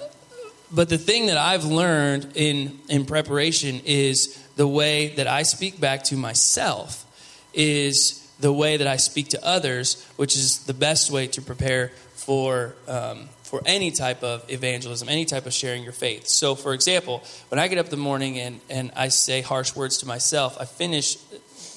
but 0.71 0.91
the 0.91 0.99
thing 0.99 1.27
that 1.27 1.39
I've 1.39 1.65
learned 1.65 2.33
in 2.35 2.79
in 2.91 3.07
preparation 3.07 3.81
is 3.87 4.37
the 4.57 4.67
way 4.67 5.15
that 5.17 5.27
I 5.27 5.45
speak 5.45 5.81
back 5.81 6.03
to 6.05 6.17
myself 6.17 7.07
is 7.55 8.28
the 8.41 8.53
way 8.53 8.77
that 8.77 8.87
I 8.87 8.97
speak 8.97 9.29
to 9.29 9.45
others, 9.45 10.05
which 10.17 10.37
is 10.37 10.61
the 10.61 10.75
best 10.75 11.11
way 11.11 11.27
to 11.29 11.43
prepare 11.43 11.89
for 12.15 12.75
um, 12.87 13.29
for 13.43 13.63
any 13.65 13.91
type 13.91 14.23
of 14.23 14.45
evangelism, 14.51 15.09
any 15.09 15.25
type 15.25 15.47
of 15.47 15.55
sharing 15.55 15.83
your 15.83 15.93
faith. 15.93 16.29
So, 16.29 16.55
for 16.55 16.75
example, 16.75 17.23
when 17.49 17.59
I 17.59 17.67
get 17.69 17.79
up 17.79 17.87
in 17.87 17.91
the 17.91 17.97
morning 17.97 18.39
and 18.39 18.61
and 18.69 18.93
I 18.95 19.09
say 19.09 19.41
harsh 19.41 19.75
words 19.75 19.99
to 19.99 20.07
myself, 20.07 20.57
I 20.61 20.65
finish 20.65 21.17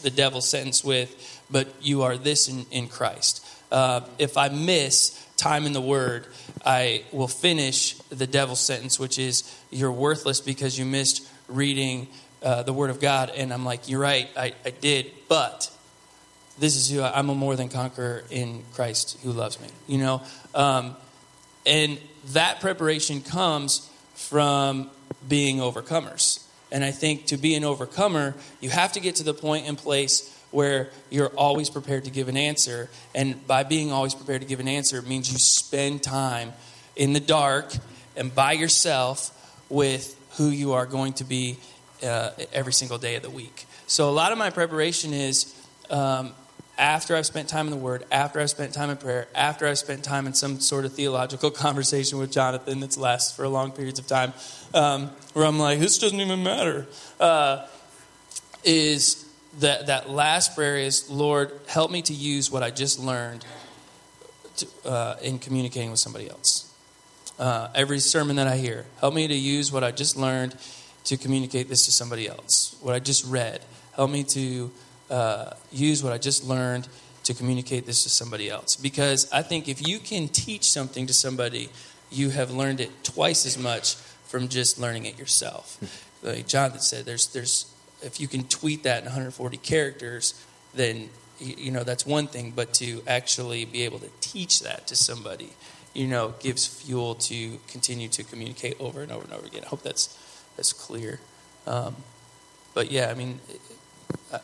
the 0.02 0.10
devil's 0.10 0.50
sentence 0.50 0.84
with, 0.84 1.42
"But 1.50 1.68
you 1.82 2.04
are 2.04 2.18
this 2.18 2.48
in, 2.48 2.66
in 2.72 2.88
Christ." 2.88 3.46
Uh, 3.72 4.02
if 4.20 4.38
I 4.38 4.50
miss 4.50 5.18
time 5.42 5.66
in 5.66 5.74
the 5.74 5.82
Word, 5.82 6.28
I 6.64 7.04
will 7.12 7.28
finish 7.28 7.94
the 8.10 8.28
devil's 8.28 8.60
sentence, 8.60 9.00
which 9.00 9.18
is, 9.18 9.44
You're 9.72 9.92
worthless 9.92 10.40
because 10.40 10.78
you 10.78 10.86
missed 10.86 11.28
reading 11.48 12.08
uh, 12.44 12.64
the 12.64 12.74
Word 12.74 12.92
of 12.92 13.00
God. 13.00 13.32
And 13.36 13.52
I'm 13.52 13.66
like, 13.66 13.90
You're 13.90 14.02
right, 14.02 14.30
I, 14.38 14.54
I 14.66 14.70
did, 14.70 15.12
but 15.28 15.72
this 16.60 16.76
is 16.76 16.90
who 16.90 17.02
I, 17.02 17.18
am 17.20 17.30
a 17.30 17.36
more 17.36 17.56
than 17.56 17.70
conqueror 17.70 18.24
in 18.30 18.64
Christ 18.74 19.18
who 19.24 19.32
loves 19.32 19.60
me. 19.60 19.68
You 19.88 19.98
know? 20.00 20.22
Um, 20.54 20.96
and 21.66 22.00
that 22.34 22.60
preparation 22.60 23.22
comes 23.22 23.90
from 24.14 24.90
being 25.28 25.58
overcomers. 25.58 26.46
And 26.72 26.84
I 26.84 26.92
think 26.92 27.28
to 27.28 27.38
be 27.38 27.56
an 27.56 27.64
overcomer, 27.64 28.36
you 28.62 28.70
have 28.70 28.94
to 28.94 29.00
get 29.00 29.16
to 29.16 29.24
the 29.24 29.34
point 29.34 29.68
and 29.68 29.78
place 29.78 30.38
where 30.52 30.90
you're 31.10 31.30
always 31.30 31.70
prepared 31.70 32.06
to 32.06 32.12
give 32.12 32.28
an 32.28 32.38
answer. 32.38 32.90
And 33.16 33.46
by 33.48 33.64
being 33.64 33.92
always 33.92 34.14
prepared 34.14 34.42
to 34.42 34.48
give 34.48 34.60
an 34.60 34.68
answer, 34.68 35.00
it 35.00 35.08
means 35.08 35.32
you 35.32 35.38
spend 35.38 36.04
time 36.04 36.54
in 36.96 37.14
the 37.14 37.20
dark 37.20 37.74
and 38.16 38.34
by 38.34 38.54
yourself 38.54 39.38
with 39.70 40.18
who 40.38 40.50
you 40.50 40.74
are 40.74 40.86
going 40.86 41.14
to 41.14 41.24
be 41.24 41.58
uh, 42.04 42.32
every 42.54 42.74
single 42.74 42.98
day 42.98 43.16
of 43.16 43.24
the 43.24 43.30
week. 43.30 43.66
So 43.88 44.10
a 44.10 44.12
lot 44.12 44.32
of 44.32 44.38
my 44.38 44.50
preparation 44.50 45.14
is 45.14 45.54
um, 45.90 46.32
after 46.82 47.16
I've 47.16 47.28
spent 47.28 47.48
time 47.48 47.68
in 47.68 47.72
the 47.72 47.78
Word, 47.78 48.06
after 48.12 48.40
I've 48.40 48.50
spent 48.50 48.74
time 48.74 48.90
in 48.90 48.98
prayer, 48.98 49.28
after 49.36 49.68
I've 49.68 49.78
spent 49.78 50.04
time 50.04 50.26
in 50.26 50.34
some 50.34 50.60
sort 50.60 50.84
of 50.84 50.94
theological 50.94 51.52
conversation 51.66 52.18
with 52.18 52.32
Jonathan 52.32 52.80
that's 52.80 52.98
lasts 52.98 53.34
for 53.34 53.48
long 53.48 53.72
periods 53.72 54.00
of 54.00 54.08
time, 54.08 54.34
um, 54.74 55.12
where 55.34 55.46
I'm 55.46 55.60
like, 55.60 55.80
this 55.80 56.00
doesn't 56.00 56.20
even 56.20 56.42
matter, 56.42 56.88
uh, 57.20 57.68
is 58.64 59.30
that, 59.60 59.86
that 59.86 60.10
last 60.10 60.56
prayer 60.56 60.78
is, 60.78 61.08
Lord, 61.08 61.52
help 61.68 61.92
me 61.92 62.02
to 62.02 62.14
use 62.14 62.50
what 62.50 62.64
I 62.64 62.72
just 62.72 63.00
learned 63.00 63.46
to, 64.58 64.68
uh, 64.84 65.16
in 65.22 65.38
communicating 65.38 65.92
with 65.92 66.00
somebody 66.00 66.32
else. 66.32 66.68
Uh, 67.38 67.70
every 67.76 68.00
sermon 68.00 68.38
that 68.38 68.48
I 68.48 68.58
hear, 68.58 68.86
help 69.00 69.14
me 69.14 69.28
to 69.28 69.36
use 69.36 69.72
what 69.72 69.84
I 69.84 69.92
just 69.92 70.18
learned 70.18 70.56
to 71.04 71.16
communicate 71.16 71.70
this 71.70 71.86
to 71.86 71.92
somebody 71.92 72.28
else. 72.28 72.76
What 72.82 72.96
I 72.96 73.00
just 73.00 73.24
read, 73.26 73.62
help 73.96 74.10
me 74.10 74.24
to 74.24 74.72
uh, 75.12 75.54
use 75.72 76.04
what 76.04 76.14
I 76.14 76.18
just 76.18 76.44
learned 76.44 76.88
to 77.24 77.34
communicate 77.34 77.86
this 77.86 78.04
to 78.04 78.10
somebody 78.10 78.50
else. 78.50 78.76
Because 78.76 79.32
I 79.32 79.44
think 79.44 79.68
if 79.68 79.86
you 79.88 80.00
can 80.00 80.28
teach 80.28 80.70
something 80.72 81.06
to 81.06 81.14
somebody, 81.14 81.70
you 82.10 82.30
have 82.30 82.50
learned 82.50 82.80
it 82.80 83.04
twice 83.04 83.46
as 83.46 83.58
much 83.58 83.96
from 84.26 84.48
just 84.48 84.80
learning 84.80 85.06
it 85.06 85.20
yourself. 85.20 85.78
like 86.24 86.48
Jonathan 86.48 86.80
said, 86.80 87.06
there's, 87.06 87.28
there's, 87.28 87.72
if 88.02 88.20
you 88.20 88.28
can 88.28 88.46
tweet 88.46 88.84
that 88.84 89.00
in 89.00 89.06
140 89.06 89.58
characters, 89.58 90.34
then 90.74 91.10
you 91.40 91.72
know 91.72 91.84
that's 91.84 92.06
one 92.06 92.28
thing. 92.28 92.54
But 92.56 92.74
to 92.76 93.02
actually 93.08 93.66
be 93.66 93.84
able 93.84 94.00
to 94.00 94.10
teach 94.22 94.62
that 94.62 94.88
to 94.88 94.96
somebody, 94.96 95.50
you 95.94 96.08
know, 96.08 96.34
gives 96.40 96.66
fuel 96.66 97.16
to 97.16 97.60
continue 97.68 98.08
to 98.10 98.24
communicate 98.24 98.80
over 98.80 99.02
and 99.02 99.12
over 99.12 99.24
and 99.24 99.34
over 99.34 99.46
again. 99.46 99.64
I 99.66 99.68
hope 99.68 99.84
that's 99.84 100.18
that's 100.56 100.74
clear. 100.74 101.20
Um, 101.68 101.96
but 102.74 102.92
yeah, 102.92 103.10
I 103.10 103.14
mean, 103.14 103.40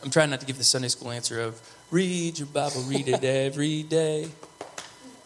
I'm 0.02 0.10
trying 0.10 0.30
not 0.30 0.40
to 0.40 0.46
give 0.46 0.58
the 0.58 0.64
Sunday 0.64 0.88
school 0.88 1.10
answer 1.10 1.40
of 1.40 1.60
read 1.90 2.38
your 2.38 2.46
Bible, 2.48 2.82
read 2.82 3.08
it 3.08 3.24
every 3.24 3.82
day. 3.82 4.28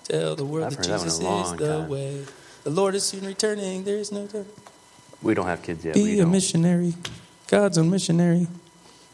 Tell 0.04 0.34
the 0.36 0.44
world 0.44 0.66
I've 0.66 0.76
that 0.76 0.84
Jesus 0.84 1.20
a 1.20 1.40
is 1.40 1.52
the 1.52 1.78
time. 1.80 1.88
way. 1.88 2.24
The 2.64 2.70
Lord 2.70 2.94
is 2.94 3.04
soon 3.04 3.24
returning. 3.26 3.84
There 3.84 3.96
is 3.96 4.12
no 4.12 4.26
time. 4.26 4.46
We 5.20 5.34
don't 5.34 5.46
have 5.46 5.62
kids 5.62 5.84
yet. 5.84 5.94
we 5.94 6.04
Be 6.04 6.18
a 6.20 6.22
don't. 6.22 6.32
missionary. 6.32 6.94
God's 7.48 7.78
a 7.78 7.84
missionary. 7.84 8.46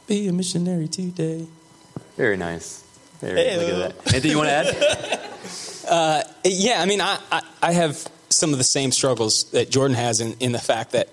Be 0.06 0.28
a 0.28 0.32
missionary 0.32 0.88
today. 0.88 1.46
Very 2.16 2.36
nice. 2.36 2.84
Very, 3.20 3.34
look 3.56 3.68
at 3.68 4.04
that. 4.04 4.12
Anything 4.14 4.30
you 4.30 4.36
want 4.38 4.48
to 4.48 4.54
add? 4.54 6.24
Yeah, 6.44 6.82
I 6.82 6.86
mean, 6.86 7.00
I, 7.00 7.18
I, 7.32 7.42
I 7.62 7.72
have 7.72 8.06
some 8.30 8.52
of 8.52 8.58
the 8.58 8.64
same 8.64 8.92
struggles 8.92 9.44
that 9.52 9.70
Jordan 9.70 9.96
has 9.96 10.20
in, 10.20 10.34
in 10.40 10.52
the 10.52 10.58
fact 10.58 10.92
that 10.92 11.08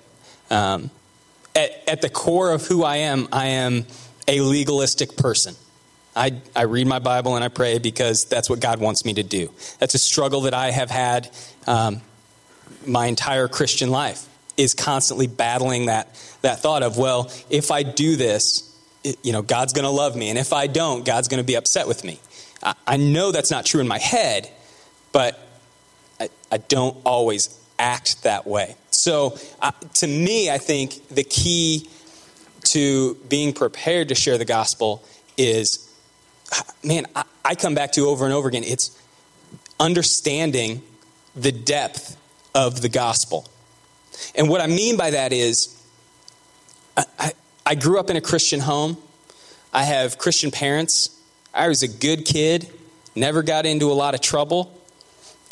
um, 0.49 0.89
at, 1.56 1.71
at 1.88 2.01
the 2.01 2.10
core 2.10 2.51
of 2.51 2.65
who 2.67 2.84
I 2.84 2.97
am, 2.97 3.28
I 3.32 3.47
am 3.47 3.86
a 4.28 4.42
legalistic 4.42 5.16
person. 5.18 5.56
I, 6.16 6.42
I 6.56 6.64
read 6.64 6.88
my 6.88 7.00
Bible 7.00 7.36
and 7.36 7.44
I 7.44 7.50
pray 7.50 7.78
because 7.78 8.26
that's 8.26 8.50
what 8.50 8.62
God 8.62 8.80
wants 8.80 9.04
me 9.04 9.14
to 9.16 9.24
do. 9.24 9.52
That's 9.80 9.96
a 9.96 10.00
struggle 10.00 10.42
that 10.42 10.54
I 10.54 10.72
have 10.72 10.90
had 10.90 11.30
um, 11.68 12.02
my 12.86 13.08
entire 13.08 13.48
Christian 13.48 13.90
life, 13.90 14.28
is 14.58 14.74
constantly 14.74 15.28
battling 15.28 15.88
that, 15.88 16.08
that 16.42 16.60
thought 16.60 16.84
of, 16.84 16.98
well, 16.98 17.30
if 17.50 17.72
I 17.72 17.84
do 17.84 18.16
this, 18.16 18.72
you 19.22 19.34
know, 19.34 19.42
God's 19.42 19.74
going 19.74 19.84
to 19.84 19.92
love 19.92 20.16
me. 20.16 20.30
And 20.30 20.40
if 20.40 20.54
I 20.54 20.68
don't, 20.68 21.06
God's 21.06 21.28
going 21.28 21.42
to 21.42 21.46
be 21.46 21.56
upset 21.56 21.88
with 21.88 22.04
me. 22.04 22.20
I, 22.64 22.74
I 22.88 22.98
know 22.98 23.32
that's 23.32 23.52
not 23.52 23.66
true 23.66 23.82
in 23.82 23.88
my 23.88 24.00
head, 24.00 24.50
but 25.12 25.38
I, 26.20 26.30
I 26.52 26.58
don't 26.58 26.98
always 27.06 27.60
act 27.78 28.24
that 28.24 28.48
way. 28.48 28.76
So, 28.92 29.38
uh, 29.62 29.72
to 29.96 30.08
me, 30.08 30.50
I 30.50 30.58
think 30.58 31.08
the 31.10 31.24
key 31.24 31.90
to 32.76 33.16
being 33.30 33.54
prepared 33.54 34.10
to 34.10 34.16
share 34.16 34.38
the 34.38 34.44
gospel 34.44 35.02
is, 35.38 35.90
man, 36.84 37.06
I, 37.16 37.24
I 37.46 37.56
come 37.56 37.74
back 37.74 37.94
to 37.94 38.08
over 38.08 38.26
and 38.26 38.34
over 38.34 38.50
again. 38.50 38.66
It's 38.66 39.02
understanding 39.80 40.84
the 41.38 41.54
depth 41.54 42.18
of 42.54 42.82
the 42.82 42.90
gospel. 42.90 43.48
And 44.36 44.50
what 44.50 44.60
I 44.60 44.68
mean 44.68 44.98
by 44.98 45.12
that 45.12 45.32
is, 45.32 45.82
I, 46.98 47.06
I, 47.18 47.32
I 47.66 47.76
grew 47.76 47.98
up 47.98 48.10
in 48.10 48.18
a 48.18 48.22
Christian 48.22 48.60
home. 48.60 48.98
I 49.72 49.84
have 49.84 50.18
Christian 50.18 50.52
parents. 50.52 51.18
I 51.54 51.70
was 51.70 51.82
a 51.82 51.88
good 51.88 52.26
kid, 52.26 52.70
never 53.16 53.42
got 53.42 53.66
into 53.66 53.90
a 53.90 53.96
lot 53.96 54.16
of 54.16 54.20
trouble, 54.20 54.78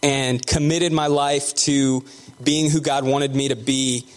and 0.01 0.45
committed 0.45 0.91
my 0.91 1.07
life 1.07 1.55
to 1.55 2.03
being 2.43 2.69
who 2.69 2.81
God 2.81 3.05
wanted 3.05 3.33
me 3.33 3.47
to 3.47 3.55
be, 3.55 4.09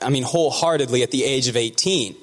I 0.00 0.08
mean, 0.08 0.22
wholeheartedly 0.22 1.02
at 1.02 1.10
the 1.10 1.24
age 1.24 1.48
of 1.48 1.58
18. 1.58 2.16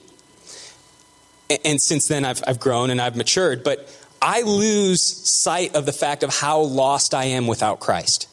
And 1.66 1.82
since 1.82 2.08
then, 2.08 2.26
I've, 2.26 2.44
I've 2.48 2.60
grown 2.60 2.90
and 2.90 3.02
I've 3.02 3.16
matured, 3.16 3.64
but 3.64 3.90
I 4.22 4.42
lose 4.42 5.02
sight 5.02 5.76
of 5.76 5.86
the 5.86 5.94
fact 5.94 6.24
of 6.24 6.34
how 6.34 6.60
lost 6.60 7.14
I 7.14 7.26
am 7.26 7.48
without 7.48 7.80
Christ. 7.80 8.28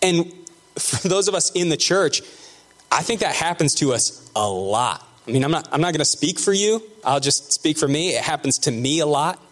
And 0.00 0.32
for 0.78 1.08
those 1.08 1.28
of 1.28 1.34
us 1.34 1.50
in 1.52 1.68
the 1.68 1.76
church, 1.76 2.22
I 2.90 3.02
think 3.02 3.20
that 3.20 3.34
happens 3.34 3.74
to 3.76 3.92
us 3.92 4.30
a 4.34 4.48
lot. 4.48 5.06
I 5.26 5.32
mean, 5.32 5.44
I'm 5.44 5.50
not, 5.50 5.68
I'm 5.72 5.80
not 5.80 5.92
going 5.92 5.98
to 5.98 6.04
speak 6.04 6.38
for 6.38 6.52
you. 6.52 6.82
I'll 7.04 7.20
just 7.20 7.52
speak 7.52 7.78
for 7.78 7.88
me. 7.88 8.14
It 8.14 8.22
happens 8.22 8.58
to 8.60 8.70
me 8.70 9.00
a 9.00 9.06
lot 9.06 9.42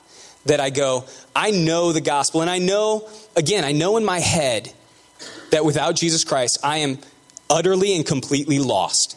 that 0.47 0.61
I 0.61 0.71
go, 0.71 1.05
I 1.35 1.51
know 1.51 1.93
the 1.93 2.01
gospel. 2.01 2.43
And 2.43 2.51
I 2.51 2.59
know, 2.59 3.09
again, 3.37 3.65
I 3.65 3.73
know 3.73 3.97
in 3.97 4.05
my 4.05 4.21
head 4.21 4.73
that 5.51 5.65
without 5.65 5.97
Jesus 5.97 6.25
Christ, 6.25 6.59
I 6.63 6.79
am 6.79 6.99
utterly 7.51 7.97
and 7.97 8.07
completely 8.07 8.59
lost. 8.59 9.17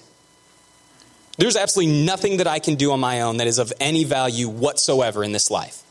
There's 1.37 1.55
absolutely 1.55 2.03
nothing 2.03 2.37
that 2.37 2.47
I 2.47 2.59
can 2.59 2.75
do 2.75 2.91
on 2.91 2.99
my 2.99 3.21
own 3.21 3.37
that 3.37 3.47
is 3.47 3.59
of 3.59 3.71
any 3.79 4.03
value 4.03 4.49
whatsoever 4.49 5.23
in 5.23 5.31
this 5.31 5.51
life. 5.51 5.83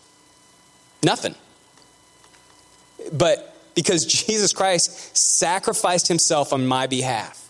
Nothing. 1.05 1.37
But 3.13 3.55
because 3.75 4.05
Jesus 4.27 4.53
Christ 4.53 5.17
sacrificed 5.17 6.09
himself 6.09 6.53
on 6.53 6.67
my 6.67 6.87
behalf, 6.87 7.43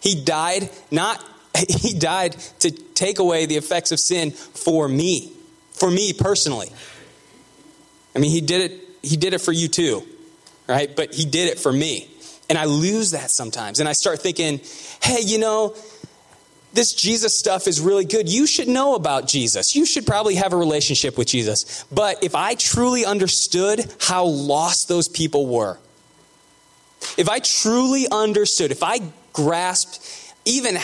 he 0.00 0.22
died 0.22 0.70
not 0.90 1.24
he 1.68 1.98
died 1.98 2.32
to 2.60 2.70
take 2.70 3.18
away 3.18 3.46
the 3.46 3.56
effects 3.56 3.90
of 3.90 3.98
sin 3.98 4.30
for 4.30 4.86
me, 4.88 5.32
for 5.72 5.90
me 5.90 6.12
personally. 6.12 6.70
I 8.14 8.18
mean, 8.18 8.30
he 8.30 8.40
did 8.40 8.70
it 8.70 8.80
he 9.02 9.16
did 9.16 9.32
it 9.32 9.40
for 9.40 9.52
you 9.52 9.68
too, 9.68 10.02
right? 10.66 10.94
But 10.94 11.14
he 11.14 11.24
did 11.24 11.48
it 11.48 11.58
for 11.58 11.72
me. 11.72 12.10
And 12.50 12.56
I 12.56 12.64
lose 12.64 13.10
that 13.10 13.30
sometimes. 13.30 13.78
And 13.78 13.88
I 13.88 13.92
start 13.92 14.20
thinking, 14.20 14.60
"Hey, 15.02 15.20
you 15.20 15.38
know, 15.38 15.74
this 16.72 16.92
Jesus 16.92 17.38
stuff 17.38 17.66
is 17.66 17.80
really 17.80 18.04
good. 18.04 18.28
You 18.28 18.46
should 18.46 18.68
know 18.68 18.94
about 18.94 19.26
Jesus. 19.26 19.74
You 19.74 19.86
should 19.86 20.06
probably 20.06 20.34
have 20.36 20.52
a 20.52 20.56
relationship 20.56 21.16
with 21.16 21.28
Jesus. 21.28 21.84
But 21.90 22.22
if 22.22 22.34
I 22.34 22.54
truly 22.54 23.04
understood 23.04 23.92
how 24.00 24.26
lost 24.26 24.88
those 24.88 25.08
people 25.08 25.46
were, 25.46 25.78
if 27.16 27.28
I 27.28 27.38
truly 27.38 28.06
understood, 28.10 28.70
if 28.70 28.82
I 28.82 29.00
grasped 29.32 30.34
even 30.44 30.76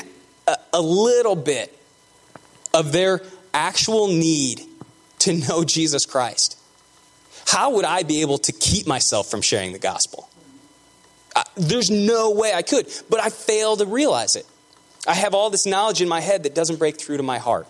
a, 0.46 0.56
a 0.72 0.80
little 0.80 1.36
bit 1.36 1.76
of 2.72 2.92
their 2.92 3.20
actual 3.52 4.08
need 4.08 4.62
to 5.20 5.34
know 5.34 5.64
Jesus 5.64 6.06
Christ, 6.06 6.58
how 7.46 7.74
would 7.74 7.84
I 7.84 8.04
be 8.04 8.22
able 8.22 8.38
to 8.38 8.52
keep 8.52 8.86
myself 8.86 9.30
from 9.30 9.42
sharing 9.42 9.72
the 9.72 9.78
gospel? 9.78 10.28
Uh, 11.36 11.42
there's 11.56 11.90
no 11.90 12.30
way 12.30 12.52
I 12.54 12.62
could, 12.62 12.86
but 13.10 13.20
I 13.20 13.28
fail 13.28 13.76
to 13.76 13.86
realize 13.86 14.36
it. 14.36 14.46
I 15.06 15.14
have 15.14 15.34
all 15.34 15.50
this 15.50 15.66
knowledge 15.66 16.00
in 16.00 16.08
my 16.08 16.20
head 16.20 16.44
that 16.44 16.54
doesn't 16.54 16.76
break 16.76 16.98
through 16.98 17.18
to 17.18 17.22
my 17.22 17.38
heart. 17.38 17.66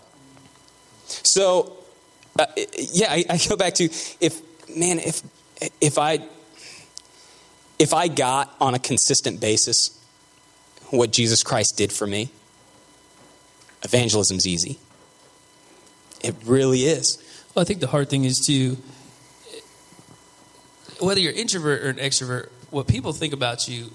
So, 1.06 1.76
uh, 2.38 2.46
yeah, 2.92 3.10
I, 3.10 3.24
I 3.28 3.38
go 3.48 3.56
back 3.56 3.74
to 3.74 3.84
if, 4.20 4.40
man, 4.68 4.98
if 4.98 5.22
if 5.80 5.98
I 5.98 6.26
if 7.78 7.92
I 7.92 8.08
got 8.08 8.54
on 8.60 8.74
a 8.74 8.78
consistent 8.78 9.40
basis 9.40 9.98
what 10.90 11.10
Jesus 11.10 11.42
Christ 11.42 11.76
did 11.76 11.92
for 11.92 12.06
me, 12.06 12.30
evangelism's 13.84 14.46
easy. 14.46 14.78
It 16.22 16.34
really 16.44 16.84
is. 16.84 17.18
Well, 17.54 17.62
I 17.62 17.64
think 17.64 17.80
the 17.80 17.88
hard 17.88 18.08
thing 18.08 18.24
is 18.24 18.38
to 18.46 18.76
whether 21.00 21.20
you're 21.20 21.32
introvert 21.32 21.82
or 21.82 21.88
an 21.90 21.96
extrovert, 21.96 22.48
what 22.70 22.86
people 22.86 23.12
think 23.12 23.34
about 23.34 23.68
you 23.68 23.90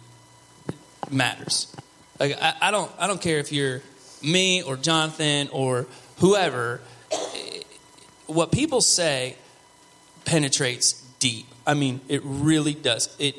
matters. 1.10 1.74
Like 2.20 2.38
I, 2.42 2.56
I 2.62 2.72
don't 2.72 2.92
I 3.00 3.08
don't 3.08 3.22
care 3.22 3.40
if 3.40 3.52
you're 3.52 3.82
me 4.22 4.62
or 4.62 4.76
Jonathan 4.76 5.50
or 5.52 5.88
whoever. 6.18 6.82
What 8.28 8.52
people 8.52 8.82
say 8.82 9.36
penetrates 10.26 10.94
deep. 11.20 11.48
I 11.66 11.74
mean, 11.74 12.02
it 12.08 12.22
really 12.24 12.74
does. 12.74 13.16
It 13.20 13.36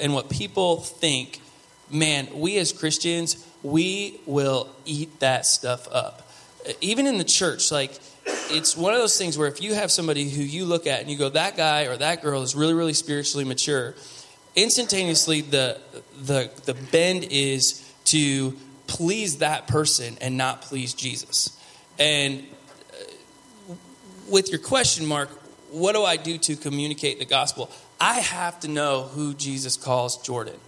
and 0.00 0.14
what 0.14 0.30
people 0.30 0.78
think, 0.78 1.40
man, 1.90 2.28
we 2.34 2.58
as 2.58 2.72
Christians, 2.72 3.46
we 3.62 4.20
will 4.26 4.68
eat 4.84 5.20
that 5.20 5.46
stuff 5.46 5.88
up. 5.92 6.28
Even 6.80 7.06
in 7.06 7.18
the 7.18 7.24
church, 7.24 7.70
like 7.70 7.98
it's 8.50 8.76
one 8.76 8.94
of 8.94 9.00
those 9.00 9.18
things 9.18 9.36
where 9.36 9.48
if 9.48 9.60
you 9.60 9.74
have 9.74 9.90
somebody 9.90 10.28
who 10.28 10.42
you 10.42 10.64
look 10.64 10.86
at 10.86 11.00
and 11.00 11.10
you 11.10 11.16
go, 11.16 11.28
that 11.30 11.56
guy 11.56 11.86
or 11.86 11.96
that 11.96 12.22
girl 12.22 12.42
is 12.42 12.54
really, 12.54 12.74
really 12.74 12.92
spiritually 12.92 13.44
mature, 13.44 13.94
instantaneously 14.54 15.40
the 15.40 15.78
the 16.22 16.50
the 16.64 16.74
bend 16.74 17.24
is 17.24 17.81
to 18.06 18.56
please 18.86 19.38
that 19.38 19.66
person 19.66 20.16
and 20.20 20.36
not 20.36 20.62
please 20.62 20.94
Jesus. 20.94 21.58
And 21.98 22.44
uh, 23.70 23.74
with 24.28 24.50
your 24.50 24.58
question 24.58 25.06
mark, 25.06 25.30
what 25.70 25.94
do 25.94 26.02
I 26.02 26.16
do 26.16 26.36
to 26.38 26.56
communicate 26.56 27.18
the 27.18 27.24
gospel? 27.24 27.70
I 28.00 28.14
have 28.14 28.60
to 28.60 28.68
know 28.68 29.02
who 29.02 29.34
Jesus 29.34 29.76
calls 29.76 30.18
Jordan. 30.18 30.58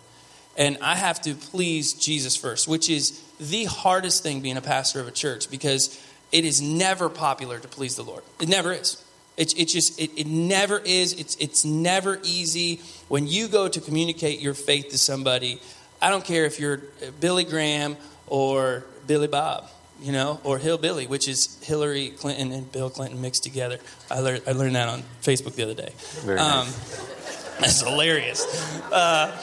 And 0.56 0.78
I 0.80 0.94
have 0.94 1.20
to 1.22 1.34
please 1.34 1.92
Jesus 1.94 2.36
first, 2.36 2.68
which 2.68 2.88
is 2.88 3.20
the 3.40 3.64
hardest 3.64 4.22
thing 4.22 4.40
being 4.40 4.56
a 4.56 4.62
pastor 4.62 5.00
of 5.00 5.08
a 5.08 5.10
church 5.10 5.50
because 5.50 6.00
it 6.30 6.44
is 6.44 6.62
never 6.62 7.08
popular 7.08 7.58
to 7.58 7.68
please 7.68 7.96
the 7.96 8.04
Lord. 8.04 8.22
It 8.40 8.48
never 8.48 8.72
is. 8.72 9.04
It, 9.36 9.58
it 9.58 9.66
just, 9.66 10.00
it, 10.00 10.10
it 10.16 10.26
never 10.26 10.78
is. 10.78 11.12
It's, 11.14 11.36
it's 11.36 11.64
never 11.64 12.20
easy. 12.22 12.80
When 13.08 13.26
you 13.26 13.48
go 13.48 13.68
to 13.68 13.80
communicate 13.80 14.40
your 14.40 14.54
faith 14.54 14.90
to 14.90 14.98
somebody, 14.98 15.60
I 16.04 16.10
don't 16.10 16.24
care 16.24 16.44
if 16.44 16.60
you're 16.60 16.82
Billy 17.20 17.44
Graham 17.44 17.96
or 18.26 18.84
Billy 19.06 19.26
Bob, 19.26 19.68
you 20.00 20.12
know, 20.12 20.38
or 20.44 20.58
Hillbilly, 20.58 21.06
which 21.06 21.26
is 21.28 21.58
Hillary 21.62 22.10
Clinton 22.10 22.52
and 22.52 22.70
Bill 22.70 22.90
Clinton 22.90 23.20
mixed 23.22 23.42
together. 23.42 23.78
I 24.10 24.20
learned, 24.20 24.42
I 24.46 24.52
learned 24.52 24.76
that 24.76 24.88
on 24.88 25.02
Facebook 25.22 25.54
the 25.54 25.62
other 25.64 25.74
day. 25.74 25.92
Very 26.24 26.38
Um, 26.38 26.66
nice. 26.66 27.56
that's 27.60 27.80
hilarious. 27.80 28.44
Uh, 28.92 29.32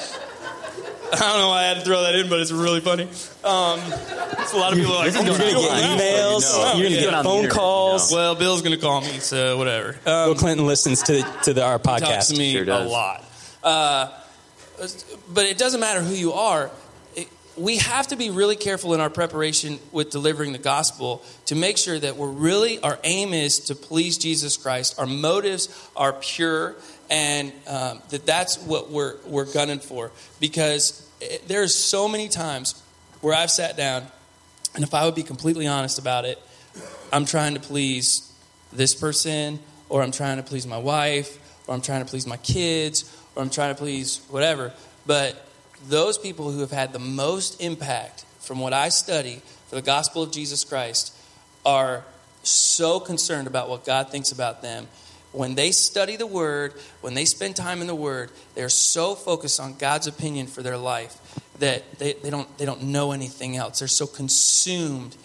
I 1.13 1.17
don't 1.17 1.39
know 1.39 1.47
why 1.49 1.63
I 1.63 1.67
had 1.67 1.77
to 1.79 1.81
throw 1.83 2.03
that 2.03 2.15
in, 2.15 2.29
but 2.29 2.39
it's 2.39 2.51
really 2.51 2.79
funny. 2.79 3.03
Um, 3.43 3.79
it's 4.39 4.53
a 4.53 4.57
lot 4.57 4.71
of 4.71 4.77
people 4.79 4.93
are 4.93 4.99
like, 5.05 5.11
This 5.13 5.21
is 5.21 5.29
"Oh, 5.29 5.37
going 5.37 5.49
you 5.49 5.57
on 5.57 5.63
don't 5.81 5.83
online, 5.83 5.99
emails, 5.99 6.41
so 6.41 6.57
you 6.57 6.63
know. 6.63 6.73
you're 6.77 6.89
gonna 6.89 7.01
get 7.01 7.13
on 7.15 7.23
the 7.23 7.29
phone 7.29 7.49
calls. 7.49 8.11
you 8.11 8.17
know. 8.17 8.21
Well, 8.23 8.35
Bill's 8.35 8.61
going 8.61 8.75
to 8.75 8.81
call 8.81 9.01
me, 9.01 9.19
so 9.19 9.57
whatever. 9.57 9.89
Um, 9.89 9.95
Bill 10.29 10.35
Clinton 10.35 10.67
listens 10.67 11.03
to 11.03 11.21
to 11.43 11.53
the, 11.53 11.63
our 11.65 11.79
talks 11.79 12.01
to 12.27 12.33
podcast. 12.35 12.37
me 12.37 12.53
Sure 12.53 12.63
a 12.69 12.79
lot. 12.85 13.25
Uh, 13.63 14.07
but 15.33 15.45
it 15.45 15.57
doesn't 15.57 15.79
matter 15.79 16.01
who 16.01 16.15
you 16.15 16.33
are. 16.33 16.71
We 17.57 17.77
have 17.77 18.07
to 18.07 18.15
be 18.15 18.29
really 18.29 18.55
careful 18.55 18.93
in 18.93 19.01
our 19.01 19.09
preparation 19.09 19.79
with 19.91 20.09
delivering 20.09 20.53
the 20.53 20.57
gospel 20.57 21.21
to 21.47 21.55
make 21.55 21.77
sure 21.77 21.99
that 21.99 22.15
we're 22.15 22.29
really, 22.29 22.79
our 22.79 22.97
aim 23.03 23.33
is 23.33 23.59
to 23.65 23.75
please 23.75 24.17
Jesus 24.17 24.55
Christ. 24.57 24.97
Our 24.97 25.05
motives 25.05 25.89
are 25.95 26.13
pure, 26.13 26.75
and 27.09 27.51
um, 27.67 28.01
that 28.09 28.25
that's 28.25 28.57
what 28.57 28.89
we're, 28.89 29.17
we're 29.25 29.51
gunning 29.51 29.79
for. 29.79 30.11
Because 30.39 31.07
it, 31.19 31.47
there's 31.47 31.75
so 31.75 32.07
many 32.07 32.29
times 32.29 32.81
where 33.19 33.35
I've 33.35 33.51
sat 33.51 33.75
down, 33.75 34.07
and 34.73 34.83
if 34.83 34.93
I 34.93 35.05
would 35.05 35.15
be 35.15 35.23
completely 35.23 35.67
honest 35.67 35.99
about 35.99 36.23
it, 36.23 36.41
I'm 37.11 37.25
trying 37.25 37.53
to 37.55 37.59
please 37.59 38.31
this 38.71 38.95
person, 38.95 39.59
or 39.89 40.01
I'm 40.01 40.11
trying 40.11 40.37
to 40.37 40.43
please 40.43 40.65
my 40.65 40.77
wife, 40.77 41.37
or 41.67 41.75
I'm 41.75 41.81
trying 41.81 42.03
to 42.03 42.09
please 42.09 42.25
my 42.25 42.37
kids, 42.37 43.13
or 43.35 43.43
I'm 43.43 43.49
trying 43.49 43.73
to 43.73 43.79
please 43.79 44.21
whatever. 44.29 44.71
But 45.05 45.47
those 45.87 46.17
people 46.17 46.51
who 46.51 46.59
have 46.59 46.71
had 46.71 46.93
the 46.93 46.99
most 46.99 47.61
impact 47.61 48.25
from 48.39 48.59
what 48.59 48.73
I 48.73 48.89
study 48.89 49.41
for 49.67 49.75
the 49.75 49.81
gospel 49.81 50.23
of 50.23 50.31
Jesus 50.31 50.63
Christ 50.63 51.15
are 51.65 52.03
so 52.43 52.99
concerned 52.99 53.47
about 53.47 53.69
what 53.69 53.85
God 53.85 54.09
thinks 54.09 54.31
about 54.31 54.61
them. 54.61 54.87
When 55.31 55.55
they 55.55 55.71
study 55.71 56.17
the 56.17 56.27
Word, 56.27 56.73
when 56.99 57.13
they 57.13 57.25
spend 57.25 57.55
time 57.55 57.79
in 57.81 57.87
the 57.87 57.95
Word, 57.95 58.31
they're 58.53 58.67
so 58.67 59.15
focused 59.15 59.59
on 59.59 59.77
God's 59.77 60.07
opinion 60.07 60.47
for 60.47 60.61
their 60.61 60.77
life 60.77 61.17
that 61.59 61.99
they, 61.99 62.13
they, 62.13 62.29
don't, 62.29 62.57
they 62.57 62.65
don't 62.65 62.83
know 62.83 63.11
anything 63.11 63.55
else. 63.55 63.79
They're 63.79 63.87
so 63.87 64.07
consumed 64.07 65.15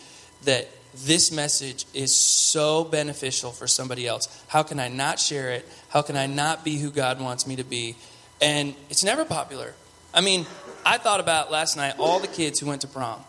that 0.45 0.69
this 0.99 1.31
message 1.31 1.87
is 1.95 2.15
so 2.15 2.85
beneficial 2.85 3.51
for 3.51 3.67
somebody 3.67 4.07
else. 4.07 4.29
How 4.49 4.63
can 4.63 4.81
I 4.81 4.89
not 4.89 5.19
share 5.19 5.51
it? 5.51 5.69
How 5.89 6.03
can 6.03 6.17
I 6.17 6.27
not 6.27 6.65
be 6.65 6.79
who 6.79 6.91
God 6.91 7.21
wants 7.21 7.47
me 7.47 7.57
to 7.57 7.65
be? 7.65 7.97
And 8.41 8.75
it's 8.91 9.05
never 9.05 9.25
popular. 9.25 9.75
I 10.15 10.21
mean, 10.21 10.47
I 10.85 10.99
thought 10.99 11.21
about 11.21 11.51
last 11.51 11.77
night 11.77 11.95
all 11.99 12.21
the 12.21 12.27
kids 12.27 12.61
who 12.61 12.67
went 12.67 12.83
to 12.83 12.89
prom. 12.89 13.21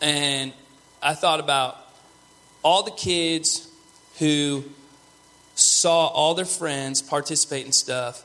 And 0.00 0.52
I 1.02 1.14
thought 1.14 1.40
about 1.40 1.78
all 2.62 2.82
the 2.82 2.90
kids 2.90 3.68
who 4.18 4.64
saw 5.54 6.06
all 6.08 6.34
their 6.34 6.44
friends 6.44 7.00
participate 7.02 7.66
in 7.66 7.72
stuff 7.72 8.24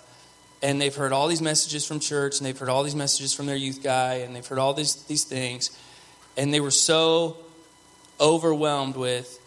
and 0.61 0.82
they've 0.82 0.95
heard 0.95 1.13
all 1.13 1.28
these 1.28 1.41
messages 1.41 1.86
from 1.86 1.99
church 1.99 2.38
and 2.38 2.45
they've 2.45 2.57
heard 2.57 2.70
all 2.70 2.84
these 2.84 2.95
messages 2.95 3.34
from 3.34 3.45
their 3.45 3.55
youth 3.55 3.82
guy 3.84 4.15
and 4.15 4.36
they've 4.36 4.45
heard 4.45 4.59
all 4.59 4.74
these, 4.74 4.95
these 5.03 5.24
things 5.24 5.78
and 6.36 6.53
they 6.53 6.59
were 6.59 6.72
so 6.72 7.38
overwhelmed 8.20 8.95
with 8.95 9.39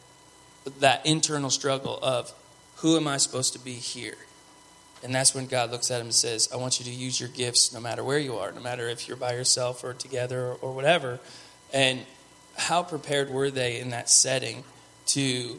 that 0.80 1.04
internal 1.06 1.50
struggle 1.50 1.98
of 2.02 2.32
who 2.76 2.96
am 2.96 3.06
I 3.06 3.16
supposed 3.16 3.52
to 3.52 3.58
be 3.58 3.74
here? 3.74 4.16
And 5.02 5.14
that's 5.14 5.34
when 5.34 5.46
God 5.46 5.70
looks 5.70 5.90
at 5.90 6.00
him 6.00 6.06
and 6.06 6.14
says, 6.14 6.48
I 6.52 6.56
want 6.56 6.78
you 6.78 6.84
to 6.84 6.92
use 6.92 7.18
your 7.18 7.28
gifts 7.28 7.72
no 7.72 7.80
matter 7.80 8.04
where 8.04 8.18
you 8.18 8.36
are, 8.36 8.52
no 8.52 8.60
matter 8.60 8.88
if 8.88 9.08
you're 9.08 9.16
by 9.16 9.34
yourself 9.34 9.82
or 9.82 9.94
together 9.94 10.52
or, 10.60 10.72
whatever. 10.72 11.18
And 11.72 12.00
how 12.56 12.82
prepared 12.82 13.30
were 13.30 13.50
they 13.50 13.80
in 13.80 13.90
that 13.90 14.08
setting 14.08 14.62
to, 15.06 15.58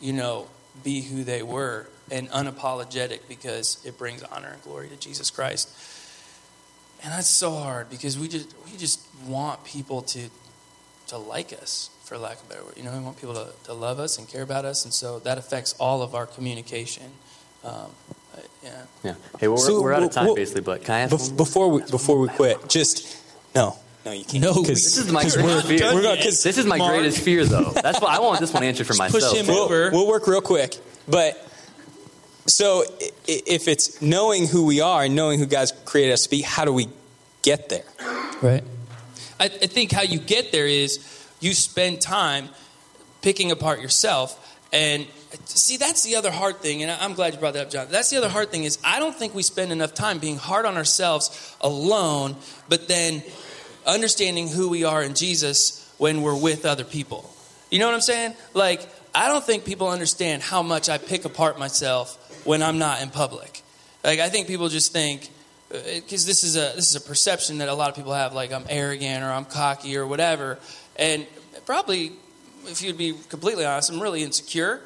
you 0.00 0.12
know, 0.12 0.48
be 0.82 1.02
who 1.02 1.22
they 1.22 1.42
were 1.42 1.86
and 2.10 2.28
unapologetic 2.30 3.20
because 3.28 3.84
it 3.84 3.96
brings 3.96 4.22
honor 4.24 4.48
and 4.48 4.62
glory 4.62 4.88
to 4.88 4.96
Jesus 4.96 5.30
Christ. 5.30 5.70
And 7.02 7.12
that's 7.12 7.28
so 7.28 7.52
hard 7.52 7.90
because 7.90 8.18
we 8.18 8.28
just 8.28 8.54
we 8.64 8.76
just 8.76 9.06
want 9.26 9.62
people 9.64 10.02
to 10.02 10.30
to 11.08 11.18
like 11.18 11.52
us, 11.52 11.90
for 12.04 12.18
lack 12.18 12.40
of 12.40 12.46
a 12.46 12.48
better 12.50 12.64
word. 12.64 12.74
You 12.76 12.82
know, 12.84 12.92
we 12.92 13.00
want 13.00 13.18
people 13.18 13.34
to, 13.34 13.48
to 13.64 13.72
love 13.72 13.98
us 13.98 14.18
and 14.18 14.28
care 14.28 14.42
about 14.42 14.64
us, 14.64 14.84
and 14.84 14.92
so 14.92 15.18
that 15.20 15.38
affects 15.38 15.74
all 15.78 16.02
of 16.02 16.14
our 16.14 16.26
communication. 16.26 17.04
Um, 17.64 17.72
uh, 17.72 18.40
yeah. 18.62 18.82
Yeah. 19.02 19.14
Hey, 19.40 19.48
well, 19.48 19.56
we're, 19.56 19.62
So, 19.64 19.82
we're 19.82 19.92
out 19.94 20.02
of 20.02 20.10
time, 20.10 20.26
well, 20.26 20.34
basically, 20.34 20.60
but 20.62 20.84
can 20.84 20.94
I 20.94 21.00
ask 21.00 21.14
Bef- 21.14 21.28
one? 21.28 21.36
before 21.36 21.68
we 21.70 21.82
before 21.90 22.18
we 22.18 22.28
quit, 22.28 22.68
just 22.68 23.16
no, 23.54 23.76
no, 24.04 24.12
you 24.12 24.24
can't. 24.24 24.42
No, 24.44 24.52
This 24.62 24.96
is 24.98 25.10
my 25.10 25.22
'cause 25.22 25.36
greatest 25.36 25.66
we're, 25.68 25.78
fear. 25.78 25.94
we're 25.94 26.02
gonna, 26.02 26.22
'cause 26.22 26.42
This 26.42 26.58
is 26.58 26.66
my 26.66 26.76
Mark. 26.76 26.92
greatest 26.94 27.18
fear, 27.20 27.44
though. 27.46 27.70
That's 27.70 28.00
why 28.00 28.16
I 28.16 28.20
want 28.20 28.40
this 28.40 28.52
one 28.52 28.62
answered 28.64 28.86
for 28.86 28.94
myself. 28.94 29.12
push 29.12 29.22
myself. 29.22 29.38
him 29.38 29.54
we'll, 29.54 29.64
over. 29.64 29.90
we'll 29.92 30.06
work 30.06 30.26
real 30.26 30.40
quick. 30.42 30.76
But 31.08 31.42
so 32.46 32.84
if 33.26 33.66
it's 33.68 34.02
knowing 34.02 34.46
who 34.46 34.66
we 34.66 34.80
are 34.82 35.04
and 35.04 35.14
knowing 35.16 35.38
who 35.38 35.46
God's 35.46 35.72
created 35.86 36.12
us 36.12 36.24
to 36.24 36.30
be, 36.30 36.42
how 36.42 36.64
do 36.66 36.72
we 36.72 36.88
get 37.42 37.68
there? 37.70 37.84
Right. 38.42 38.62
I, 39.40 39.44
I 39.46 39.48
think 39.48 39.92
how 39.92 40.02
you 40.02 40.18
get 40.18 40.52
there 40.52 40.66
is 40.66 40.98
you 41.44 41.52
spend 41.52 42.00
time 42.00 42.48
picking 43.20 43.50
apart 43.50 43.80
yourself. 43.80 44.40
And 44.72 45.06
see, 45.44 45.76
that's 45.76 46.02
the 46.02 46.16
other 46.16 46.30
hard 46.30 46.56
thing. 46.56 46.82
And 46.82 46.90
I'm 46.90 47.14
glad 47.14 47.34
you 47.34 47.38
brought 47.38 47.54
that 47.54 47.66
up, 47.66 47.70
John. 47.70 47.86
That's 47.90 48.10
the 48.10 48.16
other 48.16 48.28
hard 48.28 48.50
thing 48.50 48.64
is 48.64 48.78
I 48.82 48.98
don't 48.98 49.14
think 49.14 49.34
we 49.34 49.42
spend 49.42 49.70
enough 49.70 49.94
time 49.94 50.18
being 50.18 50.36
hard 50.36 50.66
on 50.66 50.76
ourselves 50.76 51.56
alone, 51.60 52.36
but 52.68 52.88
then 52.88 53.22
understanding 53.86 54.48
who 54.48 54.68
we 54.68 54.84
are 54.84 55.02
in 55.02 55.14
Jesus 55.14 55.94
when 55.98 56.22
we're 56.22 56.40
with 56.40 56.64
other 56.64 56.84
people. 56.84 57.30
You 57.70 57.78
know 57.78 57.86
what 57.86 57.94
I'm 57.94 58.00
saying? 58.00 58.34
Like, 58.52 58.88
I 59.14 59.28
don't 59.28 59.44
think 59.44 59.64
people 59.64 59.88
understand 59.88 60.42
how 60.42 60.62
much 60.62 60.88
I 60.88 60.98
pick 60.98 61.24
apart 61.24 61.58
myself 61.58 62.42
when 62.44 62.62
I'm 62.62 62.78
not 62.78 63.02
in 63.02 63.10
public. 63.10 63.62
Like, 64.02 64.18
I 64.18 64.28
think 64.28 64.48
people 64.48 64.68
just 64.68 64.92
think, 64.92 65.28
uh, 65.72 65.78
because 65.94 66.26
this 66.26 66.42
is 66.44 66.56
a 66.56 66.72
this 66.74 66.90
is 66.90 66.96
a 66.96 67.00
perception 67.00 67.58
that 67.58 67.68
a 67.68 67.74
lot 67.74 67.90
of 67.90 67.96
people 67.96 68.12
have, 68.12 68.34
like 68.34 68.52
I'm 68.52 68.66
arrogant 68.68 69.22
or 69.24 69.30
I'm 69.30 69.44
cocky 69.44 69.96
or 69.96 70.06
whatever, 70.06 70.58
and 70.96 71.26
probably, 71.66 72.12
if 72.64 72.82
you'd 72.82 72.98
be 72.98 73.14
completely 73.28 73.64
honest, 73.64 73.90
I'm 73.90 74.00
really 74.00 74.22
insecure 74.22 74.80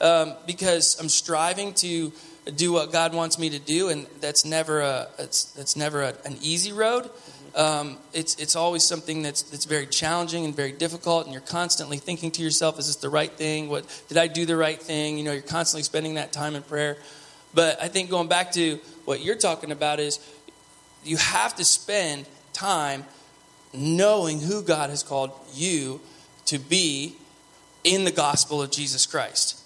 um, 0.00 0.34
because 0.46 0.98
I'm 1.00 1.08
striving 1.08 1.74
to 1.74 2.12
do 2.56 2.72
what 2.72 2.92
God 2.92 3.14
wants 3.14 3.38
me 3.38 3.50
to 3.50 3.58
do, 3.58 3.88
and 3.88 4.06
that's 4.20 4.44
never 4.44 4.80
a 4.80 5.08
it's 5.18 5.44
that's 5.52 5.76
never 5.76 6.02
a, 6.02 6.14
an 6.24 6.36
easy 6.42 6.72
road. 6.72 7.10
Um, 7.54 7.98
it's 8.12 8.34
it's 8.36 8.56
always 8.56 8.82
something 8.82 9.22
that's 9.22 9.42
that's 9.42 9.64
very 9.64 9.86
challenging 9.86 10.44
and 10.44 10.54
very 10.54 10.72
difficult, 10.72 11.24
and 11.24 11.32
you're 11.32 11.42
constantly 11.42 11.98
thinking 11.98 12.30
to 12.32 12.42
yourself, 12.42 12.78
"Is 12.78 12.88
this 12.88 12.96
the 12.96 13.08
right 13.08 13.32
thing? 13.32 13.68
What 13.68 13.84
did 14.08 14.18
I 14.18 14.26
do 14.26 14.44
the 14.44 14.56
right 14.56 14.80
thing?" 14.80 15.16
You 15.16 15.24
know, 15.24 15.32
you're 15.32 15.42
constantly 15.42 15.84
spending 15.84 16.14
that 16.14 16.32
time 16.32 16.54
in 16.54 16.62
prayer. 16.62 16.96
But 17.54 17.80
I 17.80 17.88
think 17.88 18.10
going 18.10 18.28
back 18.28 18.52
to 18.52 18.78
what 19.04 19.22
you're 19.22 19.36
talking 19.36 19.70
about 19.70 20.00
is 20.00 20.18
you 21.04 21.16
have 21.16 21.54
to 21.56 21.64
spend 21.64 22.26
time 22.52 23.04
knowing 23.74 24.40
who 24.40 24.62
God 24.62 24.90
has 24.90 25.02
called 25.02 25.32
you 25.52 26.00
to 26.46 26.58
be 26.58 27.16
in 27.82 28.04
the 28.04 28.10
gospel 28.10 28.62
of 28.62 28.70
Jesus 28.70 29.06
Christ. 29.06 29.60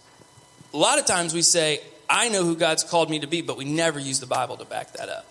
A 0.74 0.76
lot 0.76 0.98
of 0.98 1.06
times 1.06 1.34
we 1.34 1.42
say, 1.42 1.80
I 2.10 2.28
know 2.28 2.44
who 2.44 2.56
God's 2.56 2.84
called 2.84 3.10
me 3.10 3.20
to 3.20 3.26
be, 3.26 3.42
but 3.42 3.56
we 3.56 3.64
never 3.64 3.98
use 3.98 4.20
the 4.20 4.26
Bible 4.26 4.56
to 4.56 4.64
back 4.64 4.92
that 4.92 5.08
up. 5.08 5.26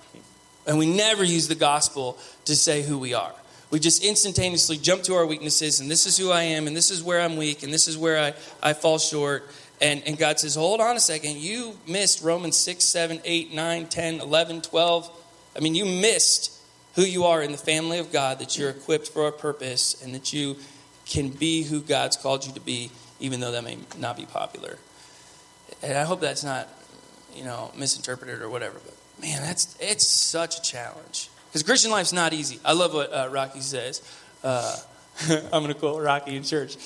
And 0.65 0.78
we 0.78 0.86
never 0.86 1.23
use 1.23 1.47
the 1.47 1.55
gospel 1.55 2.17
to 2.45 2.55
say 2.55 2.82
who 2.82 2.97
we 2.97 3.13
are. 3.13 3.34
We 3.69 3.80
just 3.80 4.03
instantaneously 4.03 4.78
jump 4.78 5.03
to 5.03 5.15
our 5.15 5.25
weaknesses, 5.25 5.80
and 5.80 5.91
this 5.91 6.05
is 6.05 6.17
who 6.17 6.32
I 6.32 6.43
am, 6.43 6.67
and 6.67 6.75
this 6.75 6.89
is 6.89 7.03
where 7.03 7.21
I'm 7.21 7.36
weak, 7.36 7.63
and 7.63 7.73
this 7.73 7.88
is 7.88 7.97
where 7.97 8.17
I, 8.17 8.34
I 8.69 8.73
fall 8.73 8.97
short. 8.97 9.49
And, 9.82 10.01
and 10.07 10.17
God 10.17 10.39
says, 10.39 10.55
hold 10.55 10.80
on 10.80 10.95
a 10.95 10.99
second. 10.99 11.38
You 11.38 11.78
missed 11.86 12.23
Romans 12.23 12.55
6, 12.57 12.84
7, 12.84 13.19
8, 13.23 13.53
9, 13.53 13.88
10, 13.88 14.21
11, 14.21 14.61
12. 14.61 15.23
I 15.55 15.59
mean, 15.59 15.75
you 15.75 15.86
missed 15.86 16.57
who 16.98 17.04
you 17.04 17.26
are 17.26 17.43
in 17.43 17.52
the 17.52 17.58
family 17.60 18.00
of 18.00 18.12
God, 18.12 18.39
that 18.39 18.58
you're 18.58 18.72
equipped 18.72 19.08
for 19.08 19.28
a 19.28 19.32
purpose, 19.32 20.02
and 20.04 20.14
that 20.16 20.34
you 20.34 20.58
can 21.06 21.30
be 21.30 21.64
who 21.64 21.80
God's 21.80 22.18
called 22.18 22.45
you 22.45 22.52
to 22.54 22.60
be, 22.60 22.91
even 23.20 23.39
though 23.39 23.52
that 23.52 23.64
may 23.64 23.78
not 24.00 24.18
be 24.18 24.26
popular. 24.26 24.80
And 25.84 25.95
I 25.95 26.04
hope 26.04 26.20
that's 26.20 26.43
not, 26.43 26.68
you 27.36 27.43
know, 27.43 27.72
misinterpreted 27.78 28.41
or 28.41 28.50
whatever. 28.50 28.80
But 28.84 28.95
man, 29.22 29.43
that's 29.43 29.78
it's 29.80 30.08
such 30.08 30.58
a 30.58 30.62
challenge 30.62 31.30
because 31.50 31.62
Christian 31.62 31.91
life's 31.91 32.14
not 32.14 32.34
easy. 32.34 32.60
I 32.66 32.74
love 32.74 32.95
what 32.95 33.14
uh, 33.14 33.30
Rocky 33.32 33.62
says. 33.62 34.02
Uh, 34.43 34.76
I'm 35.30 35.64
going 35.64 35.68
to 35.68 35.76
quote 35.76 36.02
Rocky 36.02 36.36
in 36.36 36.43
church, 36.43 36.78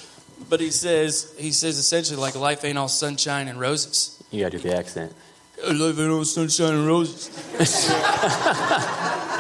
but 0.50 0.60
he 0.60 0.72
says 0.72 1.34
he 1.38 1.54
says 1.54 1.78
essentially 1.78 2.20
like 2.20 2.36
life 2.36 2.66
ain't 2.66 2.78
all 2.78 2.90
sunshine 2.90 3.48
and 3.48 3.60
roses. 3.62 4.22
You 4.30 4.42
gotta 4.42 4.58
do 4.58 4.70
the 4.70 4.76
accent. 4.76 5.14
Life 5.64 6.00
ain't 6.00 6.12
all 6.12 6.26
sunshine 6.26 6.74
and 6.74 6.88
roses. 6.88 7.30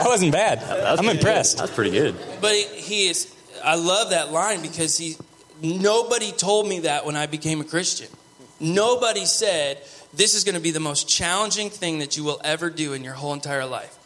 That 0.01 0.05
wasn't 0.05 0.31
bad. 0.31 0.61
That's 0.61 0.99
I'm 0.99 1.09
impressed. 1.09 1.57
Good. 1.57 1.63
That's 1.63 1.75
pretty 1.75 1.91
good. 1.91 2.15
But 2.39 2.53
he, 2.53 2.63
he 2.81 3.07
is. 3.07 3.33
I 3.63 3.75
love 3.75 4.09
that 4.11 4.31
line 4.31 4.61
because 4.61 4.97
he. 4.97 5.15
Nobody 5.61 6.31
told 6.31 6.67
me 6.67 6.79
that 6.81 7.05
when 7.05 7.15
I 7.15 7.27
became 7.27 7.61
a 7.61 7.63
Christian. 7.63 8.07
Nobody 8.59 9.25
said 9.25 9.79
this 10.13 10.33
is 10.33 10.43
going 10.43 10.55
to 10.55 10.61
be 10.61 10.71
the 10.71 10.79
most 10.79 11.07
challenging 11.07 11.69
thing 11.69 11.99
that 11.99 12.17
you 12.17 12.23
will 12.23 12.41
ever 12.43 12.69
do 12.69 12.93
in 12.93 13.03
your 13.03 13.13
whole 13.13 13.33
entire 13.33 13.65
life. 13.65 13.97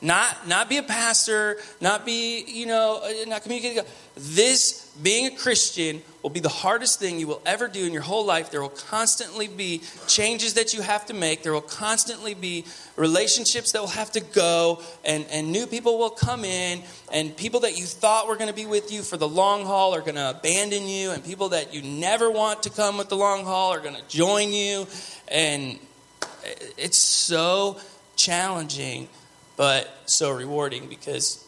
Not 0.00 0.46
not 0.46 0.68
be 0.68 0.76
a 0.76 0.82
pastor, 0.82 1.58
not 1.80 2.06
be 2.06 2.44
you 2.46 2.66
know 2.66 3.00
uh, 3.02 3.28
not 3.28 3.42
communicating. 3.42 3.82
This 4.16 4.92
being 5.02 5.26
a 5.26 5.36
Christian 5.36 6.02
will 6.22 6.30
be 6.30 6.40
the 6.40 6.48
hardest 6.48 6.98
thing 6.98 7.18
you 7.18 7.26
will 7.26 7.42
ever 7.46 7.68
do 7.68 7.84
in 7.84 7.92
your 7.92 8.02
whole 8.02 8.24
life. 8.24 8.50
There 8.50 8.60
will 8.60 8.68
constantly 8.68 9.46
be 9.48 9.82
changes 10.06 10.54
that 10.54 10.74
you 10.74 10.82
have 10.82 11.06
to 11.06 11.14
make. 11.14 11.42
There 11.42 11.52
will 11.52 11.60
constantly 11.60 12.34
be 12.34 12.64
relationships 12.96 13.72
that 13.72 13.80
will 13.80 13.88
have 13.88 14.10
to 14.12 14.20
go, 14.20 14.82
and, 15.04 15.24
and 15.30 15.52
new 15.52 15.66
people 15.66 15.98
will 15.98 16.10
come 16.10 16.44
in, 16.44 16.82
and 17.12 17.36
people 17.36 17.60
that 17.60 17.78
you 17.78 17.84
thought 17.84 18.26
were 18.26 18.36
going 18.36 18.50
to 18.50 18.54
be 18.54 18.66
with 18.66 18.90
you 18.90 19.02
for 19.02 19.16
the 19.16 19.28
long 19.28 19.64
haul 19.64 19.94
are 19.94 20.00
going 20.00 20.16
to 20.16 20.30
abandon 20.30 20.88
you, 20.88 21.12
and 21.12 21.24
people 21.24 21.50
that 21.50 21.72
you 21.72 21.82
never 21.82 22.30
want 22.30 22.64
to 22.64 22.70
come 22.70 22.98
with 22.98 23.08
the 23.08 23.16
long 23.16 23.44
haul 23.44 23.72
are 23.72 23.80
going 23.80 23.94
to 23.94 24.08
join 24.08 24.52
you. 24.52 24.86
And 25.28 25.78
it's 26.76 26.98
so 26.98 27.78
challenging, 28.16 29.08
but 29.56 29.88
so 30.06 30.30
rewarding 30.30 30.88
because 30.88 31.44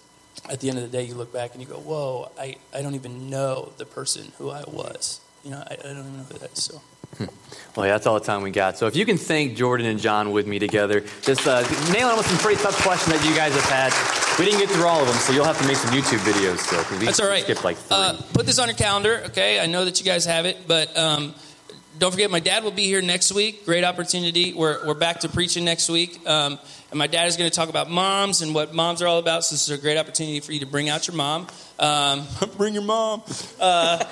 at 0.49 0.61
the 0.61 0.68
end 0.68 0.78
of 0.78 0.84
the 0.84 0.97
day, 0.97 1.05
you 1.05 1.14
look 1.14 1.32
back 1.32 1.53
and 1.53 1.61
you 1.61 1.68
go, 1.68 1.76
whoa, 1.76 2.30
I, 2.38 2.57
I 2.74 2.82
don't 2.82 2.95
even 2.95 3.28
know 3.28 3.72
the 3.76 3.84
person 3.84 4.32
who 4.38 4.51
I 4.51 4.64
was. 4.66 5.20
You 5.45 5.51
know, 5.53 5.59
I, 5.59 5.74
I 5.74 5.82
don't 5.82 5.99
even 5.99 6.16
know 6.16 6.24
who 6.24 6.38
that 6.38 6.53
is. 6.53 6.62
So. 6.64 6.80
Well, 7.76 7.86
yeah, 7.86 7.93
that's 7.93 8.07
all 8.07 8.18
the 8.18 8.24
time 8.24 8.43
we 8.43 8.51
got. 8.51 8.78
So 8.78 8.86
if 8.86 8.97
you 8.97 9.05
can 9.05 9.16
thank 9.16 9.57
Jordan 9.57 9.86
and 9.86 10.01
John 10.01 10.32
with 10.32 10.47
me 10.47 10.59
together, 10.59 11.01
just 11.22 11.47
uh, 11.47 11.62
nailing 11.93 12.16
with 12.16 12.26
some 12.26 12.38
pretty 12.38 12.61
tough 12.62 12.80
questions 12.82 13.14
that 13.14 13.28
you 13.28 13.34
guys 13.34 13.53
have 13.55 13.64
had. 13.64 14.38
We 14.38 14.45
didn't 14.45 14.61
get 14.61 14.70
through 14.70 14.86
all 14.86 15.01
of 15.01 15.07
them, 15.07 15.16
so 15.16 15.32
you'll 15.32 15.45
have 15.45 15.59
to 15.61 15.66
make 15.66 15.76
some 15.76 15.91
YouTube 15.91 16.18
videos 16.18 16.59
still. 16.59 16.82
That's 16.99 17.20
all 17.20 17.28
right. 17.28 17.43
Skip 17.43 17.62
like 17.64 17.76
three. 17.76 17.97
Uh, 17.97 18.20
put 18.32 18.47
this 18.47 18.59
on 18.59 18.68
your 18.68 18.76
calendar, 18.76 19.22
okay? 19.26 19.61
I 19.61 19.66
know 19.66 19.84
that 19.84 20.01
you 20.01 20.07
guys 20.07 20.24
have 20.24 20.47
it, 20.47 20.66
but 20.66 20.97
um, 20.97 21.34
don't 22.01 22.13
forget, 22.13 22.31
my 22.31 22.41
dad 22.41 22.65
will 22.65 22.71
be 22.71 22.85
here 22.85 23.03
next 23.03 23.31
week. 23.31 23.67
Great 23.67 23.85
opportunity. 23.85 24.55
We're, 24.55 24.87
we're 24.87 24.95
back 24.95 25.21
to 25.21 25.29
preaching 25.29 25.67
next 25.67 25.91
week. 25.91 26.27
Um, 26.27 26.59
and 26.89 26.99
my 26.99 27.07
dad 27.07 27.29
is 27.29 27.37
going 27.37 27.49
to 27.49 27.55
talk 27.55 27.69
about 27.69 27.91
moms 27.91 28.41
and 28.41 28.55
what 28.55 28.73
moms 28.73 29.03
are 29.03 29.07
all 29.07 29.19
about. 29.19 29.45
So 29.45 29.55
this 29.55 29.69
is 29.69 29.79
a 29.79 29.81
great 29.81 29.99
opportunity 29.99 30.41
for 30.41 30.53
you 30.53 30.61
to 30.61 30.67
bring 30.67 30.89
out 30.89 31.07
your 31.07 31.15
mom. 31.15 31.47
Um, 31.79 32.27
bring 32.57 32.73
your 32.73 32.83
mom. 32.83 33.23
Uh, 33.61 34.03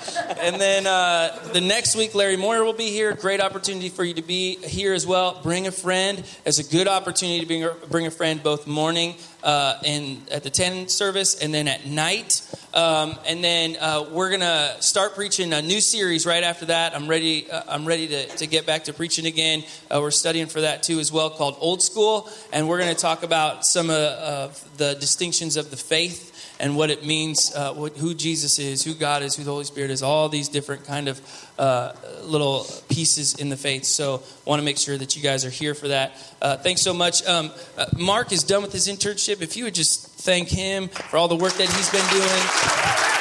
and 0.41 0.61
then 0.61 0.85
uh, 0.85 1.35
the 1.53 1.61
next 1.61 1.95
week, 1.95 2.13
Larry 2.13 2.37
Moyer 2.37 2.63
will 2.63 2.71
be 2.71 2.91
here. 2.91 3.15
Great 3.15 3.41
opportunity 3.41 3.89
for 3.89 4.03
you 4.03 4.13
to 4.13 4.21
be 4.21 4.57
here 4.57 4.93
as 4.93 5.07
well. 5.07 5.39
Bring 5.41 5.65
a 5.65 5.71
friend. 5.71 6.23
It's 6.45 6.59
a 6.59 6.63
good 6.63 6.87
opportunity 6.87 7.39
to 7.39 7.45
bring 7.47 7.63
a, 7.63 7.69
bring 7.87 8.05
a 8.05 8.11
friend 8.11 8.43
both 8.43 8.67
morning 8.67 9.15
uh, 9.43 9.79
and 9.85 10.27
at 10.29 10.43
the 10.43 10.49
10 10.49 10.87
service 10.87 11.41
and 11.41 11.53
then 11.53 11.67
at 11.67 11.85
night. 11.85 12.41
Um, 12.73 13.17
and 13.27 13.43
then 13.43 13.77
uh, 13.79 14.05
we're 14.11 14.29
going 14.29 14.41
to 14.41 14.75
start 14.79 15.15
preaching 15.15 15.53
a 15.53 15.61
new 15.61 15.81
series 15.81 16.25
right 16.25 16.43
after 16.43 16.65
that. 16.67 16.95
I'm 16.95 17.07
ready, 17.07 17.49
uh, 17.49 17.63
I'm 17.67 17.85
ready 17.85 18.07
to, 18.07 18.27
to 18.27 18.47
get 18.47 18.65
back 18.65 18.85
to 18.85 18.93
preaching 18.93 19.25
again. 19.25 19.63
Uh, 19.89 19.99
we're 20.01 20.11
studying 20.11 20.47
for 20.47 20.61
that 20.61 20.83
too 20.83 20.99
as 20.99 21.11
well 21.11 21.29
called 21.29 21.57
Old 21.59 21.81
School. 21.81 22.29
And 22.53 22.67
we're 22.67 22.79
going 22.79 22.93
to 22.93 23.01
talk 23.01 23.23
about 23.23 23.65
some 23.65 23.89
of, 23.89 23.95
of 23.95 24.77
the 24.77 24.95
distinctions 24.95 25.57
of 25.57 25.71
the 25.71 25.77
faith 25.77 26.28
and 26.59 26.75
what 26.75 26.89
it 26.89 27.05
means, 27.05 27.53
uh, 27.55 27.73
what, 27.73 27.95
who 27.97 28.13
Jesus 28.13 28.59
is, 28.59 28.83
who 28.83 28.93
God 28.93 29.23
is, 29.23 29.35
who 29.35 29.43
the 29.43 29.51
Holy 29.51 29.63
Spirit 29.63 29.91
is, 29.91 30.03
all 30.03 30.27
these 30.27 30.49
different 30.49 30.85
kind 30.85 31.07
of 31.07 31.21
uh, 31.57 31.93
little 32.23 32.65
pieces 32.89 33.35
in 33.35 33.49
the 33.49 33.57
faith. 33.57 33.85
So, 33.85 34.21
want 34.45 34.59
to 34.59 34.65
make 34.65 34.77
sure 34.77 34.97
that 34.97 35.15
you 35.15 35.23
guys 35.23 35.45
are 35.45 35.49
here 35.49 35.73
for 35.73 35.87
that. 35.87 36.11
Uh, 36.41 36.57
thanks 36.57 36.81
so 36.81 36.93
much. 36.93 37.25
Um, 37.25 37.51
uh, 37.77 37.85
Mark 37.97 38.31
is 38.31 38.43
done 38.43 38.61
with 38.61 38.73
his 38.73 38.87
internship. 38.87 39.41
If 39.41 39.55
you 39.55 39.63
would 39.65 39.75
just 39.75 40.07
thank 40.07 40.49
him 40.49 40.89
for 40.89 41.17
all 41.17 41.27
the 41.27 41.35
work 41.35 41.53
that 41.53 41.69
he's 41.69 41.89
been 41.89 42.07
doing. 42.09 43.19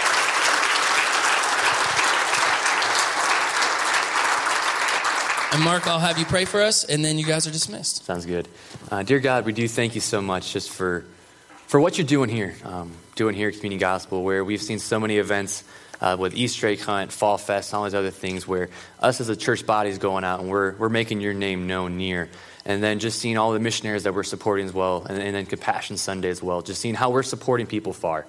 And 5.51 5.65
Mark, 5.65 5.87
I'll 5.87 5.99
have 5.99 6.19
you 6.19 6.27
pray 6.27 6.45
for 6.45 6.61
us, 6.61 6.85
and 6.85 7.05
then 7.05 7.19
you 7.19 7.25
guys 7.25 7.47
are 7.47 7.51
dismissed. 7.51 8.05
Sounds 8.05 8.27
good. 8.27 8.47
Uh, 8.91 9.03
dear 9.03 9.19
God, 9.19 9.47
we 9.47 9.53
do 9.53 9.67
thank 9.67 9.95
you 9.95 10.01
so 10.01 10.21
much 10.21 10.53
just 10.53 10.71
for, 10.71 11.05
for 11.69 11.79
what 11.79 11.99
you're 11.99 12.07
doing 12.07 12.31
here, 12.31 12.57
um, 12.65 12.91
doing 13.15 13.35
here 13.35 13.49
at 13.49 13.55
Community 13.57 13.79
Gospel, 13.79 14.25
where 14.25 14.43
we've 14.43 14.63
seen 14.63 14.79
so 14.79 14.99
many 14.99 15.19
events 15.19 15.65
uh, 16.01 16.17
with 16.19 16.35
Easter 16.35 16.67
egg 16.67 16.81
hunt, 16.81 17.13
Fall 17.13 17.37
Fest, 17.37 17.75
all 17.75 17.85
these 17.85 17.95
other 17.95 18.11
things, 18.11 18.49
where 18.49 18.71
us 19.01 19.21
as 19.21 19.29
a 19.29 19.37
church 19.37 19.67
body 19.67 19.91
is 19.91 19.99
going 19.99 20.25
out 20.25 20.41
and 20.41 20.49
we're, 20.49 20.75
we're 20.77 20.89
making 20.89 21.21
your 21.21 21.35
name 21.35 21.67
known 21.67 21.99
near. 21.99 22.31
And 22.65 22.83
then 22.83 23.01
just 23.01 23.19
seeing 23.19 23.37
all 23.37 23.53
the 23.53 23.61
missionaries 23.61 24.05
that 24.05 24.15
we're 24.15 24.23
supporting 24.23 24.65
as 24.65 24.73
well, 24.73 25.05
and, 25.09 25.19
and 25.19 25.37
then 25.37 25.45
Compassion 25.45 25.99
Sunday 25.99 26.31
as 26.31 26.43
well, 26.43 26.63
just 26.63 26.81
seeing 26.81 26.95
how 26.95 27.11
we're 27.11 27.23
supporting 27.23 27.67
people 27.67 27.93
far. 27.93 28.27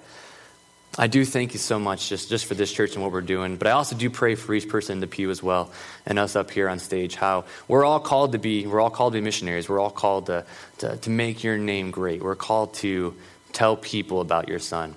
I 0.98 1.08
do 1.08 1.24
thank 1.24 1.54
you 1.54 1.60
so 1.60 1.80
much 1.80 2.10
just, 2.10 2.30
just 2.30 2.46
for 2.46 2.56
this 2.56 2.72
church 2.74 2.96
and 2.96 3.04
what 3.04 3.12
we're 3.12 3.22
doing. 3.22 3.58
But 3.58 3.68
I 3.68 3.72
also 3.72 3.96
do 3.96 4.10
pray 4.10 4.36
for 4.36 4.54
each 4.54 4.68
person 4.68 4.94
in 4.94 5.00
the 5.00 5.08
pew 5.08 5.30
as 5.30 5.42
well 5.42 5.72
and 6.06 6.18
us 6.18 6.36
up 6.36 6.52
here 6.52 6.68
on 6.68 6.80
stage, 6.80 7.16
how 7.16 7.46
we're 7.68 7.86
all 7.86 8.00
called 8.00 8.32
to 8.32 8.40
be, 8.40 8.66
we're 8.66 8.82
all 8.82 8.90
called 8.90 9.14
to 9.14 9.20
be 9.20 9.24
missionaries. 9.24 9.70
We're 9.70 9.80
all 9.80 9.92
called 9.92 10.26
to, 10.26 10.46
to, 10.80 10.98
to 10.98 11.10
make 11.10 11.44
your 11.44 11.58
name 11.58 11.92
great. 11.92 12.24
We're 12.24 12.36
called 12.36 12.74
to 12.76 13.16
tell 13.54 13.78
people 13.78 14.20
about 14.20 14.50
your 14.50 14.60
son. 14.60 14.96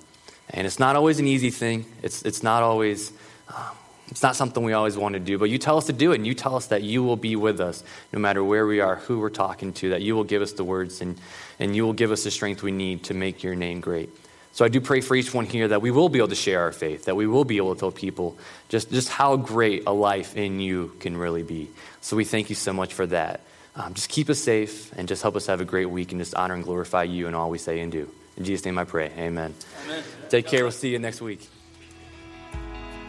And 0.50 0.66
it's 0.66 0.78
not 0.78 0.96
always 0.96 1.18
an 1.18 1.26
easy 1.26 1.50
thing. 1.50 1.84
It's, 2.02 2.22
it's 2.22 2.42
not 2.42 2.62
always, 2.62 3.12
um, 3.48 3.76
it's 4.08 4.22
not 4.22 4.34
something 4.34 4.62
we 4.64 4.72
always 4.72 4.96
want 4.96 5.14
to 5.14 5.20
do, 5.20 5.38
but 5.38 5.50
you 5.50 5.58
tell 5.58 5.76
us 5.76 5.86
to 5.86 5.92
do 5.92 6.12
it 6.12 6.16
and 6.16 6.26
you 6.26 6.34
tell 6.34 6.56
us 6.56 6.66
that 6.66 6.82
you 6.82 7.02
will 7.02 7.16
be 7.16 7.36
with 7.36 7.60
us 7.60 7.84
no 8.12 8.18
matter 8.18 8.42
where 8.42 8.66
we 8.66 8.80
are, 8.80 8.96
who 8.96 9.18
we're 9.18 9.30
talking 9.30 9.72
to, 9.74 9.90
that 9.90 10.02
you 10.02 10.14
will 10.14 10.24
give 10.24 10.42
us 10.42 10.52
the 10.52 10.64
words 10.64 11.00
and, 11.00 11.18
and 11.58 11.76
you 11.76 11.84
will 11.84 11.92
give 11.92 12.10
us 12.10 12.24
the 12.24 12.30
strength 12.30 12.62
we 12.62 12.72
need 12.72 13.04
to 13.04 13.14
make 13.14 13.42
your 13.42 13.54
name 13.54 13.80
great. 13.80 14.10
So 14.52 14.66
I 14.66 14.68
do 14.68 14.80
pray 14.80 15.00
for 15.00 15.14
each 15.14 15.32
one 15.32 15.46
here 15.46 15.68
that 15.68 15.80
we 15.80 15.90
will 15.90 16.10
be 16.10 16.18
able 16.18 16.28
to 16.28 16.34
share 16.34 16.60
our 16.60 16.72
faith, 16.72 17.06
that 17.06 17.16
we 17.16 17.26
will 17.26 17.44
be 17.44 17.56
able 17.56 17.74
to 17.74 17.80
tell 17.80 17.90
people 17.90 18.36
just, 18.68 18.90
just 18.90 19.08
how 19.08 19.36
great 19.36 19.84
a 19.86 19.92
life 19.92 20.36
in 20.36 20.60
you 20.60 20.92
can 21.00 21.16
really 21.16 21.42
be. 21.42 21.70
So 22.02 22.16
we 22.16 22.24
thank 22.24 22.50
you 22.50 22.54
so 22.54 22.72
much 22.72 22.92
for 22.92 23.06
that. 23.06 23.40
Um, 23.74 23.94
just 23.94 24.10
keep 24.10 24.28
us 24.28 24.38
safe 24.38 24.92
and 24.98 25.08
just 25.08 25.22
help 25.22 25.36
us 25.36 25.46
have 25.46 25.62
a 25.62 25.64
great 25.64 25.86
week 25.86 26.12
and 26.12 26.20
just 26.20 26.34
honor 26.34 26.54
and 26.54 26.62
glorify 26.62 27.04
you 27.04 27.28
in 27.28 27.34
all 27.34 27.48
we 27.48 27.56
say 27.56 27.80
and 27.80 27.90
do. 27.90 28.10
In 28.36 28.44
Jesus' 28.44 28.66
name 28.66 28.76
I 28.76 28.84
pray. 28.84 29.10
Amen. 29.16 29.54
Amen. 29.84 30.04
Take 30.28 30.46
care. 30.46 30.64
We'll 30.64 30.72
see 30.72 30.90
you 30.90 30.98
next 30.98 31.22
week. 31.22 31.48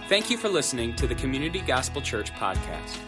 Thank 0.08 0.30
you 0.30 0.38
for 0.38 0.48
listening 0.48 0.96
to 0.98 1.08
the 1.08 1.16
Community 1.16 1.60
Gospel 1.60 2.02
Church 2.02 2.32
podcast. 2.34 3.00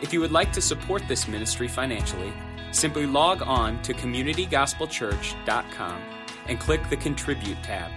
If 0.00 0.14
you 0.14 0.20
would 0.20 0.32
like 0.32 0.52
to 0.52 0.62
support 0.62 1.02
this 1.08 1.28
ministry 1.28 1.68
financially, 1.68 2.32
simply 2.72 3.06
log 3.06 3.42
on 3.42 3.82
to 3.82 3.92
communitygospelchurch.com 3.92 6.15
and 6.48 6.58
click 6.58 6.88
the 6.88 6.96
Contribute 6.96 7.62
tab. 7.62 7.90